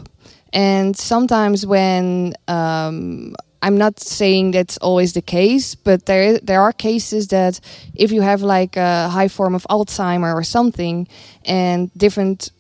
and 0.53 0.97
sometimes 0.97 1.67
when 1.67 2.33
um, 2.49 3.35
i'm 3.63 3.77
not 3.77 3.99
saying 4.01 4.53
that's 4.53 4.77
always 4.79 5.13
the 5.13 5.23
case 5.23 5.75
but 5.75 6.07
there 6.07 6.39
there 6.41 6.61
are 6.61 6.73
cases 6.73 7.29
that 7.29 7.61
if 7.95 8.11
you 8.13 8.23
have 8.23 8.43
like 8.43 8.77
a 8.77 9.09
high 9.09 9.29
form 9.29 9.55
of 9.55 9.67
alzheimer 9.71 10.33
or 10.35 10.43
something 10.45 11.07
and 11.45 11.91
different 11.97 12.51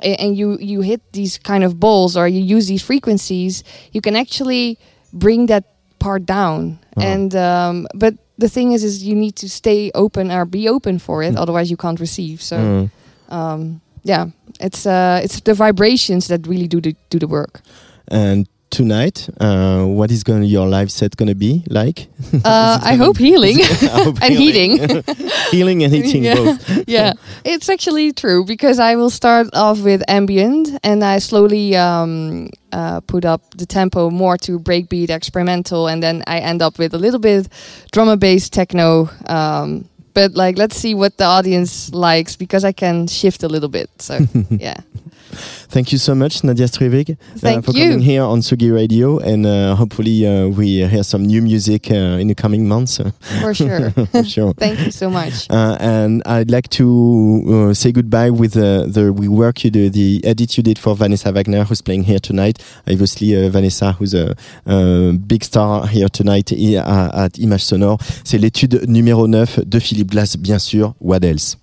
and 0.00 0.36
you 0.36 0.58
you 0.60 0.80
hit 0.82 1.00
these 1.12 1.38
kind 1.38 1.64
of 1.64 1.78
balls 1.80 2.16
or 2.16 2.26
you 2.28 2.40
use 2.56 2.66
these 2.68 2.82
frequencies 2.82 3.62
you 3.92 4.00
can 4.00 4.16
actually 4.16 4.78
bring 5.12 5.46
that 5.46 5.64
part 5.98 6.26
down 6.26 6.78
Wow. 6.96 7.02
and 7.12 7.34
um, 7.34 7.86
but 7.94 8.14
the 8.38 8.48
thing 8.48 8.72
is 8.72 8.84
is 8.84 9.02
you 9.02 9.14
need 9.16 9.34
to 9.36 9.48
stay 9.48 9.90
open 9.94 10.30
or 10.30 10.44
be 10.44 10.68
open 10.68 10.98
for 10.98 11.22
it 11.22 11.34
Mm. 11.34 11.38
otherwise 11.42 11.70
you 11.70 11.76
can't 11.76 11.98
receive 12.00 12.40
so 12.42 12.56
Mm. 12.56 12.90
um, 13.28 13.80
yeah, 14.06 14.26
it's 14.60 14.84
uh, 14.86 15.20
it's 15.24 15.40
the 15.40 15.54
vibrations 15.54 16.26
that 16.28 16.46
really 16.46 16.68
do 16.68 16.78
the 16.80 16.94
do 17.08 17.18
the 17.18 17.26
work. 17.26 17.62
And 18.08 18.46
tonight, 18.74 19.28
uh, 19.40 19.84
what 19.84 20.10
is 20.10 20.24
going 20.24 20.42
your 20.42 20.66
live 20.66 20.90
set 20.90 21.16
going 21.16 21.28
to 21.28 21.34
be 21.36 21.62
like? 21.70 22.08
Uh, 22.44 22.78
I 22.82 22.96
hope 22.96 23.16
healing 23.16 23.58
hope 23.62 24.18
and 24.20 24.34
heating. 24.34 24.78
healing 25.50 25.84
and 25.84 25.92
heating 25.94 26.24
Yeah. 26.24 26.34
both. 26.34 26.84
yeah, 26.88 27.12
it's 27.44 27.68
actually 27.68 28.12
true 28.12 28.44
because 28.44 28.78
I 28.80 28.96
will 28.96 29.10
start 29.10 29.46
off 29.54 29.80
with 29.80 30.02
ambient 30.08 30.68
and 30.82 31.04
I 31.04 31.20
slowly 31.20 31.76
um, 31.76 32.48
uh, 32.72 33.00
put 33.00 33.24
up 33.24 33.42
the 33.56 33.66
tempo 33.66 34.10
more 34.10 34.36
to 34.38 34.58
breakbeat, 34.58 35.08
experimental, 35.10 35.86
and 35.86 36.02
then 36.02 36.22
I 36.26 36.40
end 36.40 36.60
up 36.60 36.78
with 36.78 36.94
a 36.94 36.98
little 36.98 37.20
bit 37.20 37.48
drummer 37.92 38.16
based 38.16 38.52
techno. 38.52 39.08
Um, 39.26 39.88
but 40.14 40.34
like, 40.34 40.58
let's 40.58 40.76
see 40.76 40.94
what 40.94 41.16
the 41.16 41.24
audience 41.24 41.92
likes 41.92 42.36
because 42.36 42.64
I 42.64 42.72
can 42.72 43.06
shift 43.06 43.42
a 43.44 43.48
little 43.48 43.68
bit. 43.68 43.88
So 43.98 44.18
yeah. 44.50 44.76
Thank 45.68 45.92
you 45.92 45.98
so 45.98 46.14
much, 46.14 46.44
Nadia 46.44 46.66
Strivig, 46.66 47.16
uh, 47.42 47.60
for 47.62 47.72
you. 47.72 47.84
coming 47.84 48.00
here 48.00 48.22
on 48.22 48.40
Sugi 48.40 48.72
Radio, 48.72 49.18
and 49.18 49.46
uh, 49.46 49.74
hopefully 49.74 50.26
uh, 50.26 50.48
we 50.48 50.86
hear 50.86 51.02
some 51.02 51.24
new 51.24 51.42
music 51.42 51.90
uh, 51.90 52.20
in 52.20 52.28
the 52.28 52.34
coming 52.34 52.68
months. 52.68 53.00
For 53.40 53.54
sure. 53.54 53.90
for 54.12 54.24
sure. 54.24 54.52
Thank 54.58 54.80
you 54.80 54.90
so 54.90 55.10
much. 55.10 55.50
Uh, 55.50 55.76
and 55.80 56.22
I'd 56.26 56.50
like 56.50 56.68
to 56.70 57.68
uh, 57.70 57.74
say 57.74 57.92
goodbye 57.92 58.30
with 58.30 58.52
the 58.52 59.12
we 59.14 59.28
work 59.28 59.64
you 59.64 59.70
do 59.70 59.90
the 59.90 60.20
edit 60.24 60.56
you 60.56 60.62
did 60.62 60.78
for 60.78 60.94
Vanessa 60.94 61.32
Wagner 61.32 61.64
who's 61.64 61.82
playing 61.82 62.04
here 62.04 62.18
tonight. 62.18 62.62
Obviously 62.86 63.48
Vanessa 63.48 63.92
who's 63.92 64.14
a, 64.14 64.34
big 65.26 65.44
star 65.44 65.86
here 65.86 66.08
tonight 66.08 66.52
at 66.52 67.38
Image 67.38 67.64
Sonore. 67.64 67.98
C'est 68.24 68.38
l'étude 68.38 68.84
numéro 68.88 69.26
9 69.26 69.60
de 69.66 69.78
Philippe 69.78 70.10
Glass 70.10 70.36
bien 70.36 70.58
sûr. 70.58 70.94
What 71.00 71.24
else? 71.24 71.56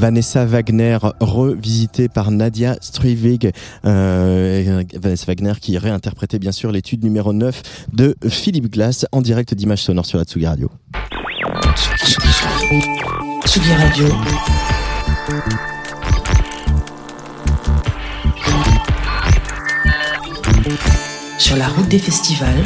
Vanessa 0.00 0.46
Wagner 0.46 0.96
revisitée 1.20 2.08
par 2.08 2.30
Nadia 2.30 2.74
Struyvig. 2.80 3.52
Euh, 3.84 4.82
Vanessa 4.94 5.26
Wagner 5.26 5.52
qui 5.60 5.76
réinterprétait 5.76 6.38
bien 6.38 6.52
sûr 6.52 6.72
l'étude 6.72 7.04
numéro 7.04 7.34
9 7.34 7.62
de 7.92 8.16
Philippe 8.26 8.72
Glass 8.72 9.04
en 9.12 9.20
direct 9.20 9.52
d'Image 9.52 9.82
Sonore 9.82 10.06
sur 10.06 10.16
la 10.16 10.24
Tsugi 10.24 10.46
Radio. 10.46 10.70
Tsugi 13.44 13.72
Radio. 13.74 14.06
Sur 21.36 21.56
la 21.58 21.68
route 21.68 21.88
des 21.88 21.98
festivals 21.98 22.64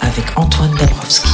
avec 0.00 0.24
Antoine 0.38 0.74
Dabrowski. 0.78 1.28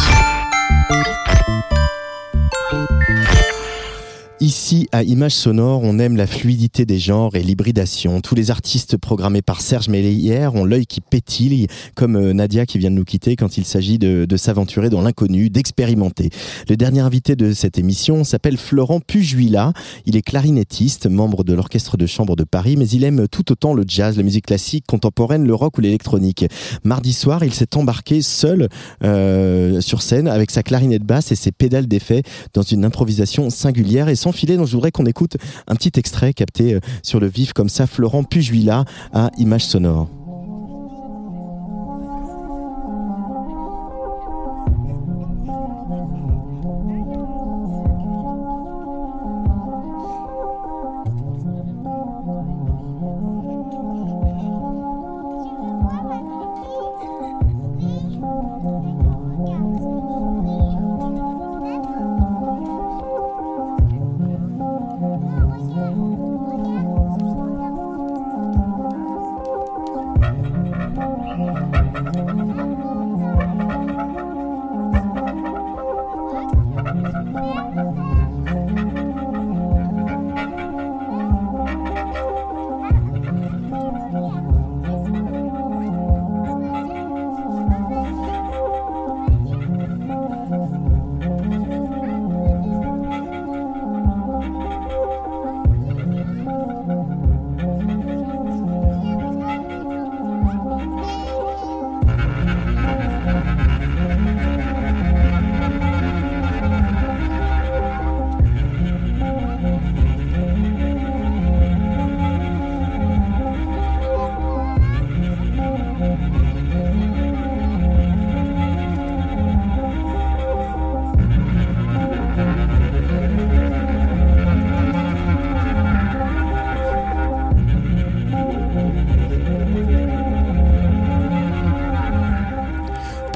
Ici, 4.52 4.86
à 4.92 5.02
Image 5.02 5.32
Sonore, 5.32 5.80
on 5.82 5.98
aime 5.98 6.14
la 6.14 6.26
fluidité 6.26 6.84
des 6.84 6.98
genres 6.98 7.36
et 7.36 7.42
l'hybridation. 7.42 8.20
Tous 8.20 8.34
les 8.34 8.50
artistes 8.50 8.98
programmés 8.98 9.40
par 9.40 9.62
Serge 9.62 9.88
Mélière 9.88 10.54
ont 10.56 10.66
l'œil 10.66 10.84
qui 10.84 11.00
pétille, 11.00 11.68
comme 11.94 12.16
euh, 12.16 12.34
Nadia 12.34 12.66
qui 12.66 12.76
vient 12.76 12.90
de 12.90 12.96
nous 12.96 13.04
quitter 13.04 13.34
quand 13.34 13.56
il 13.56 13.64
s'agit 13.64 13.98
de, 13.98 14.26
de 14.26 14.36
s'aventurer 14.36 14.90
dans 14.90 15.00
l'inconnu, 15.00 15.48
d'expérimenter. 15.48 16.28
Le 16.68 16.76
dernier 16.76 17.00
invité 17.00 17.34
de 17.34 17.54
cette 17.54 17.78
émission 17.78 18.24
s'appelle 18.24 18.58
Florent 18.58 19.00
Pujuila. 19.00 19.72
Il 20.04 20.18
est 20.18 20.22
clarinettiste, 20.22 21.06
membre 21.06 21.44
de 21.44 21.54
l'Orchestre 21.54 21.96
de 21.96 22.04
Chambre 22.04 22.36
de 22.36 22.44
Paris, 22.44 22.76
mais 22.76 22.86
il 22.90 23.04
aime 23.04 23.28
tout 23.28 23.52
autant 23.52 23.72
le 23.72 23.84
jazz, 23.88 24.18
la 24.18 24.22
musique 24.22 24.44
classique, 24.44 24.84
contemporaine, 24.86 25.46
le 25.46 25.54
rock 25.54 25.78
ou 25.78 25.80
l'électronique. 25.80 26.44
Mardi 26.84 27.14
soir, 27.14 27.42
il 27.42 27.54
s'est 27.54 27.74
embarqué 27.74 28.20
seul 28.20 28.68
euh, 29.02 29.80
sur 29.80 30.02
scène 30.02 30.28
avec 30.28 30.50
sa 30.50 30.62
clarinette 30.62 31.04
basse 31.04 31.32
et 31.32 31.36
ses 31.36 31.52
pédales 31.52 31.86
d'effet 31.86 32.22
dans 32.52 32.60
une 32.60 32.84
improvisation 32.84 33.48
singulière 33.48 34.10
et 34.10 34.14
sans 34.14 34.41
filet. 34.42 34.56
Donc 34.56 34.66
je 34.66 34.72
voudrais 34.72 34.90
qu'on 34.90 35.06
écoute 35.06 35.36
un 35.68 35.76
petit 35.76 35.92
extrait 35.98 36.32
capté 36.32 36.74
euh, 36.74 36.80
sur 37.02 37.20
le 37.20 37.28
vif 37.28 37.52
comme 37.52 37.68
ça, 37.68 37.86
Florent 37.86 38.24
Pujuila 38.24 38.84
à 39.12 39.30
Image 39.38 39.66
Sonore. 39.66 40.21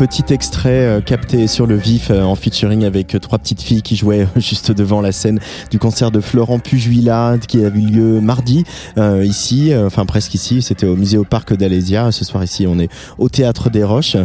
Petit 0.06 0.32
extrait 0.32 0.86
euh, 0.86 1.00
capté 1.00 1.48
sur 1.48 1.66
le 1.66 1.74
vif 1.74 2.12
euh, 2.12 2.22
en 2.22 2.36
featuring 2.36 2.84
avec 2.84 3.16
euh, 3.16 3.18
trois 3.18 3.40
petites 3.40 3.60
filles 3.60 3.82
qui 3.82 3.96
jouaient 3.96 4.28
juste 4.36 4.70
devant 4.70 5.00
la 5.00 5.10
scène 5.10 5.40
du 5.72 5.80
concert 5.80 6.12
de 6.12 6.20
Florent 6.20 6.60
Pujuila 6.60 7.38
qui 7.48 7.64
a 7.64 7.68
eu 7.68 7.80
lieu 7.80 8.20
mardi 8.20 8.62
ici, 8.96 9.72
enfin 9.74 10.06
presque 10.06 10.34
ici. 10.34 10.62
C'était 10.62 10.86
au 10.86 10.94
musée 10.94 11.18
au 11.18 11.24
parc 11.24 11.56
d'Alésia. 11.56 12.12
Ce 12.12 12.24
soir 12.24 12.44
ici, 12.44 12.66
on 12.68 12.78
est 12.78 12.88
au 13.18 13.28
théâtre 13.28 13.68
des 13.68 13.82
Roches. 13.82 14.16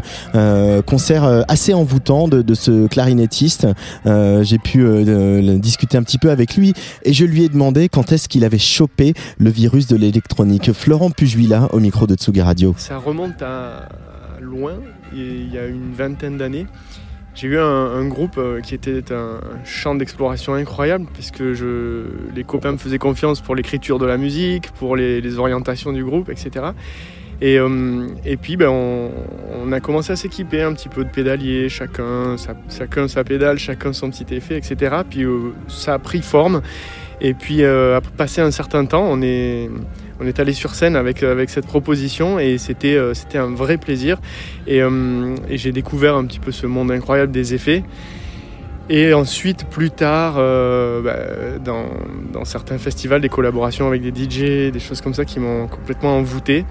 concert 0.85 1.45
assez 1.47 1.73
envoûtant 1.73 2.27
de, 2.27 2.53
ce 2.53 2.87
clarinettiste. 2.87 3.67
J'ai 4.05 4.57
pu 4.59 4.85
discuter 5.59 5.97
un 5.97 6.03
petit 6.03 6.17
peu 6.17 6.31
avec 6.31 6.55
lui 6.55 6.73
et 7.03 7.13
je 7.13 7.25
lui 7.25 7.43
ai 7.43 7.49
demandé 7.49 7.89
quand 7.89 8.11
est-ce 8.11 8.29
qu'il 8.29 8.45
avait 8.45 8.59
chopé 8.59 9.13
le 9.37 9.49
virus 9.49 9.87
de 9.87 9.95
l'électronique. 9.95 10.71
Florent 10.73 11.11
Pujuila 11.11 11.69
au 11.73 11.79
micro 11.79 12.07
de 12.07 12.15
Tsugi 12.15 12.41
Radio. 12.41 12.73
Ça 12.77 12.97
remonte 12.97 13.41
à 13.41 13.89
loin, 14.41 14.73
il 15.13 15.53
y 15.53 15.57
a 15.57 15.65
une 15.67 15.93
vingtaine 15.93 16.37
d'années. 16.37 16.67
J'ai 17.33 17.47
eu 17.47 17.57
un, 17.57 17.63
un, 17.63 18.07
groupe 18.07 18.37
euh, 18.37 18.59
qui 18.59 18.75
était 18.75 19.13
un 19.13 19.39
champ 19.63 19.95
d'exploration 19.95 20.53
incroyable 20.53 21.05
puisque 21.13 21.53
je, 21.53 22.03
les 22.35 22.43
copains 22.43 22.73
me 22.73 22.77
faisaient 22.77 22.97
confiance 22.97 23.39
pour 23.39 23.55
l'écriture 23.55 23.99
de 23.99 24.05
la 24.05 24.17
musique, 24.17 24.71
pour 24.71 24.97
les, 24.97 25.39
orientations 25.39 25.93
du 25.93 26.03
groupe, 26.03 26.29
etc. 26.29 26.71
Et, 27.39 27.57
euh, 27.57 28.07
et 28.25 28.35
puis 28.35 28.57
ben, 28.57 28.69
on, 28.69 29.71
a 29.71 29.79
commencé 29.79 30.11
à 30.11 30.17
s'équiper 30.17 30.61
un 30.61 30.73
petit 30.73 30.89
peu 30.89 31.05
de 31.05 31.09
pédaliers, 31.09 31.69
chacun 31.69 32.37
sa, 32.37 32.53
chacun 32.69 33.07
sa 33.07 33.23
pédale, 33.23 33.57
chacun 33.57 33.93
son 33.93 34.09
petit 34.09 34.35
effet, 34.35 34.57
etc. 34.57 34.97
Puis 35.09 35.23
euh, 35.23 35.53
ça 35.69 35.93
a 35.93 35.99
pris 35.99 36.21
forme. 36.21 36.61
Et 37.21 37.33
puis 37.33 37.63
euh, 37.63 37.95
après 37.95 38.11
passer 38.11 38.41
un 38.41 38.51
certain 38.51 38.85
temps, 38.85 39.05
on 39.09 39.21
est, 39.21 39.69
on 40.21 40.27
est 40.27 40.39
allé 40.39 40.53
sur 40.53 40.75
scène 40.75 40.95
avec, 40.95 41.23
avec 41.23 41.49
cette 41.49 41.65
proposition 41.65 42.39
et 42.39 42.57
c'était 42.57 42.95
euh, 42.95 43.13
un 43.33 43.53
vrai 43.53 43.77
plaisir. 43.77 44.19
Et, 44.67 44.81
euh, 44.81 45.35
et 45.49 45.57
j'ai 45.57 45.71
découvert 45.71 46.15
un 46.15 46.25
petit 46.25 46.39
peu 46.39 46.51
ce 46.51 46.67
monde 46.67 46.91
incroyable 46.91 47.31
des 47.31 47.53
effets. 47.53 47.83
Et 48.89 49.13
ensuite, 49.13 49.65
plus 49.65 49.89
tard, 49.89 50.35
euh, 50.37 51.01
bah, 51.01 51.59
dans, 51.63 52.43
certains 52.43 52.77
festivals, 52.77 53.21
des 53.21 53.29
collaborations 53.29 53.87
avec 53.87 54.01
des 54.01 54.09
DJ, 54.09 54.69
des 54.71 54.79
choses 54.79 54.99
comme 54.99 55.13
ça 55.13 55.23
qui 55.23 55.39
m'ont 55.39 55.67
complètement 55.67 56.17
envoûté. 56.17 56.65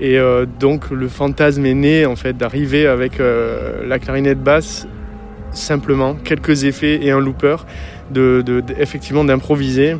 Et 0.00 0.18
euh, 0.18 0.44
donc, 0.60 0.90
le 0.90 1.08
fantasme 1.08 1.64
est 1.64 1.74
né 1.74 2.04
en 2.04 2.14
fait 2.14 2.36
d'arriver 2.36 2.86
avec 2.86 3.20
euh, 3.20 3.86
la 3.86 3.98
clarinette 3.98 4.42
basse, 4.42 4.86
simplement 5.52 6.14
quelques 6.14 6.64
effets 6.64 7.04
et 7.04 7.10
un 7.10 7.20
looper, 7.20 7.56
de, 8.10 8.44
effectivement 8.78 9.24
d'improviser 9.24 9.96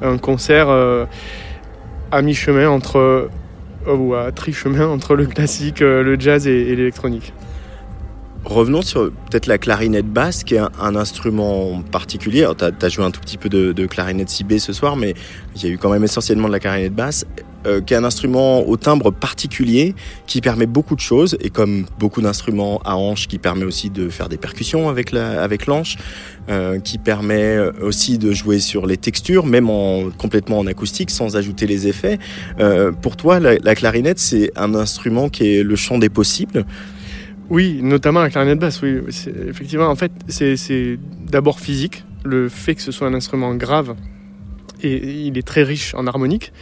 un 0.00 0.18
concert 0.18 0.70
euh, 0.70 1.04
à 2.12 2.22
mi-chemin 2.22 2.68
entre 2.68 3.28
ou 3.88 4.14
à 4.14 4.30
tri-chemin 4.30 4.86
entre 4.86 5.16
le 5.16 5.26
classique, 5.26 5.80
le 5.80 6.16
jazz 6.18 6.46
et, 6.46 6.76
l'électronique. 6.76 7.32
Revenons 8.44 8.82
sur 8.82 9.10
peut-être 9.10 9.46
la 9.46 9.58
clarinette 9.58 10.06
basse, 10.06 10.44
qui 10.44 10.56
est 10.56 10.60
un, 10.60 10.96
instrument 10.96 11.82
particulier. 11.90 12.48
Tu 12.58 12.64
as, 12.64 12.88
joué 12.88 13.04
un 13.04 13.10
tout 13.10 13.20
petit 13.20 13.38
peu 13.38 13.48
de, 13.48 13.72
de 13.72 13.86
clarinette 13.86 14.28
CB 14.28 14.58
ce 14.58 14.72
soir, 14.72 14.96
mais 14.96 15.14
il 15.56 15.64
y 15.64 15.66
a 15.66 15.70
eu 15.70 15.78
quand 15.78 15.90
même 15.90 16.04
essentiellement 16.04 16.48
de 16.48 16.52
la 16.52 16.60
clarinette 16.60 16.94
basse, 16.94 17.24
euh, 17.66 17.80
qui 17.80 17.94
est 17.94 17.96
un 17.96 18.04
instrument 18.04 18.66
au 18.68 18.76
timbre 18.76 19.10
particulier, 19.10 19.94
qui 20.26 20.40
permet 20.40 20.66
beaucoup 20.66 20.94
de 20.94 21.00
choses, 21.00 21.36
et 21.40 21.50
comme 21.50 21.86
beaucoup 21.98 22.20
d'instruments 22.20 22.80
à 22.84 22.96
hanche, 22.96 23.28
qui 23.28 23.38
permet 23.38 23.64
aussi 23.64 23.90
de 23.90 24.08
faire 24.08 24.28
des 24.28 24.36
percussions 24.36 24.88
avec 24.88 25.12
la, 25.12 25.42
avec 25.42 25.66
l'anche, 25.66 25.96
euh, 26.48 26.78
qui 26.80 26.98
permet 26.98 27.58
aussi 27.80 28.18
de 28.18 28.32
jouer 28.32 28.58
sur 28.58 28.86
les 28.86 28.96
textures, 28.96 29.46
même 29.46 29.70
en 29.70 30.10
complètement 30.10 30.58
en 30.58 30.66
acoustique, 30.66 31.10
sans 31.10 31.36
ajouter 31.36 31.66
les 31.66 31.86
effets. 31.88 32.18
Euh, 32.60 32.92
pour 32.92 33.16
toi, 33.16 33.40
la, 33.40 33.56
la 33.58 33.74
clarinette, 33.74 34.18
c'est 34.18 34.50
un 34.56 34.74
instrument 34.74 35.28
qui 35.28 35.56
est 35.56 35.62
le 35.62 35.76
champ 35.76 35.98
des 35.98 36.08
possibles? 36.08 36.64
Oui, 37.50 37.80
notamment 37.82 38.20
la 38.20 38.30
clarinette 38.30 38.58
basse, 38.58 38.80
oui. 38.82 38.98
Effectivement, 39.48 39.88
en 39.88 39.96
fait, 39.96 40.12
c'est 40.28 40.98
d'abord 41.20 41.60
physique, 41.60 42.04
le 42.24 42.48
fait 42.48 42.74
que 42.74 42.82
ce 42.82 42.92
soit 42.92 43.08
un 43.08 43.14
instrument 43.14 43.54
grave 43.54 43.94
et 44.82 45.26
il 45.26 45.38
est 45.38 45.46
très 45.46 45.62
riche 45.62 45.94
en 45.94 46.06
harmonique. 46.06 46.52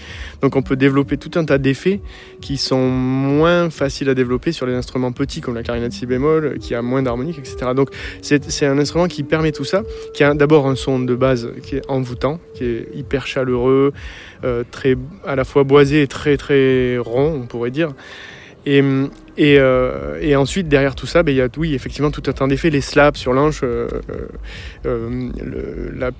Donc 0.42 0.56
on 0.56 0.62
peut 0.62 0.76
développer 0.76 1.16
tout 1.16 1.38
un 1.38 1.44
tas 1.44 1.58
d'effets 1.58 2.00
qui 2.40 2.56
sont 2.56 2.88
moins 2.88 3.70
faciles 3.70 4.08
à 4.08 4.14
développer 4.14 4.52
sur 4.52 4.66
les 4.66 4.74
instruments 4.74 5.12
petits 5.12 5.40
comme 5.40 5.54
la 5.54 5.62
clarinette 5.62 5.92
si 5.92 6.06
bémol, 6.06 6.58
qui 6.58 6.74
a 6.74 6.82
moins 6.82 7.02
d'harmonique, 7.02 7.38
etc. 7.38 7.72
Donc 7.74 7.90
c'est 8.22 8.66
un 8.66 8.78
instrument 8.78 9.06
qui 9.06 9.22
permet 9.22 9.52
tout 9.52 9.64
ça, 9.64 9.82
qui 10.14 10.24
a 10.24 10.34
d'abord 10.34 10.66
un 10.66 10.76
son 10.76 11.00
de 11.00 11.14
base 11.14 11.50
qui 11.62 11.76
est 11.76 11.88
envoûtant, 11.88 12.40
qui 12.54 12.64
est 12.64 12.88
hyper 12.94 13.26
chaleureux, 13.26 13.92
euh, 14.44 14.64
très 14.70 14.96
à 15.26 15.36
la 15.36 15.44
fois 15.44 15.64
boisé 15.64 16.02
et 16.02 16.06
très 16.06 16.36
très 16.36 16.98
rond, 16.98 17.40
on 17.42 17.46
pourrait 17.46 17.70
dire. 17.70 17.92
Et, 18.66 18.82
et, 19.38 19.58
euh, 19.58 20.18
et, 20.20 20.36
ensuite, 20.36 20.68
derrière 20.68 20.94
tout 20.94 21.06
ça, 21.06 21.22
ben, 21.22 21.32
il 21.32 21.38
y 21.38 21.40
a 21.40 21.48
oui, 21.56 21.74
effectivement 21.74 22.10
tout 22.10 22.22
un 22.26 22.32
tas 22.32 22.46
d'effets, 22.46 22.70
les 22.70 22.82
slaps 22.82 23.18
sur 23.18 23.32
l'anche, 23.32 23.60
euh, 23.62 23.88
euh, 24.84 25.30
la, 25.94 26.10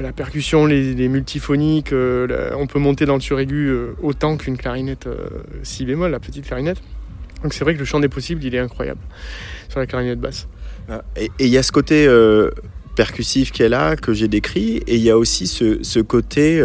la, 0.00 0.12
percussion, 0.12 0.64
les, 0.64 0.94
les 0.94 1.08
multiphoniques, 1.08 1.92
on 1.92 2.66
peut 2.66 2.78
monter 2.78 3.04
dans 3.04 3.14
le 3.14 3.20
suraigu 3.20 3.74
autant 4.02 4.36
qu'une 4.36 4.56
clarinette 4.56 5.08
si 5.62 5.84
bémol, 5.84 6.10
la 6.10 6.20
petite 6.20 6.46
clarinette. 6.46 6.78
Donc 7.42 7.52
c'est 7.52 7.64
vrai 7.64 7.74
que 7.74 7.80
le 7.80 7.84
champ 7.84 8.00
des 8.00 8.08
possibles, 8.08 8.42
il 8.44 8.54
est 8.54 8.60
incroyable 8.60 9.00
sur 9.68 9.80
la 9.80 9.86
clarinette 9.86 10.20
basse. 10.20 10.48
Ah, 10.88 11.02
et 11.16 11.30
il 11.40 11.48
y 11.48 11.58
a 11.58 11.62
ce 11.62 11.72
côté 11.72 12.08
percussif 12.94 13.58
est 13.60 13.68
là, 13.68 13.96
que 13.96 14.14
j'ai 14.14 14.28
décrit, 14.28 14.76
et 14.86 14.96
il 14.96 15.02
y 15.02 15.10
a 15.10 15.18
aussi 15.18 15.46
ce 15.46 16.00
côté 16.00 16.62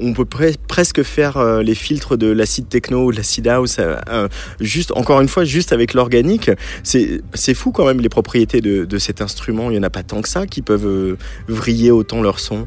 on 0.00 0.12
peut 0.12 0.24
presque 0.24 1.02
faire 1.02 1.36
euh, 1.36 1.62
les 1.62 1.74
filtres 1.74 2.16
de 2.16 2.28
l'acide 2.28 2.68
techno 2.68 3.06
ou 3.06 3.12
de 3.12 3.16
l'acide 3.16 3.48
house, 3.48 3.76
euh, 3.78 3.96
euh, 4.08 4.28
juste, 4.60 4.92
encore 4.92 5.20
une 5.20 5.28
fois, 5.28 5.44
juste 5.44 5.72
avec 5.72 5.94
l'organique. 5.94 6.50
C'est 6.82 7.54
fou 7.54 7.72
quand 7.72 7.86
même 7.86 8.00
les 8.00 8.08
propriétés 8.08 8.60
de, 8.60 8.98
cet 8.98 9.20
instrument. 9.20 9.70
Il 9.70 9.74
n'y 9.74 9.78
en 9.78 9.82
a 9.82 9.90
pas 9.90 10.02
tant 10.02 10.22
que 10.22 10.28
ça 10.28 10.46
qui 10.46 10.62
peuvent 10.62 11.16
vriller 11.48 11.90
autant 11.90 12.22
leur 12.22 12.40
son. 12.40 12.66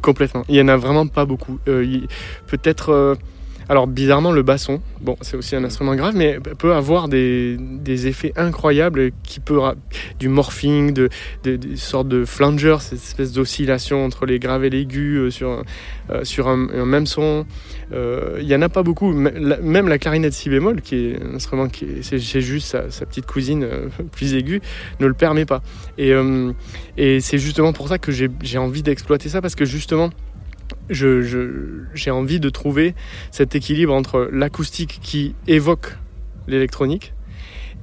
Complètement. 0.00 0.44
Il 0.48 0.54
n'y 0.54 0.60
en 0.60 0.68
a 0.68 0.76
vraiment 0.76 1.06
pas 1.06 1.24
beaucoup. 1.24 1.58
Peut-être 1.64 3.16
alors 3.68 3.86
bizarrement, 3.86 4.32
le 4.32 4.42
basson, 4.42 4.80
bon, 5.00 5.16
c'est 5.20 5.36
aussi 5.36 5.56
un 5.56 5.64
instrument 5.64 5.94
grave, 5.94 6.14
mais 6.16 6.38
peut 6.58 6.72
avoir 6.72 7.08
des, 7.08 7.58
effets 8.06 8.32
incroyables 8.36 9.12
qui 9.22 9.40
peut 9.40 9.60
du 10.18 10.28
morphing, 10.28 10.92
de, 10.92 11.08
des 11.44 11.76
sortes 11.76 12.08
de 12.08 12.24
flanger, 12.24 12.76
cette 12.80 12.94
espèce 12.94 13.32
d'oscillation 13.32 14.04
entre 14.04 14.26
les 14.26 14.38
graves 14.38 14.64
et 14.64 14.70
l'aigu 14.70 15.16
euh, 15.16 15.30
sur, 15.30 15.62
euh, 16.10 16.24
sur 16.24 16.48
un, 16.48 16.56
même 16.56 17.06
son. 17.06 17.46
Euh, 17.92 18.38
il 18.40 18.46
n'y 18.46 18.54
en 18.54 18.62
a 18.62 18.68
pas 18.68 18.82
beaucoup. 18.82 19.12
Même 19.12 19.88
la 19.88 19.98
clarinette 19.98 20.32
si 20.32 20.48
bémol, 20.48 20.80
qui 20.80 20.96
est 20.96 21.22
un 21.22 21.34
instrument 21.34 21.68
qui 21.68 21.86
c'est 22.02 22.40
juste 22.40 22.76
sa, 22.88 23.06
petite 23.06 23.26
cousine 23.26 23.66
plus 24.12 24.34
aiguë, 24.34 24.60
ne 25.00 25.06
le 25.06 25.14
permet 25.14 25.44
pas. 25.44 25.62
Et, 25.98 26.12
et 26.96 27.20
c'est 27.20 27.38
justement 27.38 27.72
pour 27.72 27.88
ça 27.88 27.98
que 27.98 28.10
j'ai 28.12 28.58
envie 28.58 28.82
d'exploiter 28.82 29.28
ça 29.28 29.40
parce 29.40 29.54
que 29.54 29.64
justement 29.64 30.10
j'ai 30.90 32.10
envie 32.10 32.40
de 32.40 32.48
trouver 32.48 32.94
cet 33.30 33.54
équilibre 33.54 33.94
entre 33.94 34.28
l'acoustique 34.32 34.98
qui 35.02 35.34
évoque 35.46 35.96
l'électronique 36.48 37.14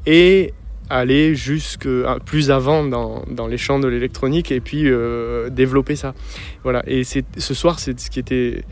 et 0.05 0.53
aller 0.89 1.35
jusque 1.35 1.87
plus 2.25 2.51
avant 2.51 2.83
dans, 2.83 3.23
dans 3.29 3.47
les 3.47 3.57
champs 3.57 3.79
de 3.79 3.87
l'électronique 3.87 4.51
et 4.51 4.59
puis 4.59 4.83
euh, 4.85 5.49
développer 5.49 5.95
ça. 5.95 6.13
Voilà. 6.63 6.83
Et 6.87 7.03
ce 7.03 7.53
soir, 7.53 7.79
c'est 7.79 7.99
ce 7.99 8.09
qui 8.09 8.19
était 8.19 8.63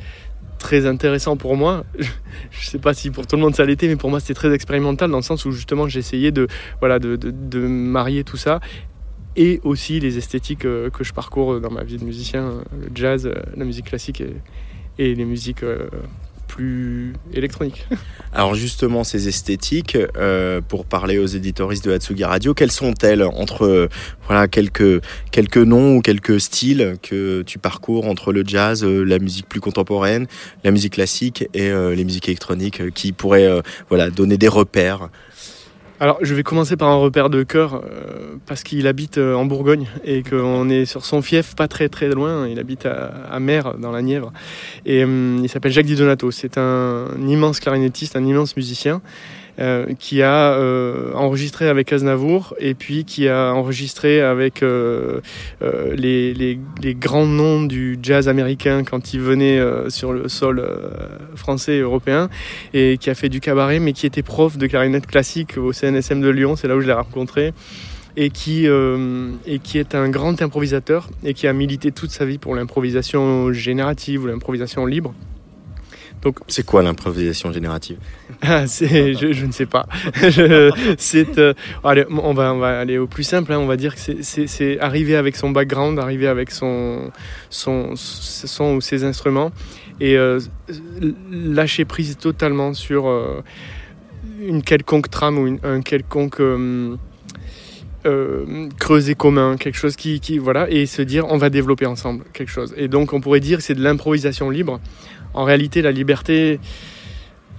très 0.58 0.86
intéressant 0.86 1.38
pour 1.38 1.56
moi. 1.56 1.86
Je 2.52 2.66
ne 2.66 2.72
sais 2.72 2.80
pas 2.80 2.94
si 2.94 3.12
pour 3.12 3.28
tout 3.28 3.36
le 3.36 3.42
monde 3.42 3.56
ça 3.56 3.66
l'était, 3.66 3.88
mais 3.88 3.96
pour 3.96 4.10
moi 4.10 4.20
c'était 4.20 4.34
très 4.34 4.54
expérimental 4.54 5.10
dans 5.12 5.18
le 5.18 5.24
sens 5.24 5.46
où 5.46 5.52
justement 5.52 5.88
j'essayais 5.88 6.32
de, 6.32 6.48
voilà, 6.80 7.00
de, 7.00 7.16
de, 7.16 7.32
de, 7.32 7.60
marier 7.60 8.24
tout 8.24 8.38
ça 8.38 8.60
et 9.38 9.62
aussi 9.64 10.00
les 10.00 10.18
esthétiques 10.18 10.66
euh, 10.66 10.90
que 10.90 11.04
je 11.04 11.14
parcours 11.14 11.62
dans 11.62 11.70
ma 11.70 11.84
vie 11.84 11.98
de 11.98 12.04
musicien, 12.04 12.44
euh, 12.44 12.62
le 12.82 12.90
jazz, 12.94 13.26
euh, 13.26 13.36
la 13.56 13.64
musique 13.64 13.86
classique 13.86 14.22
et, 14.98 15.16
les 15.16 15.26
musiques 15.26 15.64
plus 16.48 17.14
électroniques. 17.34 17.88
Alors 18.34 18.56
justement, 18.56 19.04
ces 19.04 19.28
esthétiques, 19.28 19.96
pour 20.68 20.86
parler 20.86 21.20
aux 21.20 21.28
éditoristes 21.28 21.86
de 21.86 21.92
Hatsugi 21.92 22.24
Radio, 22.24 22.56
quelles 22.56 22.72
sont-elles 22.72 23.22
entre 23.22 23.90
voilà 24.26 24.48
quelques 24.48 25.04
quelques 25.30 25.58
noms 25.58 25.98
ou 25.98 26.02
quelques 26.02 26.42
styles 26.42 26.96
que 27.04 27.44
tu 27.44 27.60
parcours 27.60 28.08
entre 28.08 28.34
le 28.34 28.44
jazz, 28.44 28.84
la 28.84 29.20
musique 29.20 29.48
plus 29.48 29.60
contemporaine, 29.60 30.26
la 30.64 30.72
musique 30.72 30.94
classique 30.94 31.48
et 31.54 31.70
les 31.70 32.04
musiques 32.04 32.28
électroniques 32.28 32.92
qui 32.96 33.12
pourraient 33.12 33.62
voilà 33.90 34.10
donner 34.10 34.40
des 34.40 34.48
repères 34.48 35.10
alors, 36.00 36.20
je 36.22 36.36
vais 36.36 36.44
commencer 36.44 36.78
par 36.78 36.90
un 36.90 36.96
repère 36.96 37.32
de 37.32 37.42
cœur, 37.42 37.82
euh, 37.84 38.36
parce 38.46 38.62
qu'il 38.62 38.86
habite 38.86 39.18
euh, 39.18 39.34
en 39.34 39.46
Bourgogne 39.46 39.88
et 40.04 40.22
qu'on 40.22 40.70
est 40.70 40.86
sur 40.86 41.04
son 41.04 41.24
fief, 41.24 41.56
pas 41.56 41.68
très 41.68 41.90
très 41.90 42.10
loin. 42.10 42.48
Il 42.48 42.60
habite 42.60 42.86
à, 42.86 43.08
à 43.32 43.40
Mer, 43.40 43.76
dans 43.80 43.92
la 43.92 44.04
Nièvre. 44.04 44.32
Et 44.86 45.04
hum, 45.04 45.40
il 45.42 45.50
s'appelle 45.50 45.72
Jacques 45.72 45.88
Di 45.88 45.96
Donato. 45.96 46.30
C'est 46.30 46.60
un 46.60 47.08
immense 47.28 47.60
clarinettiste, 47.60 48.16
un 48.16 48.24
immense 48.26 48.56
musicien. 48.56 49.02
Euh, 49.60 49.88
qui 49.98 50.22
a 50.22 50.54
euh, 50.54 51.14
enregistré 51.16 51.68
avec 51.68 51.92
Aznavour 51.92 52.54
et 52.60 52.76
puis 52.76 53.06
qui 53.06 53.28
a 53.28 53.52
enregistré 53.54 54.22
avec 54.22 54.62
euh, 54.62 55.20
les, 55.96 56.60
grands 56.94 57.26
noms 57.26 57.64
du 57.64 57.98
jazz 58.04 58.30
américain 58.30 58.84
quand 58.84 59.16
il 59.16 59.20
venait 59.20 59.60
sur 59.90 60.14
le 60.14 60.30
sol 60.30 60.64
français 61.36 61.78
et 61.78 61.80
européen 61.80 62.30
et 62.76 62.98
qui 63.00 63.10
a 63.10 63.16
fait 63.16 63.30
du 63.30 63.40
cabaret 63.40 63.80
mais 63.80 63.94
qui 63.94 64.06
était 64.06 64.22
prof 64.22 64.58
de 64.58 64.68
clarinette 64.68 65.08
classique 65.08 65.58
au 65.58 65.74
CNSM 65.74 66.22
de 66.22 66.30
Lyon, 66.30 66.56
c'est 66.56 66.68
là 66.68 66.76
où 66.76 66.82
je 66.82 66.88
l'ai 66.88 66.94
rencontré 66.94 67.54
et 68.16 68.30
qui 68.30 68.66
est 68.66 69.96
un 69.96 70.10
grand 70.10 70.40
improvisateur 70.40 71.10
et 71.24 71.34
qui 71.34 71.48
a 71.48 71.54
milité 71.54 71.92
toute 71.92 72.12
sa 72.12 72.26
vie 72.26 72.38
pour 72.38 72.56
l'improvisation 72.56 73.52
générative 73.54 74.24
ou 74.24 74.28
l'improvisation 74.28 74.86
libre. 74.86 75.16
Donc, 76.22 76.40
c'est 76.48 76.66
quoi 76.66 76.82
l'improvisation 76.82 77.52
générative? 77.52 77.98
Ah, 78.42 78.66
je, 78.68 79.32
je, 79.32 79.46
ne 79.46 79.52
sais 79.52 79.66
pas. 79.66 79.88
c'est, 81.00 81.40
euh, 81.40 81.54
allez, 81.84 82.06
on, 82.10 82.34
va, 82.36 82.54
on 82.54 82.60
va 82.60 82.80
aller 82.80 83.00
au 83.00 83.08
plus 83.08 83.24
simple. 83.24 83.52
Hein. 83.52 83.58
on 83.58 83.66
va 83.66 83.78
dire 83.78 83.96
que 83.96 84.02
c'est, 84.22 84.80
arriver 84.80 85.16
avec 85.16 85.36
son 85.36 85.50
background, 85.50 85.98
arriver 85.98 86.28
avec 86.28 86.52
son, 86.52 87.12
son, 87.50 87.94
son 87.96 88.76
ou 88.76 88.82
ses 88.82 89.04
instruments 89.04 89.52
et 90.00 90.18
euh, 90.18 90.40
lâcher 91.32 91.84
prise 91.86 92.16
totalement 92.18 92.76
sur 92.76 93.08
euh, 93.08 93.44
une 94.40 94.62
quelconque 94.62 95.10
trame 95.10 95.40
ou 95.40 95.58
un 95.64 95.82
quelconque 95.82 96.42
creuset 98.80 99.16
commun, 99.16 99.58
quelque 99.58 99.78
chose 99.78 99.96
qui, 99.96 100.20
qui, 100.20 100.38
voilà, 100.38 100.70
et 100.70 100.86
se 100.86 101.02
dire 101.02 101.26
on 101.28 101.38
va 101.38 101.50
développer 101.50 101.88
ensemble 101.88 102.24
quelque 102.34 102.52
chose. 102.52 102.74
Et 102.78 102.88
donc 102.88 103.14
on 103.14 103.20
pourrait 103.20 103.40
dire 103.40 103.58
que 103.58 103.64
c'est 103.64 103.76
de 103.76 103.84
l'improvisation 103.84 104.52
libre 104.52 104.80
en 105.38 105.44
réalité, 105.44 105.84
la 105.84 105.92
liberté, 105.92 106.60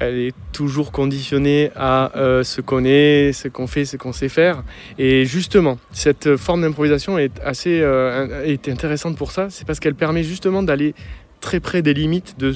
elle 0.01 0.19
est 0.19 0.35
toujours 0.53 0.91
conditionnée 0.91 1.71
à 1.77 2.17
euh, 2.17 2.43
ce 2.43 2.61
qu'on 2.61 2.85
est, 2.85 3.33
ce 3.33 3.47
qu'on 3.47 3.69
fait, 3.69 3.85
ce 3.85 3.97
qu'on 3.97 4.13
sait 4.13 4.29
faire. 4.29 4.65
Et 4.99 5.25
justement, 5.25 5.79
cette 5.93 6.37
forme 6.37 6.63
d'improvisation 6.63 7.19
est 7.19 7.41
assez 7.45 7.81
euh, 7.81 8.45
est 8.45 8.69
intéressante 8.69 9.17
pour 9.17 9.31
ça. 9.31 9.49
C'est 9.51 9.67
parce 9.67 9.79
qu'elle 9.79 9.95
permet 9.95 10.25
justement 10.25 10.63
d'aller 10.63 10.95
très 11.41 11.61
près 11.61 11.83
des 11.83 11.95
limites 11.95 12.35
de 12.39 12.53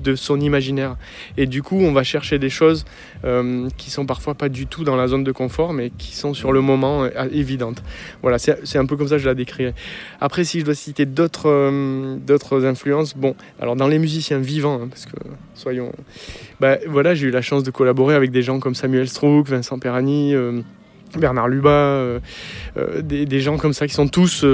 de 0.00 0.14
son 0.14 0.40
imaginaire. 0.40 0.96
Et 1.36 1.46
du 1.46 1.62
coup, 1.62 1.78
on 1.78 1.92
va 1.92 2.02
chercher 2.02 2.38
des 2.38 2.50
choses 2.50 2.84
euh, 3.24 3.68
qui 3.76 3.90
sont 3.90 4.06
parfois 4.06 4.34
pas 4.34 4.48
du 4.48 4.66
tout 4.66 4.84
dans 4.84 4.96
la 4.96 5.08
zone 5.08 5.24
de 5.24 5.32
confort, 5.32 5.72
mais 5.72 5.90
qui 5.90 6.14
sont 6.16 6.34
sur 6.34 6.52
le 6.52 6.60
moment 6.60 7.04
euh, 7.04 7.28
évidentes. 7.32 7.82
Voilà, 8.22 8.38
c'est 8.38 8.78
un 8.78 8.86
peu 8.86 8.96
comme 8.96 9.08
ça 9.08 9.16
que 9.16 9.22
je 9.22 9.28
la 9.28 9.34
décrirais. 9.34 9.74
Après, 10.20 10.44
si 10.44 10.60
je 10.60 10.64
dois 10.64 10.74
citer 10.74 11.06
d'autres 11.06 11.48
euh, 11.48 12.64
influences, 12.64 13.16
bon, 13.16 13.34
alors 13.60 13.76
dans 13.76 13.88
les 13.88 13.98
musiciens 13.98 14.38
vivants, 14.38 14.80
hein, 14.82 14.88
parce 14.88 15.06
que 15.06 15.16
soyons, 15.54 15.92
bah, 16.60 16.78
voilà, 16.88 17.14
j'ai 17.14 17.28
eu 17.28 17.30
la 17.30 17.42
chance 17.42 17.62
de 17.62 17.70
collaborer 17.70 18.14
avec 18.14 18.30
des 18.30 18.42
gens 18.42 18.60
comme 18.60 18.74
Samuel 18.74 19.08
Strouk, 19.08 19.48
Vincent 19.48 19.78
Perani. 19.78 20.34
Bernard 21.18 21.48
Lubat, 21.48 22.20
des, 23.02 23.26
des, 23.26 23.40
gens 23.40 23.56
comme 23.56 23.72
ça 23.72 23.88
qui 23.88 23.94
sont 23.94 24.06
tous 24.06 24.46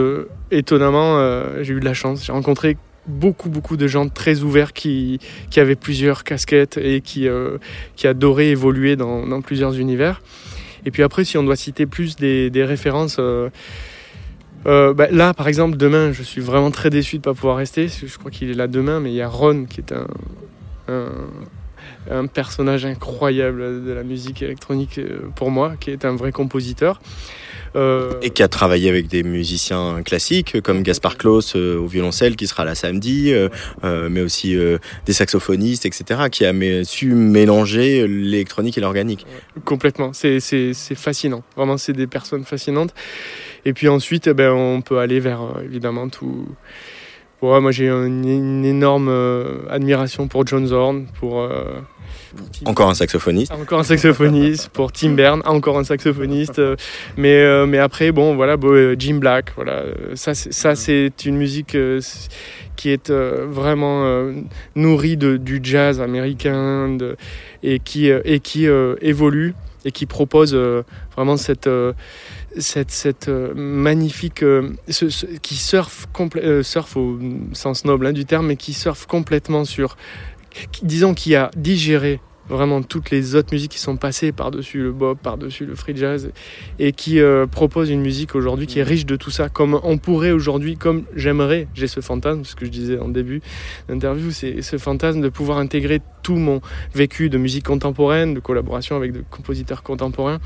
étonnamment, 0.51 1.21
j'ai 1.61 1.75
eu 1.75 1.81
de 1.81 1.85
la 1.85 1.93
chance. 1.93 2.25
J'ai 2.25 2.33
rencontré 2.33 2.79
beaucoup, 3.07 3.49
beaucoup 3.49 3.77
de 3.77 3.87
gens 3.87 4.09
très 4.09 4.43
ouverts 4.43 4.73
qui, 4.73 5.19
qui 5.51 5.61
avaient 5.61 5.77
plusieurs 5.77 6.25
casquettes 6.25 6.79
et 6.79 7.01
qui, 7.01 7.29
euh, 7.29 7.59
qui 7.97 8.07
adoraient 8.07 8.49
évoluer 8.49 8.97
dans, 8.97 9.41
plusieurs 9.43 9.79
univers. 9.79 10.23
Et 10.85 10.91
puis 10.91 11.03
après, 11.03 11.25
si 11.25 11.37
on 11.39 11.43
doit 11.43 11.57
citer 11.57 11.87
plus 11.87 12.17
des, 12.17 12.51
références, 12.65 13.17
euh, 13.19 13.51
euh, 14.67 14.95
bah, 14.95 15.09
là, 15.11 15.35
par 15.35 15.49
exemple, 15.49 15.77
demain, 15.77 16.13
je 16.13 16.23
suis 16.23 16.41
vraiment 16.41 16.71
très 16.71 16.91
déçu 16.91 17.17
de 17.17 17.21
ne 17.21 17.25
pas 17.25 17.35
pouvoir 17.35 17.57
rester. 17.57 17.89
Je 17.89 18.19
crois 18.19 18.31
qu'il 18.31 18.51
est 18.51 18.55
là 18.55 18.67
demain, 18.67 19.01
mais 19.01 19.11
il 19.11 19.17
y 19.17 19.23
a 19.23 19.29
Ron 19.29 19.65
qui 19.65 19.81
est 19.81 19.93
un, 20.89 21.09
un 22.11 22.27
personnage 22.27 22.85
incroyable 22.85 23.85
de 23.85 23.93
la 23.93 24.03
musique 24.03 24.43
électronique 24.43 25.01
pour 25.35 25.51
moi, 25.51 25.75
qui 25.79 25.91
est 25.91 26.05
un 26.05 26.15
vrai 26.15 26.33
compositeur. 26.33 27.01
Euh, 27.77 28.13
Et 28.23 28.31
qui 28.31 28.43
a 28.43 28.49
travaillé 28.49 28.89
avec 28.89 29.07
des 29.07 29.23
musiciens 29.23 30.03
classiques 30.03 30.61
comme 30.63 30.83
Gaspard 30.83 31.19
Klaus 31.19 31.55
euh, 31.57 31.77
au 31.79 31.87
violoncelle 31.87 32.35
qui 32.35 32.47
sera 32.47 32.65
là 32.65 32.75
samedi, 32.75 33.33
euh, 33.33 33.49
mais 34.09 34.23
aussi 34.23 34.57
des 35.05 35.13
saxophonistes, 35.13 35.87
etc., 35.87 36.29
qui 36.31 36.45
a 36.45 36.53
su 36.85 37.15
mélanger 37.15 38.07
l'électronique 38.09 38.79
et 38.79 38.81
l'organique. 38.81 39.27
Complètement, 39.65 40.13
c'est 40.13 40.41
fascinant. 40.95 41.43
Vraiment, 41.57 41.77
c'est 41.77 41.93
des 41.93 42.07
personnes 42.07 42.45
fascinantes. 42.45 42.95
Et 43.65 43.73
puis 43.73 43.89
ensuite, 43.89 44.29
eh 44.29 44.35
ben, 44.35 44.53
on 44.53 44.81
peut 44.81 44.99
aller 44.99 45.21
vers 45.21 45.41
évidemment 45.65 46.09
tout 46.09 46.47
Ouais, 47.53 47.61
moi 47.61 47.71
j'ai 47.71 47.89
une, 47.89 48.27
une 48.29 48.65
énorme 48.65 49.09
euh, 49.09 49.59
admiration 49.71 50.27
pour 50.29 50.47
John 50.47 50.67
Zorn, 50.67 51.07
pour, 51.21 51.43
euh, 51.43 51.65
pour 52.59 52.69
Encore 52.69 52.91
un 52.91 52.95
saxophoniste. 52.95 53.53
encore 53.53 53.79
un 53.81 53.83
saxophoniste, 53.85 54.69
pour 54.71 54.91
Tim 54.93 55.11
Bern, 55.13 55.43
encore 55.45 55.79
un 55.79 55.85
saxophoniste. 55.85 56.59
euh, 56.59 56.77
mais, 57.17 57.67
mais 57.67 57.79
après, 57.79 58.11
bon, 58.13 58.35
voilà, 58.37 58.57
bon, 58.57 58.95
Jim 58.99 59.17
Black, 59.19 59.53
voilà, 59.57 59.85
ça, 60.15 60.35
c'est- 60.35 60.53
ça 60.53 60.75
c'est 60.75 61.13
une 61.25 61.37
musique 61.37 61.77
qui 62.77 62.91
est 62.91 63.11
vraiment 63.11 64.31
nourrie 64.75 65.17
de, 65.17 65.37
du 65.37 65.61
jazz 65.63 66.01
américain 66.01 66.89
de- 66.97 67.17
et 67.63 67.79
qui, 67.79 68.09
et 68.09 68.41
qui 68.41 68.67
évolue 69.01 69.55
et 69.85 69.93
qui 69.93 70.07
propose 70.07 70.55
vraiment 71.15 71.37
cette. 71.37 71.69
Cette, 72.59 73.29
euh, 73.29 73.53
magnifique 73.55 74.43
euh, 74.43 74.71
qui 75.43 75.55
surfe 75.55 76.07
euh, 76.37 76.63
surfe 76.63 76.97
au 76.97 77.19
sens 77.53 77.85
noble 77.85 78.07
hein, 78.07 78.13
du 78.13 78.25
terme 78.25 78.47
mais 78.47 78.57
qui 78.57 78.73
surfe 78.73 79.07
complètement 79.07 79.65
sur 79.65 79.97
disons 80.83 81.15
qui 81.15 81.35
a 81.35 81.51
digéré 81.57 82.21
vraiment 82.49 82.81
toutes 82.83 83.11
les 83.11 83.35
autres 83.35 83.49
musiques 83.53 83.73
qui 83.73 83.81
sont 83.81 83.97
passées 83.97 84.31
par-dessus 84.31 84.81
le 84.81 84.93
bop, 84.93 85.19
par-dessus 85.21 85.67
le 85.67 85.75
free 85.75 85.97
jazz, 85.97 86.31
et 86.79 86.93
qui 86.93 87.19
propose 87.51 87.91
une 87.91 88.01
musique 88.01 88.37
aujourd'hui 88.37 88.69
qui 88.69 88.79
est 88.79 88.85
riche 88.85 89.05
de 89.05 89.17
tout 89.17 89.33
ça, 89.33 89.49
comme 89.49 89.81
on 89.83 89.99
pourrait 89.99 90.31
aujourd'hui, 90.31 90.77
comme 90.77 91.03
j'aimerais, 91.17 91.67
j'ai 91.75 91.89
ce 91.89 91.99
fantasme, 91.99 92.45
ce 92.45 92.55
que 92.55 92.65
je 92.65 92.71
disais 92.71 93.01
en 93.01 93.09
début 93.09 93.43
d'interview, 93.89 94.31
c'est 94.31 94.63
ce 94.63 94.79
fantasme 94.79 95.21
de 95.21 95.29
pouvoir 95.29 95.59
intégrer 95.59 96.01
tout 96.23 96.37
mon 96.37 96.61
vécu 96.95 97.31
de 97.31 97.37
musique 97.37 97.65
contemporaine, 97.65 98.35
de 98.35 98.41
collaboration 98.41 98.95
avec 98.95 99.11
des 99.11 99.23
compositeurs 99.29 99.83
contemporains, 99.83 100.39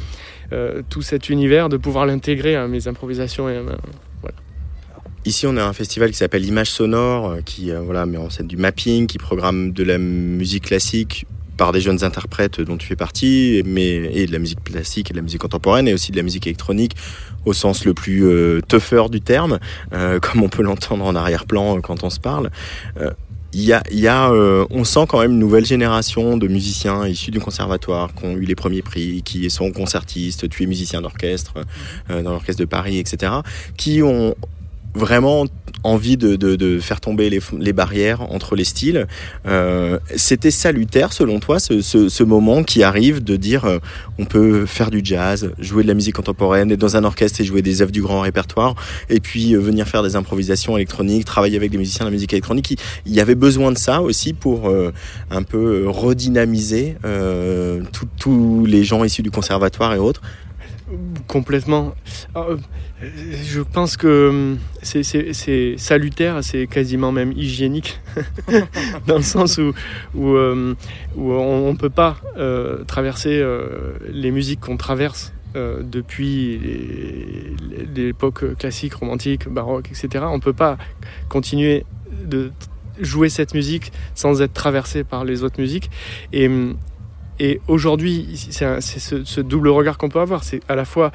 tout 0.88 1.02
cet 1.02 1.28
univers, 1.28 1.68
de 1.68 1.76
pouvoir 1.76 2.06
l'intégrer 2.06 2.56
à 2.56 2.66
mes 2.66 2.88
improvisations 2.88 3.48
Ici, 5.26 5.46
on 5.46 5.56
a 5.58 5.64
un 5.64 5.74
festival 5.74 6.10
qui 6.10 6.16
s'appelle 6.16 6.46
Image 6.46 6.70
Sonore, 6.70 7.28
euh, 7.28 7.40
qui 7.44 7.70
euh, 7.70 7.80
voilà, 7.80 8.06
met 8.06 8.16
en 8.16 8.30
scène 8.30 8.46
du 8.46 8.56
mapping, 8.56 9.06
qui 9.06 9.18
programme 9.18 9.72
de 9.72 9.84
la 9.84 9.98
musique 9.98 10.64
classique 10.64 11.26
par 11.58 11.72
des 11.72 11.82
jeunes 11.82 12.04
interprètes 12.04 12.62
dont 12.62 12.78
tu 12.78 12.86
fais 12.86 12.96
partie, 12.96 13.62
mais, 13.66 14.10
et 14.14 14.26
de 14.26 14.32
la 14.32 14.38
musique 14.38 14.64
classique 14.64 15.10
et 15.10 15.12
de 15.12 15.18
la 15.18 15.22
musique 15.22 15.42
contemporaine, 15.42 15.88
et 15.88 15.92
aussi 15.92 16.10
de 16.10 16.16
la 16.16 16.22
musique 16.22 16.46
électronique 16.46 16.96
au 17.44 17.52
sens 17.52 17.84
le 17.84 17.92
plus 17.92 18.24
euh, 18.24 18.62
tougher 18.66 19.10
du 19.10 19.20
terme, 19.20 19.58
euh, 19.92 20.18
comme 20.22 20.42
on 20.42 20.48
peut 20.48 20.62
l'entendre 20.62 21.04
en 21.04 21.14
arrière-plan 21.14 21.76
euh, 21.76 21.80
quand 21.80 22.02
on 22.02 22.08
se 22.08 22.18
parle. 22.18 22.50
Il 23.52 23.62
y 23.62 23.72
a, 23.72 23.82
y 23.90 24.06
a, 24.06 24.30
euh, 24.30 24.64
on 24.70 24.84
sent 24.84 25.06
quand 25.08 25.20
même 25.20 25.32
une 25.32 25.38
nouvelle 25.38 25.64
génération 25.64 26.36
de 26.36 26.46
musiciens 26.46 27.06
issus 27.06 27.32
du 27.32 27.40
conservatoire 27.40 28.14
qui 28.14 28.24
ont 28.24 28.36
eu 28.36 28.44
les 28.44 28.54
premiers 28.54 28.82
prix, 28.82 29.22
qui 29.22 29.50
sont 29.50 29.72
concertistes, 29.72 30.48
tu 30.48 30.62
es 30.62 30.66
musicien 30.66 31.02
d'orchestre 31.02 31.54
euh, 32.10 32.22
dans 32.22 32.30
l'orchestre 32.30 32.60
de 32.60 32.66
Paris, 32.66 32.98
etc., 32.98 33.32
qui 33.76 34.02
ont 34.02 34.36
vraiment 34.94 35.46
envie 35.82 36.16
de, 36.16 36.36
de, 36.36 36.56
de 36.56 36.78
faire 36.78 37.00
tomber 37.00 37.30
les, 37.30 37.40
les 37.58 37.72
barrières 37.72 38.20
entre 38.32 38.54
les 38.54 38.64
styles. 38.64 39.06
Euh, 39.46 39.98
C'était 40.16 40.50
salutaire 40.50 41.12
selon 41.12 41.40
toi 41.40 41.58
ce, 41.58 41.80
ce, 41.80 42.08
ce 42.08 42.22
moment 42.22 42.62
qui 42.62 42.82
arrive 42.82 43.22
de 43.22 43.36
dire 43.36 43.64
euh, 43.64 43.78
on 44.18 44.24
peut 44.24 44.66
faire 44.66 44.90
du 44.90 45.00
jazz, 45.02 45.52
jouer 45.58 45.82
de 45.82 45.88
la 45.88 45.94
musique 45.94 46.16
contemporaine, 46.16 46.70
être 46.70 46.78
dans 46.78 46.96
un 46.96 47.04
orchestre 47.04 47.40
et 47.40 47.44
jouer 47.44 47.62
des 47.62 47.82
œuvres 47.82 47.92
du 47.92 48.02
grand 48.02 48.20
répertoire, 48.20 48.74
et 49.08 49.20
puis 49.20 49.54
euh, 49.54 49.58
venir 49.58 49.86
faire 49.86 50.02
des 50.02 50.16
improvisations 50.16 50.76
électroniques, 50.76 51.24
travailler 51.24 51.56
avec 51.56 51.70
des 51.70 51.78
musiciens 51.78 52.04
de 52.04 52.10
la 52.10 52.14
musique 52.14 52.32
électronique. 52.32 52.78
Il, 53.06 53.14
y 53.14 53.20
avait 53.20 53.34
besoin 53.34 53.72
de 53.72 53.78
ça 53.78 54.02
aussi 54.02 54.32
pour 54.32 54.68
euh, 54.68 54.92
un 55.30 55.42
peu 55.42 55.88
redynamiser 55.88 56.96
tous 58.18 58.66
les 58.66 58.84
gens 58.84 59.04
issus 59.04 59.22
du 59.22 59.30
conservatoire 59.30 59.94
et 59.94 59.98
autres. 59.98 60.20
Complètement. 61.26 61.94
Euh, 62.36 62.56
Je 63.42 63.60
pense 63.60 63.96
que 63.96 64.28
hum, 64.28 64.58
c'est- 64.82 65.76
salutaire, 65.78 66.42
c'est 66.42 66.66
quasiment 66.66 67.12
même 67.12 67.32
hygiénique, 67.32 68.00
dans 69.06 69.16
le 69.16 69.22
sens 69.22 69.58
où, 69.58 69.72
euh, 70.36 70.74
on 71.16 71.72
ne 71.72 71.76
peut 71.76 71.90
pas 71.90 72.16
euh, 72.36 72.84
traverser 72.84 73.38
euh, 73.40 73.92
les 74.10 74.30
musiques 74.30 74.60
qu'on 74.60 74.76
traverse 74.76 75.32
euh, 75.56 75.82
depuis 75.82 76.58
l'époque 77.94 78.56
classique, 78.56 78.94
romantique, 78.94 79.48
baroque, 79.48 79.88
etc. 79.90 80.24
On 80.28 80.36
ne 80.36 80.42
peut 80.42 80.52
pas 80.52 80.76
continuer 81.28 81.84
de 82.24 82.50
jouer 83.00 83.28
cette 83.30 83.54
musique 83.54 83.92
sans 84.14 84.42
être 84.42 84.52
traversé 84.52 85.04
par 85.04 85.24
les 85.24 85.42
autres 85.42 85.60
musiques. 85.60 85.90
Et, 86.32 86.48
hum, 86.48 86.76
et 87.40 87.58
aujourd'hui, 87.68 88.28
c'est 88.50 88.80
ce, 88.80 89.40
double 89.40 89.68
regard 89.68 89.96
qu'on 89.96 90.10
peut 90.10 90.20
avoir. 90.20 90.44
C'est 90.44 90.60
à 90.68 90.74
la 90.74 90.84
fois 90.84 91.10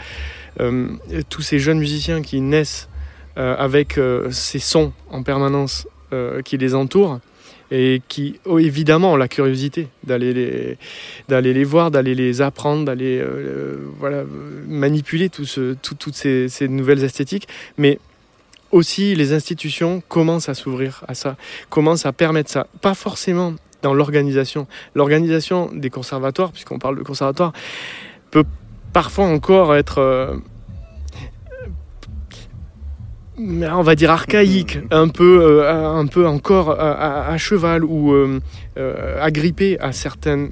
euh, 0.60 0.90
tous 1.30 1.44
ces 1.44 1.60
jeunes 1.60 1.78
musiciens 1.78 2.24
qui 2.24 2.42
naissent 2.42 2.90
euh, 3.38 3.56
avec 3.58 4.00
euh, 4.00 4.32
ces 4.32 4.60
sons 4.60 4.92
en 5.10 5.24
permanence 5.24 5.88
qui 6.46 6.58
les 6.58 6.76
entourent 6.76 7.20
et 7.72 8.02
qui, 8.08 8.40
oh, 8.46 8.58
évidemment, 8.58 9.14
ont 9.14 9.16
la 9.18 9.28
curiosité 9.28 9.90
d'aller 10.06 10.34
les, 11.28 11.64
voir, 11.66 11.92
d'aller 11.92 12.16
les 12.16 12.42
apprendre, 12.42 12.86
d'aller 12.86 13.22
voilà, 14.00 14.24
manipuler 14.66 15.30
toutes 15.30 16.16
ces, 16.16 16.48
ces 16.48 16.68
nouvelles 16.70 17.04
esthétiques. 17.04 17.50
Mais 17.78 18.00
aussi, 18.72 19.14
les 19.14 19.34
institutions 19.34 20.02
commencent 20.08 20.48
à 20.48 20.54
s'ouvrir 20.54 21.04
à 21.10 21.16
ça, 21.16 21.36
commencent 21.70 22.06
à 22.06 22.14
permettre 22.14 22.50
ça. 22.50 22.68
Pas 22.80 22.94
forcément 22.94 23.56
dans 23.86 23.94
l'organisation. 23.94 24.66
L'organisation 24.96 25.70
des 25.72 25.92
conservatoires, 25.92 26.52
puisqu'on 26.52 26.80
parle 26.80 26.98
de 26.98 27.04
conservatoire, 27.04 27.54
peut 28.32 28.44
parfois 28.94 29.26
encore 29.26 29.76
être, 29.76 30.00
euh, 30.00 30.34
on 33.38 33.82
va 33.84 33.96
dire 33.96 34.10
archaïque, 34.12 34.80
un 34.92 35.08
peu, 35.10 35.40
euh, 35.44 35.88
un 36.02 36.08
peu 36.08 36.26
encore 36.26 36.72
à, 36.72 36.92
à- 36.94 37.32
à 37.34 37.38
cheval 37.38 37.84
ou 37.84 38.14
euh, 38.14 38.40
euh, 38.78 39.22
agrippé 39.22 39.78
à 39.80 39.92
certaines 39.92 40.50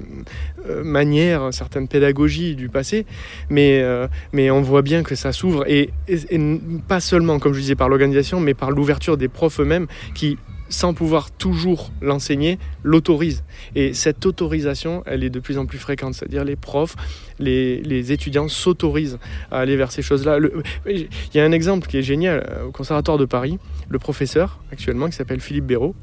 euh, 0.68 0.84
manières, 0.84 1.48
certaines 1.52 1.88
pédagogies 1.88 2.54
du 2.54 2.68
passé, 2.68 3.04
mais, 3.50 3.80
euh, 3.82 4.06
mais 4.32 4.50
on 4.52 4.60
voit 4.62 4.82
bien 4.82 5.02
que 5.02 5.14
ça 5.16 5.32
s'ouvre 5.32 5.64
et, 5.66 5.90
et- 6.08 6.20
et 6.36 6.60
pas 6.86 7.00
seulement, 7.00 7.38
comme 7.40 7.52
je 7.54 7.60
disais, 7.60 7.74
par 7.74 7.88
l'organisation, 7.88 8.38
mais 8.38 8.54
par 8.54 8.70
l'ouverture 8.70 9.16
des 9.16 9.28
profs 9.28 9.58
eux-mêmes 9.60 9.86
qui, 10.14 10.38
sans 10.68 10.94
pouvoir 10.94 11.30
toujours 11.30 11.90
l'enseigner, 12.00 12.58
l'autorisent. 12.82 13.44
Et 13.74 13.94
cette 13.94 14.24
autorisation, 14.26 15.02
elle 15.06 15.24
est 15.24 15.30
de 15.30 15.40
plus 15.40 15.58
en 15.58 15.66
plus 15.66 15.78
fréquente, 15.78 16.14
c'est-à-dire 16.14 16.44
les 16.44 16.56
profs, 16.56 16.96
les, 17.38 18.12
étudiants 18.12 18.48
s'autorisent 18.48 19.18
à 19.50 19.58
aller 19.58 19.76
vers 19.76 19.92
ces 19.92 20.02
choses-là. 20.02 20.38
Il 20.86 21.08
y 21.34 21.40
a 21.40 21.44
un 21.44 21.52
exemple 21.52 21.86
qui 21.88 21.98
est 21.98 22.02
génial 22.02 22.46
au 22.66 22.70
Conservatoire 22.70 23.18
de 23.18 23.24
Paris, 23.24 23.58
le 23.88 23.98
professeur 23.98 24.60
actuellement 24.72 25.06
qui 25.06 25.12
s'appelle 25.12 25.40
Philippe 25.40 25.66
Béraud, 25.66 25.94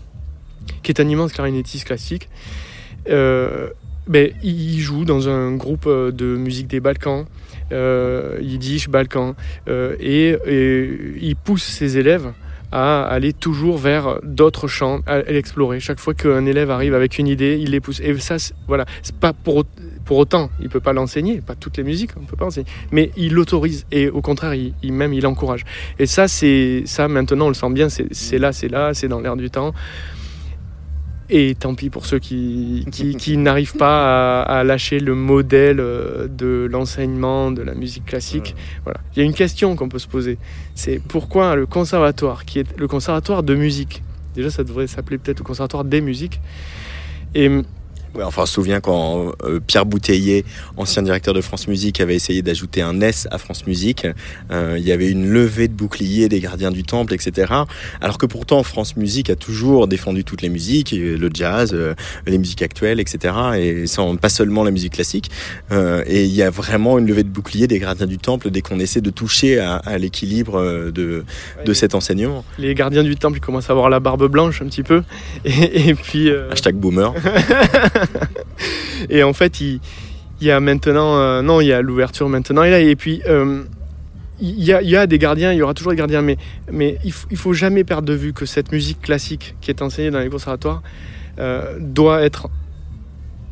qui 0.83 0.91
est 0.91 1.01
un 1.01 1.07
immense 1.07 1.33
clarinettiste 1.33 1.85
classique. 1.85 2.29
Euh, 3.09 3.69
ben, 4.07 4.31
il 4.43 4.79
joue 4.79 5.05
dans 5.05 5.29
un 5.29 5.55
groupe 5.55 5.85
euh, 5.85 6.11
de 6.11 6.25
musique 6.25 6.67
des 6.67 6.79
Balkans, 6.79 7.25
Yiddish, 7.71 8.89
Balkans, 8.89 9.35
euh, 9.69 9.95
et, 9.99 10.35
et 10.45 10.89
il 11.21 11.35
pousse 11.35 11.63
ses 11.63 11.97
élèves 11.97 12.33
à 12.71 13.03
aller 13.03 13.33
toujours 13.33 13.77
vers 13.77 14.19
d'autres 14.23 14.67
chants, 14.67 15.01
à, 15.05 15.19
l'explorer. 15.21 15.79
Chaque 15.79 15.99
fois 15.99 16.13
qu'un 16.13 16.45
élève 16.45 16.71
arrive 16.71 16.93
avec 16.93 17.17
une 17.19 17.27
idée, 17.27 17.57
il 17.61 17.71
les 17.71 17.79
pousse. 17.79 17.99
Et 17.99 18.17
ça, 18.19 18.37
voilà, 18.67 18.85
c'est 19.03 19.15
pas 19.15 19.33
pour, 19.33 19.65
pour 20.05 20.17
autant, 20.17 20.49
il 20.61 20.69
peut 20.69 20.79
pas 20.79 20.93
l'enseigner, 20.93 21.41
pas 21.41 21.55
toutes 21.55 21.77
les 21.77 21.83
musiques, 21.83 22.11
on 22.17 22.25
peut 22.25 22.37
pas 22.37 22.45
enseigner, 22.45 22.67
mais 22.91 23.11
il 23.17 23.33
l'autorise 23.33 23.85
et 23.91 24.09
au 24.09 24.21
contraire, 24.21 24.53
il, 24.53 24.73
il- 24.83 24.93
même 24.93 25.13
il 25.13 25.25
encourage. 25.27 25.63
Et 25.99 26.05
ça, 26.05 26.27
c'est 26.27 26.83
ça 26.85 27.07
maintenant, 27.07 27.45
on 27.45 27.49
le 27.49 27.53
sent 27.53 27.69
bien, 27.71 27.87
c'est 27.89 28.37
là, 28.39 28.51
c'est 28.53 28.67
là, 28.67 28.93
c'est 28.93 29.07
dans 29.07 29.19
l'air 29.19 29.35
du 29.35 29.49
temps. 29.49 29.73
Et 31.33 31.55
tant 31.55 31.75
pis 31.75 31.89
pour 31.89 32.05
ceux 32.05 32.19
qui, 32.19 32.85
qui, 32.91 33.15
qui 33.15 33.37
n'arrivent 33.45 33.77
pas 33.77 34.41
à, 34.41 34.59
à 34.59 34.63
lâcher 34.65 34.99
le 34.99 35.15
modèle 35.15 35.79
euh, 35.79 36.27
de 36.27 36.67
l'enseignement 36.69 37.51
de 37.51 37.61
la 37.61 37.73
musique 37.73 38.05
classique. 38.05 38.53
Voilà. 38.83 38.99
Il 39.15 39.19
y 39.19 39.21
a 39.21 39.25
une 39.25 39.33
question 39.33 39.77
qu'on 39.77 39.87
peut 39.87 39.97
se 39.97 40.09
poser. 40.09 40.37
C'est 40.75 41.01
pourquoi 41.01 41.55
le 41.55 41.65
conservatoire, 41.65 42.43
qui 42.43 42.59
est 42.59 42.77
le 42.77 42.87
conservatoire 42.89 43.43
de 43.43 43.55
musique, 43.55 44.03
déjà 44.35 44.49
ça 44.49 44.65
devrait 44.65 44.87
s'appeler 44.87 45.17
peut-être 45.17 45.39
le 45.39 45.45
conservatoire 45.45 45.85
des 45.85 46.01
musiques, 46.01 46.41
et 47.33 47.49
Ouais, 48.13 48.23
enfin, 48.23 48.41
on 48.41 48.45
se 48.45 48.53
souvient 48.53 48.81
quand 48.81 49.31
euh, 49.43 49.61
Pierre 49.65 49.85
Bouteiller, 49.85 50.43
ancien 50.75 51.01
directeur 51.01 51.33
de 51.33 51.39
France 51.39 51.69
Musique, 51.69 52.01
avait 52.01 52.15
essayé 52.15 52.41
d'ajouter 52.41 52.81
un 52.81 52.99
S 52.99 53.25
à 53.31 53.37
France 53.37 53.65
Musique. 53.67 54.05
Euh, 54.51 54.75
il 54.77 54.83
y 54.85 54.91
avait 54.91 55.09
une 55.09 55.29
levée 55.29 55.69
de 55.69 55.73
boucliers 55.73 56.27
des 56.27 56.41
gardiens 56.41 56.71
du 56.71 56.83
temple, 56.83 57.13
etc. 57.13 57.53
Alors 58.01 58.17
que 58.17 58.25
pourtant, 58.25 58.63
France 58.63 58.97
Musique 58.97 59.29
a 59.29 59.37
toujours 59.37 59.87
défendu 59.87 60.25
toutes 60.25 60.41
les 60.41 60.49
musiques, 60.49 60.91
euh, 60.91 61.17
le 61.17 61.29
jazz, 61.33 61.71
euh, 61.73 61.93
les 62.27 62.37
musiques 62.37 62.61
actuelles, 62.61 62.99
etc. 62.99 63.33
Et 63.57 63.87
sans, 63.87 64.17
pas 64.17 64.27
seulement 64.27 64.65
la 64.65 64.71
musique 64.71 64.93
classique. 64.93 65.31
Et 65.71 66.25
il 66.25 66.33
y 66.33 66.43
a 66.43 66.49
vraiment 66.49 66.97
une 66.97 67.07
levée 67.07 67.23
de 67.23 67.29
boucliers 67.29 67.67
des 67.67 67.79
gardiens 67.79 68.07
du 68.07 68.17
temple 68.17 68.49
dès 68.49 68.61
qu'on 68.61 68.79
essaie 68.79 69.01
de 69.01 69.09
toucher 69.09 69.59
à, 69.59 69.75
à 69.77 69.97
l'équilibre 69.97 70.91
de, 70.91 71.23
de 71.65 71.73
cet 71.73 71.95
enseignement. 71.95 72.43
les 72.57 72.75
gardiens 72.75 73.03
du 73.03 73.15
temple 73.15 73.37
ils 73.37 73.41
commencent 73.41 73.69
à 73.69 73.73
avoir 73.73 73.89
la 73.89 73.99
barbe 73.99 74.27
blanche 74.27 74.61
un 74.61 74.65
petit 74.65 74.83
peu. 74.83 75.03
Et, 75.45 75.89
et 75.89 75.95
puis. 75.95 76.29
Hashtag 76.51 76.75
boomer. 76.75 77.13
Et 79.09 79.23
en 79.23 79.33
fait, 79.33 79.61
il, 79.61 79.79
il 80.41 80.47
y 80.47 80.51
a 80.51 80.59
maintenant, 80.59 81.17
euh, 81.17 81.41
non, 81.41 81.61
il 81.61 81.67
y 81.67 81.73
a 81.73 81.81
l'ouverture 81.81 82.27
maintenant 82.27 82.63
et 82.63 82.71
là, 82.71 82.79
et 82.79 82.95
puis 82.95 83.21
euh, 83.27 83.63
il 84.41 84.63
y, 84.63 84.73
a, 84.73 84.81
il 84.81 84.89
y 84.89 84.95
a 84.95 85.05
des 85.05 85.19
gardiens, 85.19 85.53
il 85.53 85.59
y 85.59 85.61
aura 85.61 85.75
toujours 85.75 85.91
des 85.91 85.97
gardiens, 85.97 86.23
mais, 86.23 86.37
mais 86.71 86.97
il, 87.05 87.11
faut, 87.11 87.27
il 87.29 87.37
faut 87.37 87.53
jamais 87.53 87.83
perdre 87.83 88.07
de 88.07 88.13
vue 88.13 88.33
que 88.33 88.47
cette 88.47 88.71
musique 88.71 88.99
classique 88.99 89.55
qui 89.61 89.69
est 89.69 89.83
enseignée 89.83 90.09
dans 90.09 90.19
les 90.19 90.29
conservatoires 90.29 90.81
euh, 91.39 91.77
doit 91.79 92.23
être 92.23 92.49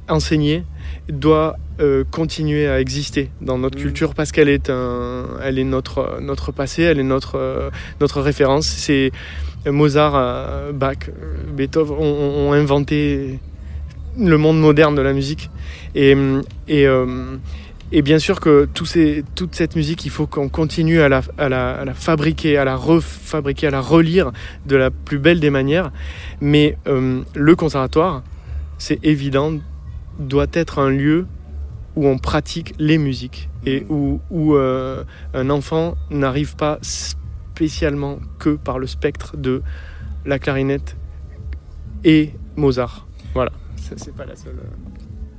enseignée, 0.08 0.64
doit 1.08 1.58
euh, 1.80 2.04
continuer 2.10 2.68
à 2.68 2.82
exister 2.82 3.30
dans 3.40 3.60
notre 3.60 3.78
Mm. 3.78 3.82
culture 3.82 4.16
parce 4.16 4.32
qu'elle 4.32 4.50
est, 4.50 4.72
un, 4.72 5.26
elle 5.44 5.60
est 5.60 5.64
notre, 5.64 6.18
notre 6.22 6.52
passé, 6.52 6.82
elle 6.82 7.00
est 7.00 7.04
notre, 7.04 7.36
euh, 7.38 7.70
notre 8.02 8.20
référence. 8.22 8.66
C'est 8.66 9.12
Mozart, 9.68 10.74
Bach, 10.74 10.98
Beethoven 11.56 11.98
ont, 12.00 12.48
ont 12.50 12.54
inventé 12.54 13.40
le 14.20 14.38
monde 14.38 14.60
moderne 14.60 14.96
de 14.96 15.02
la 15.02 15.14
musique. 15.14 15.50
Et, 15.96 16.16
et, 16.68 16.88
euh, 16.88 17.38
et 17.92 18.02
bien 18.02 18.20
sûr 18.20 18.40
que 18.40 18.68
ces, 18.86 19.24
toute 19.36 19.56
cette 19.56 19.76
musique, 19.76 20.06
il 20.06 20.12
faut 20.12 20.28
qu'on 20.28 20.50
continue 20.50 21.02
à 21.02 21.10
la, 21.10 21.22
à, 21.38 21.50
la, 21.50 21.72
à 21.72 21.86
la 21.86 21.94
fabriquer, 21.94 22.58
à 22.58 22.66
la 22.66 22.76
refabriquer, 22.76 23.68
à 23.68 23.72
la 23.72 23.82
relire 23.82 24.32
de 24.66 24.76
la 24.76 24.92
plus 24.92 25.20
belle 25.20 25.40
des 25.40 25.50
manières. 25.50 25.92
Mais 26.42 26.78
euh, 26.88 27.22
le 27.36 27.56
conservatoire, 27.56 28.24
c'est 28.78 29.00
évident, 29.04 29.54
doit 30.20 30.48
être 30.54 30.80
un 30.80 30.90
lieu 30.90 31.26
où 31.96 32.08
on 32.08 32.18
pratique 32.18 32.74
les 32.78 32.98
musiques 32.98 33.50
et 33.66 33.86
où, 33.90 34.22
où 34.30 34.56
euh, 34.56 35.04
un 35.34 35.50
enfant 35.50 35.96
n'arrive 36.10 36.56
pas 36.56 36.78
spécialement 36.82 38.20
que 38.38 38.52
par 38.52 38.80
le 38.80 38.88
spectre 38.88 39.36
de 39.36 39.62
la 40.26 40.40
clarinette 40.40 40.96
et 42.04 42.34
Mozart. 42.56 43.08
Voilà, 43.34 43.52
c'est 43.98 44.14
pas 44.16 44.26
la 44.26 44.36
seule. 44.36 44.54
euh, 44.58 44.68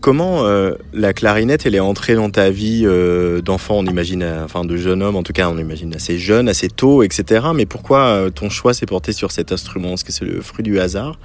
Comment 0.01 0.47
euh, 0.47 0.73
la 0.95 1.13
clarinette 1.13 1.67
elle 1.67 1.75
est 1.75 1.81
entrée 1.81 2.15
dans 2.15 2.31
ta 2.31 2.51
vie 2.51 2.85
euh, 2.87 3.43
d'enfant, 3.43 3.77
on 3.79 3.85
imagine, 3.85 4.25
enfin 4.43 4.65
de 4.65 4.77
jeune 4.79 5.03
homme 5.03 5.17
en 5.17 5.23
tout 5.23 5.35
cas, 5.35 5.51
on 5.51 5.59
imagine 5.59 5.95
assez 5.95 6.19
jeune, 6.19 6.49
assez 6.49 6.69
tôt, 6.69 7.03
etc. 7.03 7.49
Mais 7.55 7.67
pourquoi 7.67 8.05
euh, 8.07 8.31
ton 8.31 8.49
choix 8.49 8.73
s'est 8.73 8.87
porté 8.87 9.13
sur 9.13 9.31
cet 9.31 9.53
instrument? 9.53 9.93
Est-ce 9.93 10.05
que 10.07 10.13
c'est 10.13 10.25
le 10.25 10.41
fruit 10.41 10.63
du 10.63 10.81
hasard? 10.81 11.19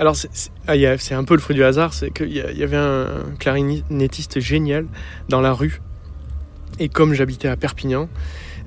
Alors, 0.00 0.16
c'est- 0.16 0.50
ah, 0.66 0.72
un 1.14 1.24
peu 1.24 1.34
le 1.34 1.40
fruit 1.40 1.54
du 1.54 1.62
hasard, 1.62 1.92
c'est 1.94 2.10
qu'il 2.10 2.32
y, 2.32 2.62
avait 2.62 2.76
un 2.76 3.06
clarinettiste 3.38 4.40
génial 4.40 4.86
dans 5.28 5.40
la 5.42 5.52
rue. 5.52 5.80
Et 6.78 6.88
comme 6.88 7.12
j'habitais 7.12 7.48
à 7.48 7.56
Perpignan, 7.56 8.08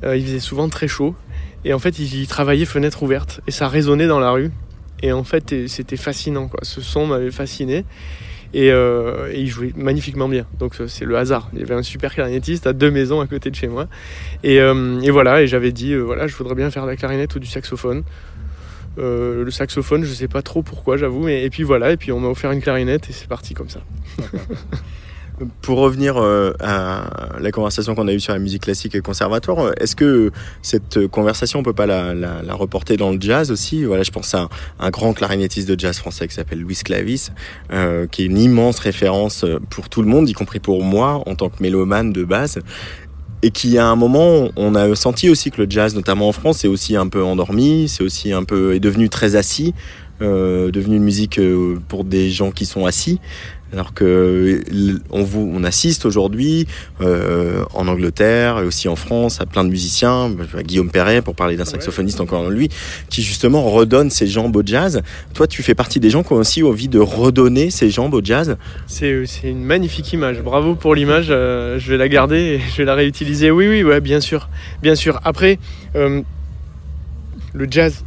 il 0.03 0.23
faisait 0.23 0.39
souvent 0.39 0.69
très 0.69 0.87
chaud. 0.87 1.15
Et 1.65 1.73
en 1.73 1.79
fait, 1.79 1.97
il 1.97 2.27
travaillait 2.27 2.65
fenêtre 2.65 3.01
ouverte. 3.01 3.41
Et 3.47 3.51
ça 3.51 3.67
résonnait 3.67 4.05
dans 4.05 4.19
la 4.19 4.29
rue. 4.29 4.51
Et 5.03 5.11
en 5.11 5.23
fait, 5.23 5.67
c'était 5.67 5.97
fascinant. 5.97 6.47
Quoi. 6.47 6.61
Ce 6.63 6.81
son 6.81 7.05
m'avait 7.05 7.29
fasciné. 7.29 7.85
Et, 8.53 8.71
euh, 8.71 9.31
et 9.31 9.41
il 9.41 9.47
jouait 9.47 9.73
magnifiquement 9.75 10.29
bien. 10.29 10.45
Donc 10.59 10.79
euh, 10.79 10.87
c'est 10.87 11.05
le 11.05 11.17
hasard. 11.17 11.49
Il 11.53 11.59
y 11.59 11.63
avait 11.63 11.73
un 11.73 11.83
super 11.83 12.13
clarinettiste 12.13 12.67
à 12.67 12.73
deux 12.73 12.89
maisons 12.89 13.19
à 13.19 13.27
côté 13.27 13.49
de 13.49 13.55
chez 13.55 13.67
moi. 13.67 13.87
Et, 14.43 14.59
euh, 14.59 15.01
et 15.01 15.09
voilà, 15.09 15.41
et 15.41 15.47
j'avais 15.47 15.71
dit, 15.71 15.93
euh, 15.93 16.01
voilà, 16.01 16.27
je 16.27 16.35
voudrais 16.35 16.55
bien 16.55 16.69
faire 16.71 16.83
de 16.83 16.89
la 16.89 16.95
clarinette 16.95 17.35
ou 17.35 17.39
du 17.39 17.47
saxophone. 17.47 18.03
Le 18.95 19.49
saxophone, 19.49 20.03
je 20.03 20.13
sais 20.13 20.27
pas 20.27 20.43
trop 20.43 20.61
pourquoi, 20.61 20.97
j'avoue. 20.97 21.23
Mais 21.23 21.43
et 21.43 21.49
puis 21.49 21.63
voilà, 21.63 21.91
et 21.91 21.97
puis 21.97 22.11
on 22.11 22.19
m'a 22.19 22.27
offert 22.27 22.51
une 22.51 22.61
clarinette 22.61 23.09
et 23.09 23.13
c'est 23.13 23.27
parti 23.27 23.55
comme 23.55 23.69
ça. 23.69 23.81
Pour 25.61 25.79
revenir 25.79 26.17
euh, 26.17 26.53
à 26.59 27.37
la 27.39 27.51
conversation 27.51 27.95
qu'on 27.95 28.07
a 28.07 28.13
eue 28.13 28.19
sur 28.19 28.33
la 28.33 28.39
musique 28.39 28.63
classique 28.63 28.93
et 28.93 29.01
conservatoire, 29.01 29.59
euh, 29.59 29.71
est-ce 29.79 29.95
que 29.95 30.31
cette 30.61 31.07
conversation, 31.07 31.59
on 31.59 31.63
peut 31.63 31.73
pas 31.73 31.87
la, 31.87 32.13
la- 32.13 32.43
la 32.43 32.53
reporter 32.53 32.97
dans 32.97 33.11
le 33.11 33.17
jazz 33.19 33.49
aussi? 33.49 33.83
Voilà, 33.83 34.03
je 34.03 34.11
pense 34.11 34.33
à 34.35 34.47
un, 34.79 34.89
grand 34.91 35.13
clarinettiste 35.13 35.67
de 35.67 35.79
jazz 35.79 35.97
français 35.97 36.27
qui 36.27 36.35
s'appelle 36.35 36.59
Louis 36.61 36.75
Clavis, 36.75 37.29
euh, 37.71 38.05
qui 38.05 38.21
est 38.21 38.25
une 38.25 38.37
immense 38.37 38.77
référence 38.79 39.43
euh, 39.43 39.59
pour 39.71 39.89
tout 39.89 40.03
le 40.03 40.07
monde, 40.07 40.29
y 40.29 40.33
compris 40.33 40.59
pour 40.59 40.83
moi 40.83 41.23
en 41.25 41.33
tant 41.35 41.49
que 41.49 41.61
mélomane 41.63 42.13
de 42.13 42.23
base. 42.23 42.59
Et 43.41 43.49
qui 43.49 43.77
à 43.79 43.87
un 43.87 43.95
moment, 43.95 44.49
on 44.55 44.75
a 44.75 44.95
senti 44.95 45.29
aussi 45.29 45.49
que 45.51 45.61
le 45.63 45.69
jazz, 45.69 45.95
notamment 45.95 46.29
en 46.29 46.31
France, 46.31 46.63
est 46.63 46.69
aussi 46.69 46.95
un 46.95 47.07
peu 47.07 47.23
endormi, 47.23 47.89
c'est 47.89 48.03
aussi 48.03 48.31
un 48.31 48.43
peu 48.43 48.75
est 48.75 48.79
devenu 48.79 49.09
très 49.09 49.35
assis, 49.35 49.73
euh, 50.21 50.71
devenu 50.71 50.95
une 50.95 51.03
musique 51.03 51.41
pour 51.89 52.03
des 52.05 52.29
gens 52.29 52.51
qui 52.51 52.65
sont 52.65 52.85
assis. 52.85 53.19
Alors 53.73 53.93
que 53.95 54.61
l- 54.69 54.99
on, 55.09 55.23
vous, 55.23 55.51
on 55.53 55.63
assiste 55.63 56.05
aujourd'hui 56.05 56.67
euh, 57.01 57.63
en 57.73 57.87
Angleterre 57.87 58.59
et 58.59 58.65
aussi 58.65 58.87
en 58.87 58.95
France 58.95 59.41
à 59.41 59.45
plein 59.47 59.63
de 59.63 59.69
musiciens, 59.69 60.31
à 60.55 60.61
Guillaume 60.63 60.91
Perret 60.91 61.21
pour 61.23 61.33
parler 61.35 61.57
d'un 61.57 61.65
saxophoniste 61.65 62.21
encore 62.21 62.49
lui, 62.51 62.69
qui 63.09 63.23
justement 63.23 63.63
redonne 63.69 64.09
ses 64.11 64.27
jambes 64.27 64.55
au 64.55 64.61
jazz. 64.63 65.01
Toi, 65.33 65.47
tu 65.47 65.63
fais 65.63 65.73
partie 65.73 65.99
des 65.99 66.11
gens 66.11 66.21
qui 66.23 66.33
ont 66.33 66.37
aussi 66.37 66.61
envie 66.61 66.87
de 66.87 66.99
redonner 66.99 67.71
ses 67.71 67.89
jambes 67.89 68.13
au 68.13 68.21
jazz. 68.23 68.57
C'est 68.87 69.25
c'est 69.25 69.49
une 69.49 69.63
magnifique 69.63 70.13
image. 70.13 70.39
Bravo 70.41 70.75
pour 70.75 70.93
l'image. 70.93 71.27
euh, 71.29 71.79
je 71.79 71.89
vais 71.91 71.97
la 71.97 72.07
garder 72.09 72.37
et 72.37 72.59
je 72.59 72.77
vais 72.77 72.85
la 72.85 72.95
réutiliser. 72.95 73.49
Oui, 73.49 73.67
oui, 73.67 73.83
ouais, 73.83 74.01
bien 74.01 74.21
sûr. 74.21 74.49
Bien 74.83 74.95
sûr. 74.95 75.19
Après, 75.23 75.57
euh, 75.95 76.21
le 77.53 77.67
jazz, 77.69 78.03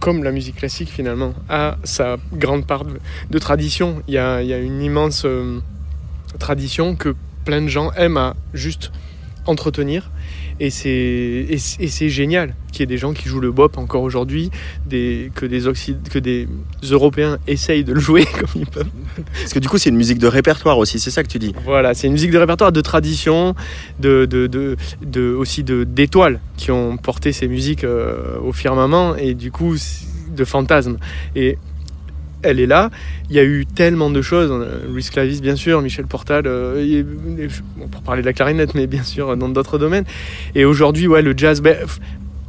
comme 0.00 0.22
la 0.24 0.32
musique 0.32 0.56
classique 0.56 0.90
finalement, 0.90 1.34
a 1.48 1.76
sa 1.84 2.16
grande 2.32 2.66
part 2.66 2.84
de, 2.84 3.38
tradition. 3.38 4.02
Il 4.08 4.14
y 4.14 4.18
a, 4.18 4.42
il 4.42 4.48
y 4.48 4.52
a 4.52 4.58
une 4.58 4.82
immense 4.82 5.24
euh, 5.24 5.60
tradition 6.38 6.96
que 6.96 7.14
plein 7.44 7.62
de 7.62 7.68
gens 7.68 7.92
aiment 7.92 8.16
à 8.16 8.36
juste 8.54 8.92
entretenir. 9.46 10.10
Et 10.60 10.70
c'est 10.70 10.88
et 10.90 11.58
c'est- 11.58 11.82
et 11.82 11.88
c'est 11.88 12.08
génial 12.08 12.54
qu'il 12.72 12.80
y 12.80 12.82
ait 12.82 12.86
des 12.86 12.98
gens 12.98 13.12
qui 13.12 13.28
jouent 13.28 13.40
le 13.40 13.52
bop 13.52 13.78
encore 13.78 14.02
aujourd'hui, 14.02 14.50
des, 14.86 15.30
que, 15.34 15.46
des 15.46 15.66
Occid- 15.68 16.08
que 16.10 16.18
des 16.18 16.48
Européens 16.90 17.38
essayent 17.46 17.84
de 17.84 17.92
le 17.92 18.00
jouer 18.00 18.24
comme 18.38 18.48
ils 18.62 18.66
peuvent. 18.66 18.86
Parce 19.34 19.52
que 19.54 19.58
du 19.60 19.68
coup, 19.68 19.78
c'est 19.78 19.90
une 19.90 19.96
musique 19.96 20.18
de 20.18 20.26
répertoire 20.26 20.78
aussi, 20.78 20.98
c'est 20.98 21.10
ça 21.10 21.22
que 21.22 21.28
tu 21.28 21.38
dis. 21.38 21.54
Voilà, 21.64 21.94
c'est 21.94 22.06
une 22.08 22.12
musique 22.14 22.30
de 22.32 22.38
répertoire, 22.38 22.72
de 22.72 22.80
tradition, 22.80 23.54
de, 24.00 24.26
de, 24.26 24.46
de, 24.48 24.76
de- 25.04 25.32
aussi 25.32 25.62
de 25.64 25.84
d'étoiles 25.84 26.40
qui 26.56 26.70
ont 26.72 26.96
porté 26.96 27.32
ces 27.32 27.46
musiques 27.48 27.84
euh, 27.84 28.38
au 28.42 28.52
firmament 28.52 29.14
et 29.16 29.34
du 29.34 29.50
coup 29.52 29.76
de 30.30 30.44
fantasmes. 30.44 30.98
Et 31.36 31.56
elle 32.42 32.60
est 32.60 32.66
là. 32.66 32.90
Il 33.30 33.36
y 33.36 33.38
a 33.38 33.44
eu 33.44 33.66
tellement 33.66 34.10
de 34.10 34.22
choses. 34.22 34.50
euh, 34.52 34.86
Louis 34.88 35.04
Clavis, 35.10 35.40
bien 35.40 35.56
sûr, 35.56 35.80
Michel 35.82 36.06
Portal, 36.06 36.44
euh, 36.46 37.02
pour 37.90 38.02
parler 38.02 38.22
de 38.22 38.26
la 38.26 38.32
clarinette, 38.32 38.74
mais 38.74 38.86
bien 38.86 39.02
sûr 39.02 39.36
dans 39.36 39.48
d'autres 39.48 39.78
domaines. 39.78 40.04
Et 40.54 40.64
aujourd'hui, 40.64 41.06
ouais, 41.08 41.22
le 41.22 41.34
jazz. 41.36 41.60
ben, 41.60 41.76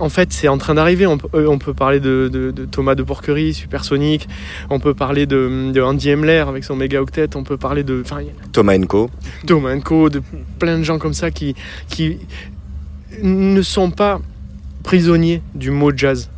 en 0.02 0.08
fait, 0.08 0.32
c'est 0.32 0.48
en 0.48 0.58
train 0.58 0.76
d'arriver. 0.76 1.06
On, 1.08 1.18
peut- 1.18 1.28
euh, 1.38 1.48
on 1.48 1.58
peut 1.58 1.74
parler 1.74 2.00
de, 2.00 2.30
de- 2.32 2.52
de 2.52 2.64
Thomas 2.64 2.96
de 2.96 3.04
Porquerie, 3.04 3.54
Supersonic. 3.54 4.30
On 4.70 4.80
peut 4.80 4.94
parler 4.94 5.26
de, 5.26 5.72
de 5.74 5.82
Andy 5.82 6.10
Emler 6.12 6.38
avec 6.48 6.64
son 6.64 6.78
méga 6.78 7.02
octet. 7.02 7.36
On 7.36 7.44
peut 7.44 7.58
parler 7.58 7.84
de. 7.84 8.02
Y 8.10 8.30
a 8.30 8.48
Thomas 8.54 8.78
Co. 8.88 9.10
Domenko, 9.44 10.10
de 10.10 10.22
plein 10.58 10.78
de 10.78 10.84
gens 10.84 11.00
comme 11.00 11.14
ça 11.14 11.32
qui, 11.32 11.54
qui 11.90 12.18
ne 13.22 13.62
sont 13.62 13.92
pas 13.92 14.22
prisonniers 14.84 15.42
du 15.54 15.70
mot 15.72 15.92
jazz. 15.94 16.30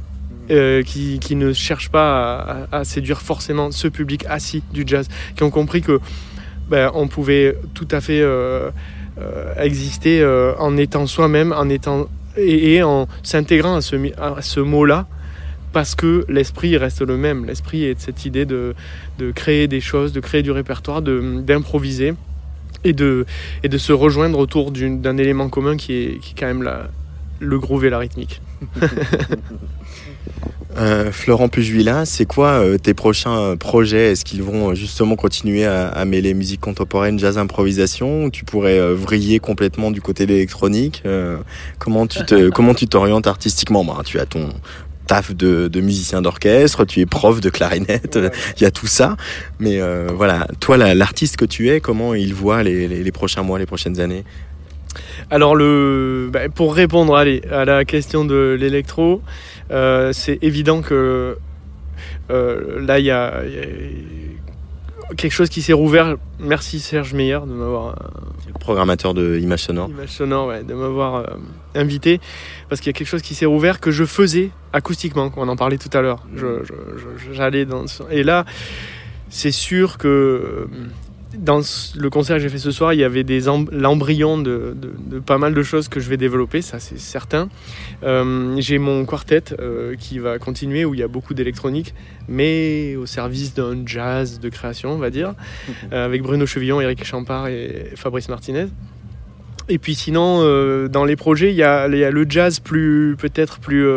Euh, 0.51 0.83
qui, 0.83 1.35
ne 1.35 1.53
cherchent 1.53 1.89
pas 1.89 2.67
à, 2.73 2.83
séduire 2.83 3.21
forcément 3.21 3.71
ce 3.71 3.87
public 3.87 4.25
assis 4.27 4.63
du 4.73 4.83
jazz, 4.85 5.07
qui 5.37 5.43
ont 5.43 5.49
compris 5.49 5.81
que 5.81 6.01
ben, 6.69 6.91
on 6.93 7.07
pouvait 7.07 7.55
tout 7.73 7.87
à 7.89 8.01
fait 8.01 8.19
euh, 8.19 8.69
euh, 9.17 9.53
exister 9.55 10.25
en 10.59 10.75
étant 10.75 11.07
soi-même, 11.07 11.53
en 11.53 11.69
étant 11.69 12.07
et, 12.35 12.83
en 12.83 13.07
s'intégrant 13.23 13.75
à 13.77 13.81
ce, 14.41 14.59
mot-là, 14.59 15.07
parce 15.71 15.95
que 15.95 16.25
l'esprit 16.27 16.75
reste 16.75 17.01
le 17.01 17.15
même. 17.15 17.45
L'esprit 17.45 17.85
est 17.85 17.99
cette 18.01 18.25
idée 18.25 18.45
de, 18.45 18.75
créer 19.33 19.69
des 19.69 19.81
choses, 19.81 20.11
de 20.11 20.19
créer 20.19 20.43
du 20.43 20.51
répertoire, 20.51 21.01
d'improviser 21.01 22.13
et 22.83 22.91
de, 22.91 23.25
et 23.63 23.69
de 23.69 23.77
se 23.77 23.93
rejoindre 23.93 24.37
autour 24.37 24.71
d'un 24.71 25.17
élément 25.17 25.47
commun 25.47 25.77
qui 25.77 25.93
est, 25.93 26.19
quand 26.37 26.47
même 26.47 26.69
le 27.39 27.59
groove 27.59 27.85
et 27.85 27.89
la 27.89 27.99
rythmique. 27.99 28.41
Euh, 30.77 31.11
Florent 31.11 31.49
Pujuila, 31.49 32.05
c'est 32.05 32.23
quoi 32.25 32.51
euh, 32.51 32.77
tes 32.77 32.93
prochains 32.93 33.37
euh, 33.37 33.55
projets? 33.57 34.13
Est-ce 34.13 34.23
qu'ils 34.23 34.41
vont 34.41 34.73
justement 34.73 35.17
continuer 35.17 35.65
à, 35.65 35.89
à 35.89 36.05
mêler 36.05 36.33
musique 36.33 36.61
contemporaine, 36.61 37.19
jazz, 37.19 37.37
improvisation? 37.37 38.29
Tu 38.29 38.45
pourrais 38.45 38.79
euh, 38.79 38.93
vriller 38.95 39.39
complètement 39.39 39.91
du 39.91 40.01
côté 40.01 40.25
de 40.25 40.31
l'électronique? 40.31 41.03
Comment 41.77 42.07
tu 42.07 42.23
te, 42.23 42.49
comment 42.51 42.73
tu 42.73 42.87
t'orientes 42.87 43.27
artistiquement? 43.27 43.83
Bah, 43.83 43.97
Tu 44.05 44.17
as 44.19 44.25
ton 44.25 44.47
taf 45.07 45.35
de, 45.35 45.67
de 45.67 45.81
musicien 45.81 46.21
d'orchestre, 46.21 46.85
tu 46.85 47.01
es 47.01 47.05
prof 47.05 47.41
de 47.41 47.49
clarinette, 47.49 48.17
il 48.57 48.63
y 48.63 48.65
a 48.65 48.71
tout 48.71 48.87
ça. 48.87 49.17
Mais 49.59 49.81
voilà, 50.15 50.47
toi, 50.61 50.77
la- 50.77 50.95
l'artiste 50.95 51.35
que 51.35 51.43
tu 51.45 51.69
es, 51.69 51.81
comment 51.81 52.13
il 52.13 52.33
voit 52.33 52.63
les, 52.63 52.87
les- 52.87 53.03
les 53.03 53.11
prochains 53.11 53.43
mois, 53.43 53.59
les 53.59 53.65
prochaines 53.65 53.99
années? 53.99 54.23
Alors, 55.29 55.55
le, 55.55 56.29
bah, 56.31 56.49
pour 56.53 56.75
répondre 56.75 57.15
allez, 57.15 57.41
à 57.51 57.63
la 57.65 57.83
question 57.85 58.25
de 58.25 58.57
l'électro, 58.59 59.21
euh, 59.71 60.11
c'est 60.13 60.39
évident 60.43 60.81
que 60.81 61.37
euh, 62.29 62.85
là, 62.85 62.99
il 62.99 63.05
y 63.05 63.11
a, 63.11 63.43
il 63.45 63.53
y 63.53 63.59
a 63.59 65.15
quelque 65.15 65.31
chose 65.33 65.49
qui 65.49 65.61
s'est 65.61 65.73
rouvert. 65.73 66.15
Merci 66.39 66.79
Serge 66.79 67.13
Meyer 67.13 67.39
de 67.45 67.53
m'avoir 67.53 67.89
euh, 67.89 68.51
Programmateur 68.59 69.13
de 69.13 69.37
images 69.39 69.63
sonores. 69.63 69.89
Image 69.89 70.09
sonore, 70.09 70.47
ouais, 70.47 70.63
de 70.63 70.73
m'avoir 70.73 71.15
euh, 71.15 71.25
invité, 71.75 72.19
parce 72.69 72.79
qu'il 72.81 72.89
y 72.89 72.95
a 72.95 72.97
quelque 72.97 73.07
chose 73.07 73.21
qui 73.23 73.33
s'est 73.35 73.45
rouvert 73.47 73.79
que 73.79 73.91
je 73.91 74.03
faisais 74.05 74.51
acoustiquement, 74.73 75.31
on 75.35 75.47
en 75.47 75.55
parlait 75.55 75.77
tout 75.77 75.89
à 75.97 76.01
l'heure. 76.01 76.25
Je- 76.35 76.63
J'allais 77.33 77.65
dans... 77.65 77.85
Et 78.11 78.23
là, 78.23 78.45
c'est 79.29 79.51
sûr 79.51 79.97
que 79.97 80.67
dans 81.37 81.61
le 81.95 82.09
concert 82.09 82.37
que 82.37 82.41
j'ai 82.43 82.49
fait 82.49 82.57
ce 82.57 82.71
soir, 82.71 82.93
il 82.93 82.99
y 82.99 83.03
avait 83.03 83.25
l'embryon 83.71 84.37
de, 84.37 84.75
de- 84.75 84.93
de 85.15 85.19
pas 85.19 85.37
mal 85.37 85.53
de 85.53 85.63
choses 85.63 85.87
que 85.87 85.99
je 85.99 86.09
vais 86.09 86.17
développer, 86.17 86.61
ça 86.61 86.79
c'est 86.79 86.99
certain. 86.99 87.47
Euh, 88.03 88.55
j'ai 88.59 88.77
mon 88.79 89.05
quartet 89.05 89.43
euh, 89.59 89.95
qui 89.97 90.19
va 90.19 90.39
continuer 90.39 90.83
où 90.85 90.93
il 90.93 90.99
y 90.99 91.03
a 91.03 91.07
beaucoup 91.07 91.33
d'électronique, 91.33 91.93
mais 92.27 92.95
au 92.95 93.05
service 93.05 93.53
d'un 93.53 93.85
jazz 93.85 94.39
de 94.39 94.49
création, 94.49 94.91
on 94.91 94.97
va 94.97 95.09
dire, 95.09 95.33
euh, 95.93 96.05
avec 96.05 96.21
Bruno 96.21 96.45
Chevillon, 96.45 96.81
Eric 96.81 97.03
Champard 97.05 97.47
et 97.47 97.91
Fabrice 97.95 98.27
Martinez. 98.29 98.67
Et 99.69 99.77
puis 99.77 99.95
sinon, 99.95 100.39
dans 100.89 101.05
les 101.05 101.15
projets, 101.15 101.51
il 101.51 101.55
y 101.55 101.63
a, 101.63 101.87
il 101.87 101.95
y 101.97 102.03
a 102.03 102.11
le 102.11 102.25
jazz 102.27 102.59
plus 102.59 103.15
peut-être 103.17 103.59
plus 103.59 103.87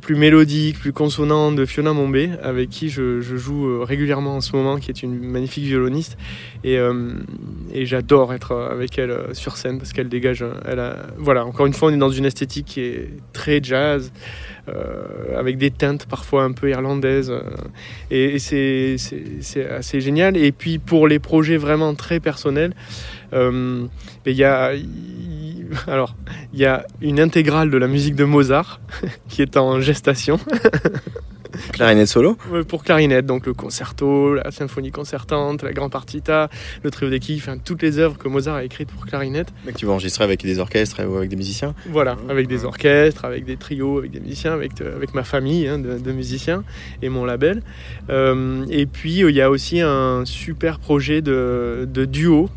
plus 0.00 0.14
mélodique, 0.16 0.78
plus 0.78 0.92
consonant 0.92 1.52
de 1.52 1.66
Fiona 1.66 1.92
Mombé, 1.92 2.30
avec 2.42 2.70
qui 2.70 2.88
je, 2.88 3.20
joue 3.20 3.68
euh, 3.68 3.84
régulièrement 3.84 4.36
en 4.36 4.40
ce 4.40 4.54
moment, 4.54 4.78
qui 4.78 4.90
est 4.90 5.02
une 5.02 5.18
magnifique 5.18 5.64
violoniste. 5.64 6.16
Et, 6.64 6.78
euh, 6.78 7.14
j'adore 7.74 8.34
être 8.34 8.54
avec 8.70 8.98
elle 8.98 9.10
euh, 9.10 9.34
sur 9.34 9.56
scène 9.56 9.78
parce 9.78 9.92
qu'elle 9.92 10.08
dégage. 10.08 10.42
euh, 10.42 10.52
Elle 10.64 10.80
voilà, 11.18 11.44
encore 11.44 11.66
une 11.66 11.74
fois, 11.74 11.90
on 11.90 11.92
est 11.92 11.98
dans 11.98 12.10
une 12.10 12.24
esthétique 12.24 12.66
qui 12.66 12.80
est 12.80 13.10
très 13.32 13.60
jazz, 13.62 14.12
euh, 14.68 15.38
avec 15.38 15.56
des 15.56 15.70
teintes 15.70 16.06
parfois 16.06 16.44
un 16.44 16.52
peu 16.52 16.70
irlandaises. 16.70 17.30
euh, 17.30 17.40
et 18.10 18.38
c'est 18.38 18.96
assez 19.70 20.00
génial. 20.00 20.36
Et 20.36 20.52
puis 20.52 20.78
pour 20.78 21.08
les 21.08 21.18
projets 21.18 21.56
vraiment 21.56 21.94
très 21.94 22.20
personnels, 22.20 22.74
euh, 23.32 23.86
il 24.26 24.36
y 24.36 24.44
a. 24.44 24.72
alors, 25.86 26.14
il 26.52 26.60
y 26.60 26.64
a 26.64 26.86
une 27.00 27.20
intégrale 27.20 27.70
de 27.70 27.78
la 27.78 27.88
musique 27.88 28.14
de 28.14 28.24
Mozart 28.24 28.80
qui 29.28 29.42
est 29.42 29.56
en 29.56 29.80
gestation 29.80 30.38
Clarinette 31.72 32.08
solo 32.08 32.36
pour 32.68 32.84
clarinette, 32.84 33.26
donc 33.26 33.46
le 33.46 33.54
concerto, 33.54 34.34
la 34.34 34.50
symphonie 34.50 34.90
concertante, 34.90 35.62
la 35.62 35.72
grande 35.72 35.90
partita, 35.90 36.48
le 36.82 36.90
trio 36.90 37.10
des 37.10 37.20
quilles, 37.20 37.38
enfin 37.38 37.56
toutes 37.58 37.82
les 37.82 37.98
œuvres 37.98 38.18
que 38.18 38.28
Mozart 38.28 38.56
a 38.56 38.64
écrites 38.64 38.90
pour 38.90 39.06
clarinette. 39.06 39.48
que 39.66 39.72
tu 39.72 39.86
vas 39.86 39.92
enregistrer 39.92 40.24
avec 40.24 40.42
des 40.42 40.58
orchestres 40.58 41.00
ou 41.08 41.16
avec 41.16 41.30
des 41.30 41.36
musiciens 41.36 41.74
Voilà, 41.90 42.16
avec 42.28 42.48
des 42.48 42.64
orchestres, 42.64 43.24
avec 43.24 43.44
des 43.44 43.56
trios, 43.56 43.98
avec 43.98 44.10
des 44.10 44.20
musiciens, 44.20 44.52
avec, 44.52 44.80
euh, 44.80 44.96
avec 44.96 45.14
ma 45.14 45.24
famille 45.24 45.66
hein, 45.66 45.78
de, 45.78 45.98
de 45.98 46.12
musiciens 46.12 46.64
et 47.02 47.08
mon 47.08 47.24
label. 47.24 47.62
Euh, 48.10 48.64
et 48.70 48.86
puis 48.86 49.20
il 49.20 49.34
y 49.34 49.40
a 49.40 49.50
aussi 49.50 49.80
un 49.80 50.24
super 50.24 50.78
projet 50.78 51.22
de, 51.22 51.88
de 51.90 52.04
duo 52.04 52.50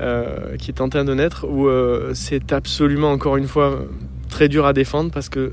euh, 0.00 0.56
qui 0.56 0.70
est 0.70 0.80
en 0.80 0.88
train 0.88 1.04
de 1.04 1.14
naître 1.14 1.46
où 1.48 1.66
euh, 1.68 2.12
c'est 2.14 2.52
absolument 2.52 3.10
encore 3.12 3.36
une 3.36 3.48
fois 3.48 3.80
très 4.28 4.48
dur 4.48 4.66
à 4.66 4.72
défendre 4.72 5.10
parce 5.10 5.28
que 5.28 5.52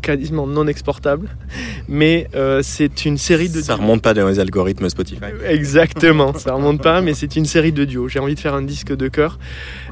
quasiment 0.00 0.46
non 0.46 0.68
exportable, 0.68 1.28
mais 1.88 2.28
euh, 2.36 2.60
c'est 2.62 3.04
une 3.04 3.18
série 3.18 3.48
de 3.48 3.60
Ça 3.60 3.74
duos. 3.74 3.82
remonte 3.82 4.00
pas 4.00 4.14
dans 4.14 4.28
les 4.28 4.38
algorithmes 4.38 4.88
Spotify. 4.88 5.24
Exactement, 5.44 6.32
ça 6.34 6.54
remonte 6.54 6.80
pas, 6.80 7.00
mais 7.00 7.14
c'est 7.14 7.34
une 7.34 7.44
série 7.46 7.72
de 7.72 7.84
duos. 7.84 8.06
J'ai 8.08 8.20
envie 8.20 8.36
de 8.36 8.40
faire 8.40 8.54
un 8.54 8.62
disque 8.62 8.94
de 8.96 9.08
chœur 9.08 9.40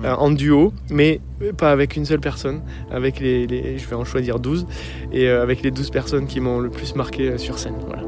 euh, 0.05 0.15
en 0.15 0.31
duo, 0.31 0.73
mais 0.91 1.21
pas 1.59 1.73
avec 1.73 1.97
une 1.97 2.05
seule 2.05 2.21
personne, 2.21 2.61
avec 2.93 3.19
les, 3.19 3.49
les- 3.49 3.79
je 3.79 3.89
vais 3.89 3.97
en 3.97 4.05
choisir 4.05 4.39
12, 4.39 4.67
et 5.13 5.29
euh, 5.29 5.43
avec 5.43 5.63
les 5.63 5.73
12 5.73 5.91
personnes 5.91 6.27
qui 6.29 6.39
m'ont 6.39 6.61
le 6.61 6.71
plus 6.71 6.95
marqué 6.95 7.37
sur 7.37 7.59
scène. 7.59 7.75
Voilà. 7.87 8.03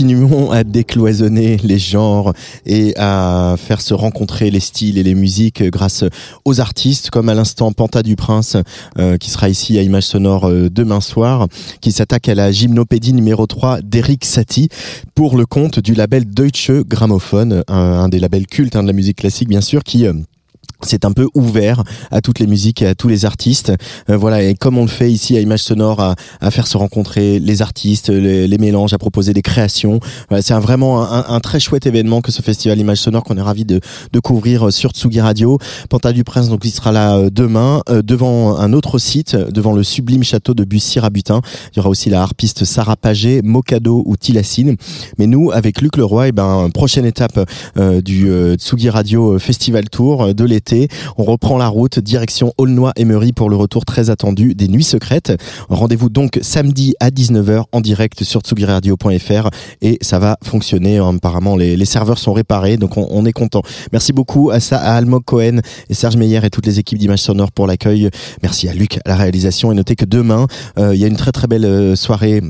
Continuons 0.00 0.50
à 0.50 0.64
décloisonner 0.64 1.58
les 1.62 1.78
genres 1.78 2.32
et 2.64 2.94
à 2.96 3.56
faire 3.58 3.82
se 3.82 3.92
rencontrer 3.92 4.50
les 4.50 4.58
styles 4.58 4.96
et 4.96 5.02
les 5.02 5.14
musiques 5.14 5.62
grâce 5.62 6.04
aux 6.46 6.58
artistes, 6.58 7.10
comme 7.10 7.28
à 7.28 7.34
l'instant 7.34 7.70
Panta 7.72 8.02
du 8.02 8.16
Prince, 8.16 8.56
euh, 8.98 9.18
qui 9.18 9.28
sera 9.28 9.50
ici 9.50 9.78
à 9.78 9.82
Image 9.82 10.04
Sonore 10.04 10.48
euh, 10.48 10.70
demain 10.70 11.02
soir, 11.02 11.48
qui 11.82 11.92
s'attaque 11.92 12.30
à 12.30 12.34
la 12.34 12.50
gymnopédie 12.50 13.12
numéro 13.12 13.46
3 13.46 13.82
d'Eric 13.82 14.24
Satie 14.24 14.70
pour 15.14 15.36
le 15.36 15.44
compte 15.44 15.80
du 15.80 15.92
label 15.92 16.24
Deutsche 16.24 16.70
Grammophon, 16.70 17.62
un, 17.68 18.08
des 18.08 18.20
labels 18.20 18.46
cultes 18.46 18.76
hein, 18.76 18.82
de 18.82 18.86
la 18.86 18.94
musique 18.94 19.18
classique 19.18 19.50
bien 19.50 19.60
sûr, 19.60 19.84
qui 19.84 20.06
euh, 20.06 20.14
c'est 20.82 21.04
un 21.04 21.12
peu 21.12 21.28
ouvert 21.34 21.82
à 22.10 22.20
toutes 22.20 22.38
les 22.38 22.46
musiques 22.46 22.82
et 22.82 22.86
à 22.86 22.94
tous 22.94 23.08
les 23.08 23.24
artistes. 23.24 23.72
Euh, 24.08 24.16
voilà, 24.16 24.42
et 24.42 24.54
comme 24.54 24.78
on 24.78 24.82
le 24.82 24.88
fait 24.88 25.10
ici 25.10 25.36
à 25.36 25.40
Image 25.40 25.62
Sonore, 25.62 26.00
à, 26.00 26.14
à 26.40 26.50
faire 26.50 26.66
se 26.66 26.76
rencontrer 26.76 27.38
les 27.38 27.62
artistes, 27.62 28.08
les, 28.08 28.46
les, 28.48 28.58
mélanges, 28.58 28.92
à 28.92 28.98
proposer 28.98 29.32
des 29.32 29.42
créations. 29.42 30.00
Voilà, 30.28 30.42
c'est 30.42 30.54
vraiment 30.54 31.02
un, 31.02 31.24
un, 31.28 31.40
très 31.40 31.60
chouette 31.60 31.86
événement 31.86 32.20
que 32.20 32.32
ce 32.32 32.42
festival 32.42 32.78
Image 32.78 32.98
Sonore 32.98 33.24
qu'on 33.24 33.36
est 33.36 33.42
ravi 33.42 33.64
de, 33.64 33.80
de 34.12 34.20
couvrir 34.20 34.72
sur 34.72 34.90
Tsugi 34.90 35.20
Radio. 35.20 35.58
Panta 35.88 36.12
du 36.12 36.24
Prince, 36.24 36.48
donc 36.48 36.64
il 36.64 36.70
sera 36.70 36.92
là 36.92 37.16
euh, 37.16 37.30
demain, 37.30 37.82
euh, 37.88 38.02
devant 38.02 38.58
un 38.58 38.72
autre 38.72 38.98
site, 38.98 39.36
devant 39.36 39.72
le 39.72 39.82
sublime 39.82 40.22
château 40.22 40.54
de 40.54 40.64
Bussy-Rabutin. 40.64 41.40
Il 41.72 41.76
y 41.76 41.80
aura 41.80 41.88
aussi 41.88 42.10
la 42.10 42.22
harpiste 42.22 42.64
Sarah 42.64 42.96
Pagé, 42.96 43.42
Mokado 43.42 44.02
ou 44.06 44.16
Tilacine. 44.16 44.76
Mais 45.18 45.26
nous, 45.26 45.50
avec 45.50 45.80
Luc 45.80 45.96
Leroy, 45.96 46.26
et 46.26 46.28
eh 46.28 46.32
ben, 46.32 46.68
prochaine 46.72 47.06
étape 47.06 47.40
euh, 47.78 48.00
du 48.00 48.30
Tsugi 48.56 48.90
Radio 48.90 49.38
Festival 49.38 49.88
Tour 49.88 50.34
de 50.34 50.44
l'été 50.44 50.69
on 51.16 51.24
reprend 51.24 51.58
la 51.58 51.68
route 51.68 51.98
direction 51.98 52.52
Aulnoy-Emery 52.58 53.32
pour 53.32 53.50
le 53.50 53.56
retour 53.56 53.84
très 53.84 54.10
attendu 54.10 54.54
des 54.54 54.68
Nuits 54.68 54.84
Secrètes. 54.84 55.32
Rendez-vous 55.68 56.08
donc 56.08 56.38
samedi 56.42 56.94
à 57.00 57.10
19h 57.10 57.64
en 57.72 57.80
direct 57.80 58.24
sur 58.24 58.40
tsugiradio.fr 58.40 59.50
et 59.82 59.98
ça 60.00 60.18
va 60.18 60.36
fonctionner. 60.42 60.98
Apparemment, 60.98 61.56
les, 61.56 61.84
serveurs 61.84 62.18
sont 62.18 62.32
réparés, 62.32 62.76
donc 62.76 62.96
on, 62.96 63.24
est 63.26 63.32
content. 63.32 63.62
Merci 63.92 64.12
beaucoup 64.12 64.50
à, 64.50 64.60
ça, 64.60 64.78
à 64.78 65.00
Cohen 65.24 65.60
et 65.88 65.94
Serge 65.94 66.16
Meyer 66.16 66.40
et 66.44 66.50
toutes 66.50 66.66
les 66.66 66.78
équipes 66.78 66.98
d'Images 66.98 67.20
Sonore 67.20 67.52
pour 67.52 67.66
l'accueil. 67.66 68.10
Merci 68.42 68.68
à 68.68 68.74
Luc 68.74 68.98
la 69.06 69.16
réalisation 69.16 69.72
et 69.72 69.74
notez 69.74 69.96
que 69.96 70.04
demain, 70.04 70.46
euh, 70.78 70.94
il 70.94 71.00
y 71.00 71.04
a 71.04 71.08
une 71.08 71.16
très 71.16 71.32
très 71.32 71.46
belle 71.46 71.64
euh, 71.64 71.96
soirée 71.96 72.42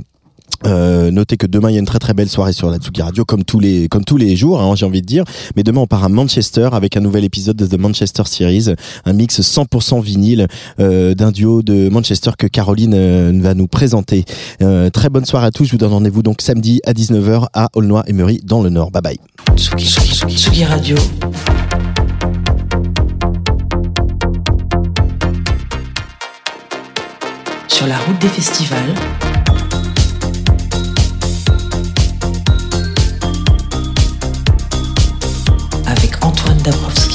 euh, 0.67 1.11
notez 1.11 1.37
que 1.37 1.47
demain 1.47 1.71
il 1.71 1.75
y 1.75 1.77
a 1.77 1.81
une 1.81 1.87
très 1.87 1.99
très 1.99 2.15
belle 2.15 2.29
soirée 2.29 2.53
sur 2.53 2.71
la 2.71 2.79
Tsuki 2.79 3.03
Radio 3.03 3.25
comme 3.25 3.45
tous 3.45 3.59
les 3.61 4.37
jours 4.37 4.61
hein, 4.61 4.75
j'ai 4.77 4.87
envie 4.87 5.03
de 5.03 5.07
dire. 5.07 5.25
Mais 5.57 5.63
demain 5.63 5.81
on 5.81 5.87
part 5.87 6.05
à 6.05 6.09
Manchester 6.09 6.69
avec 6.73 6.97
un 6.97 7.01
nouvel 7.01 7.25
épisode 7.25 7.57
de 7.57 7.67
The 7.67 7.79
Manchester 7.79 8.23
Series 8.27 8.67
un 9.05 9.13
mix 9.13 9.41
100% 9.41 10.03
vinyle 10.03 10.47
euh, 10.79 11.15
d'un 11.15 11.31
duo 11.31 11.63
de 11.63 11.89
Manchester 11.89 12.33
que 12.39 12.47
Caroline 12.47 12.95
euh, 12.95 13.33
va 13.41 13.55
nous 13.55 13.69
présenter. 13.69 14.25
Très 14.93 15.09
bonne 15.09 15.25
soirée 15.25 15.47
à 15.47 15.51
tous. 15.51 15.65
Je 15.65 15.73
vous 15.73 15.79
donne 15.79 15.93
rendez-vous 15.93 16.23
donc 16.23 16.43
samedi 16.43 16.81
à 16.87 16.93
19h 16.93 17.47
à 17.55 17.69
Aulnoy-Emery 17.75 18.41
dans 18.45 18.63
le 18.63 18.71
Nord. 18.71 18.91
Bye 18.91 19.03
bye. 19.03 19.19
Tsugi, 19.57 19.87
Tsugi, 19.87 20.37
Tsugi 20.37 20.65
Radio. 20.65 20.97
Sur 27.69 27.87
la 27.87 27.99
route 27.99 28.21
des 28.21 28.29
festivals 28.29 28.95
wonder 36.63 37.10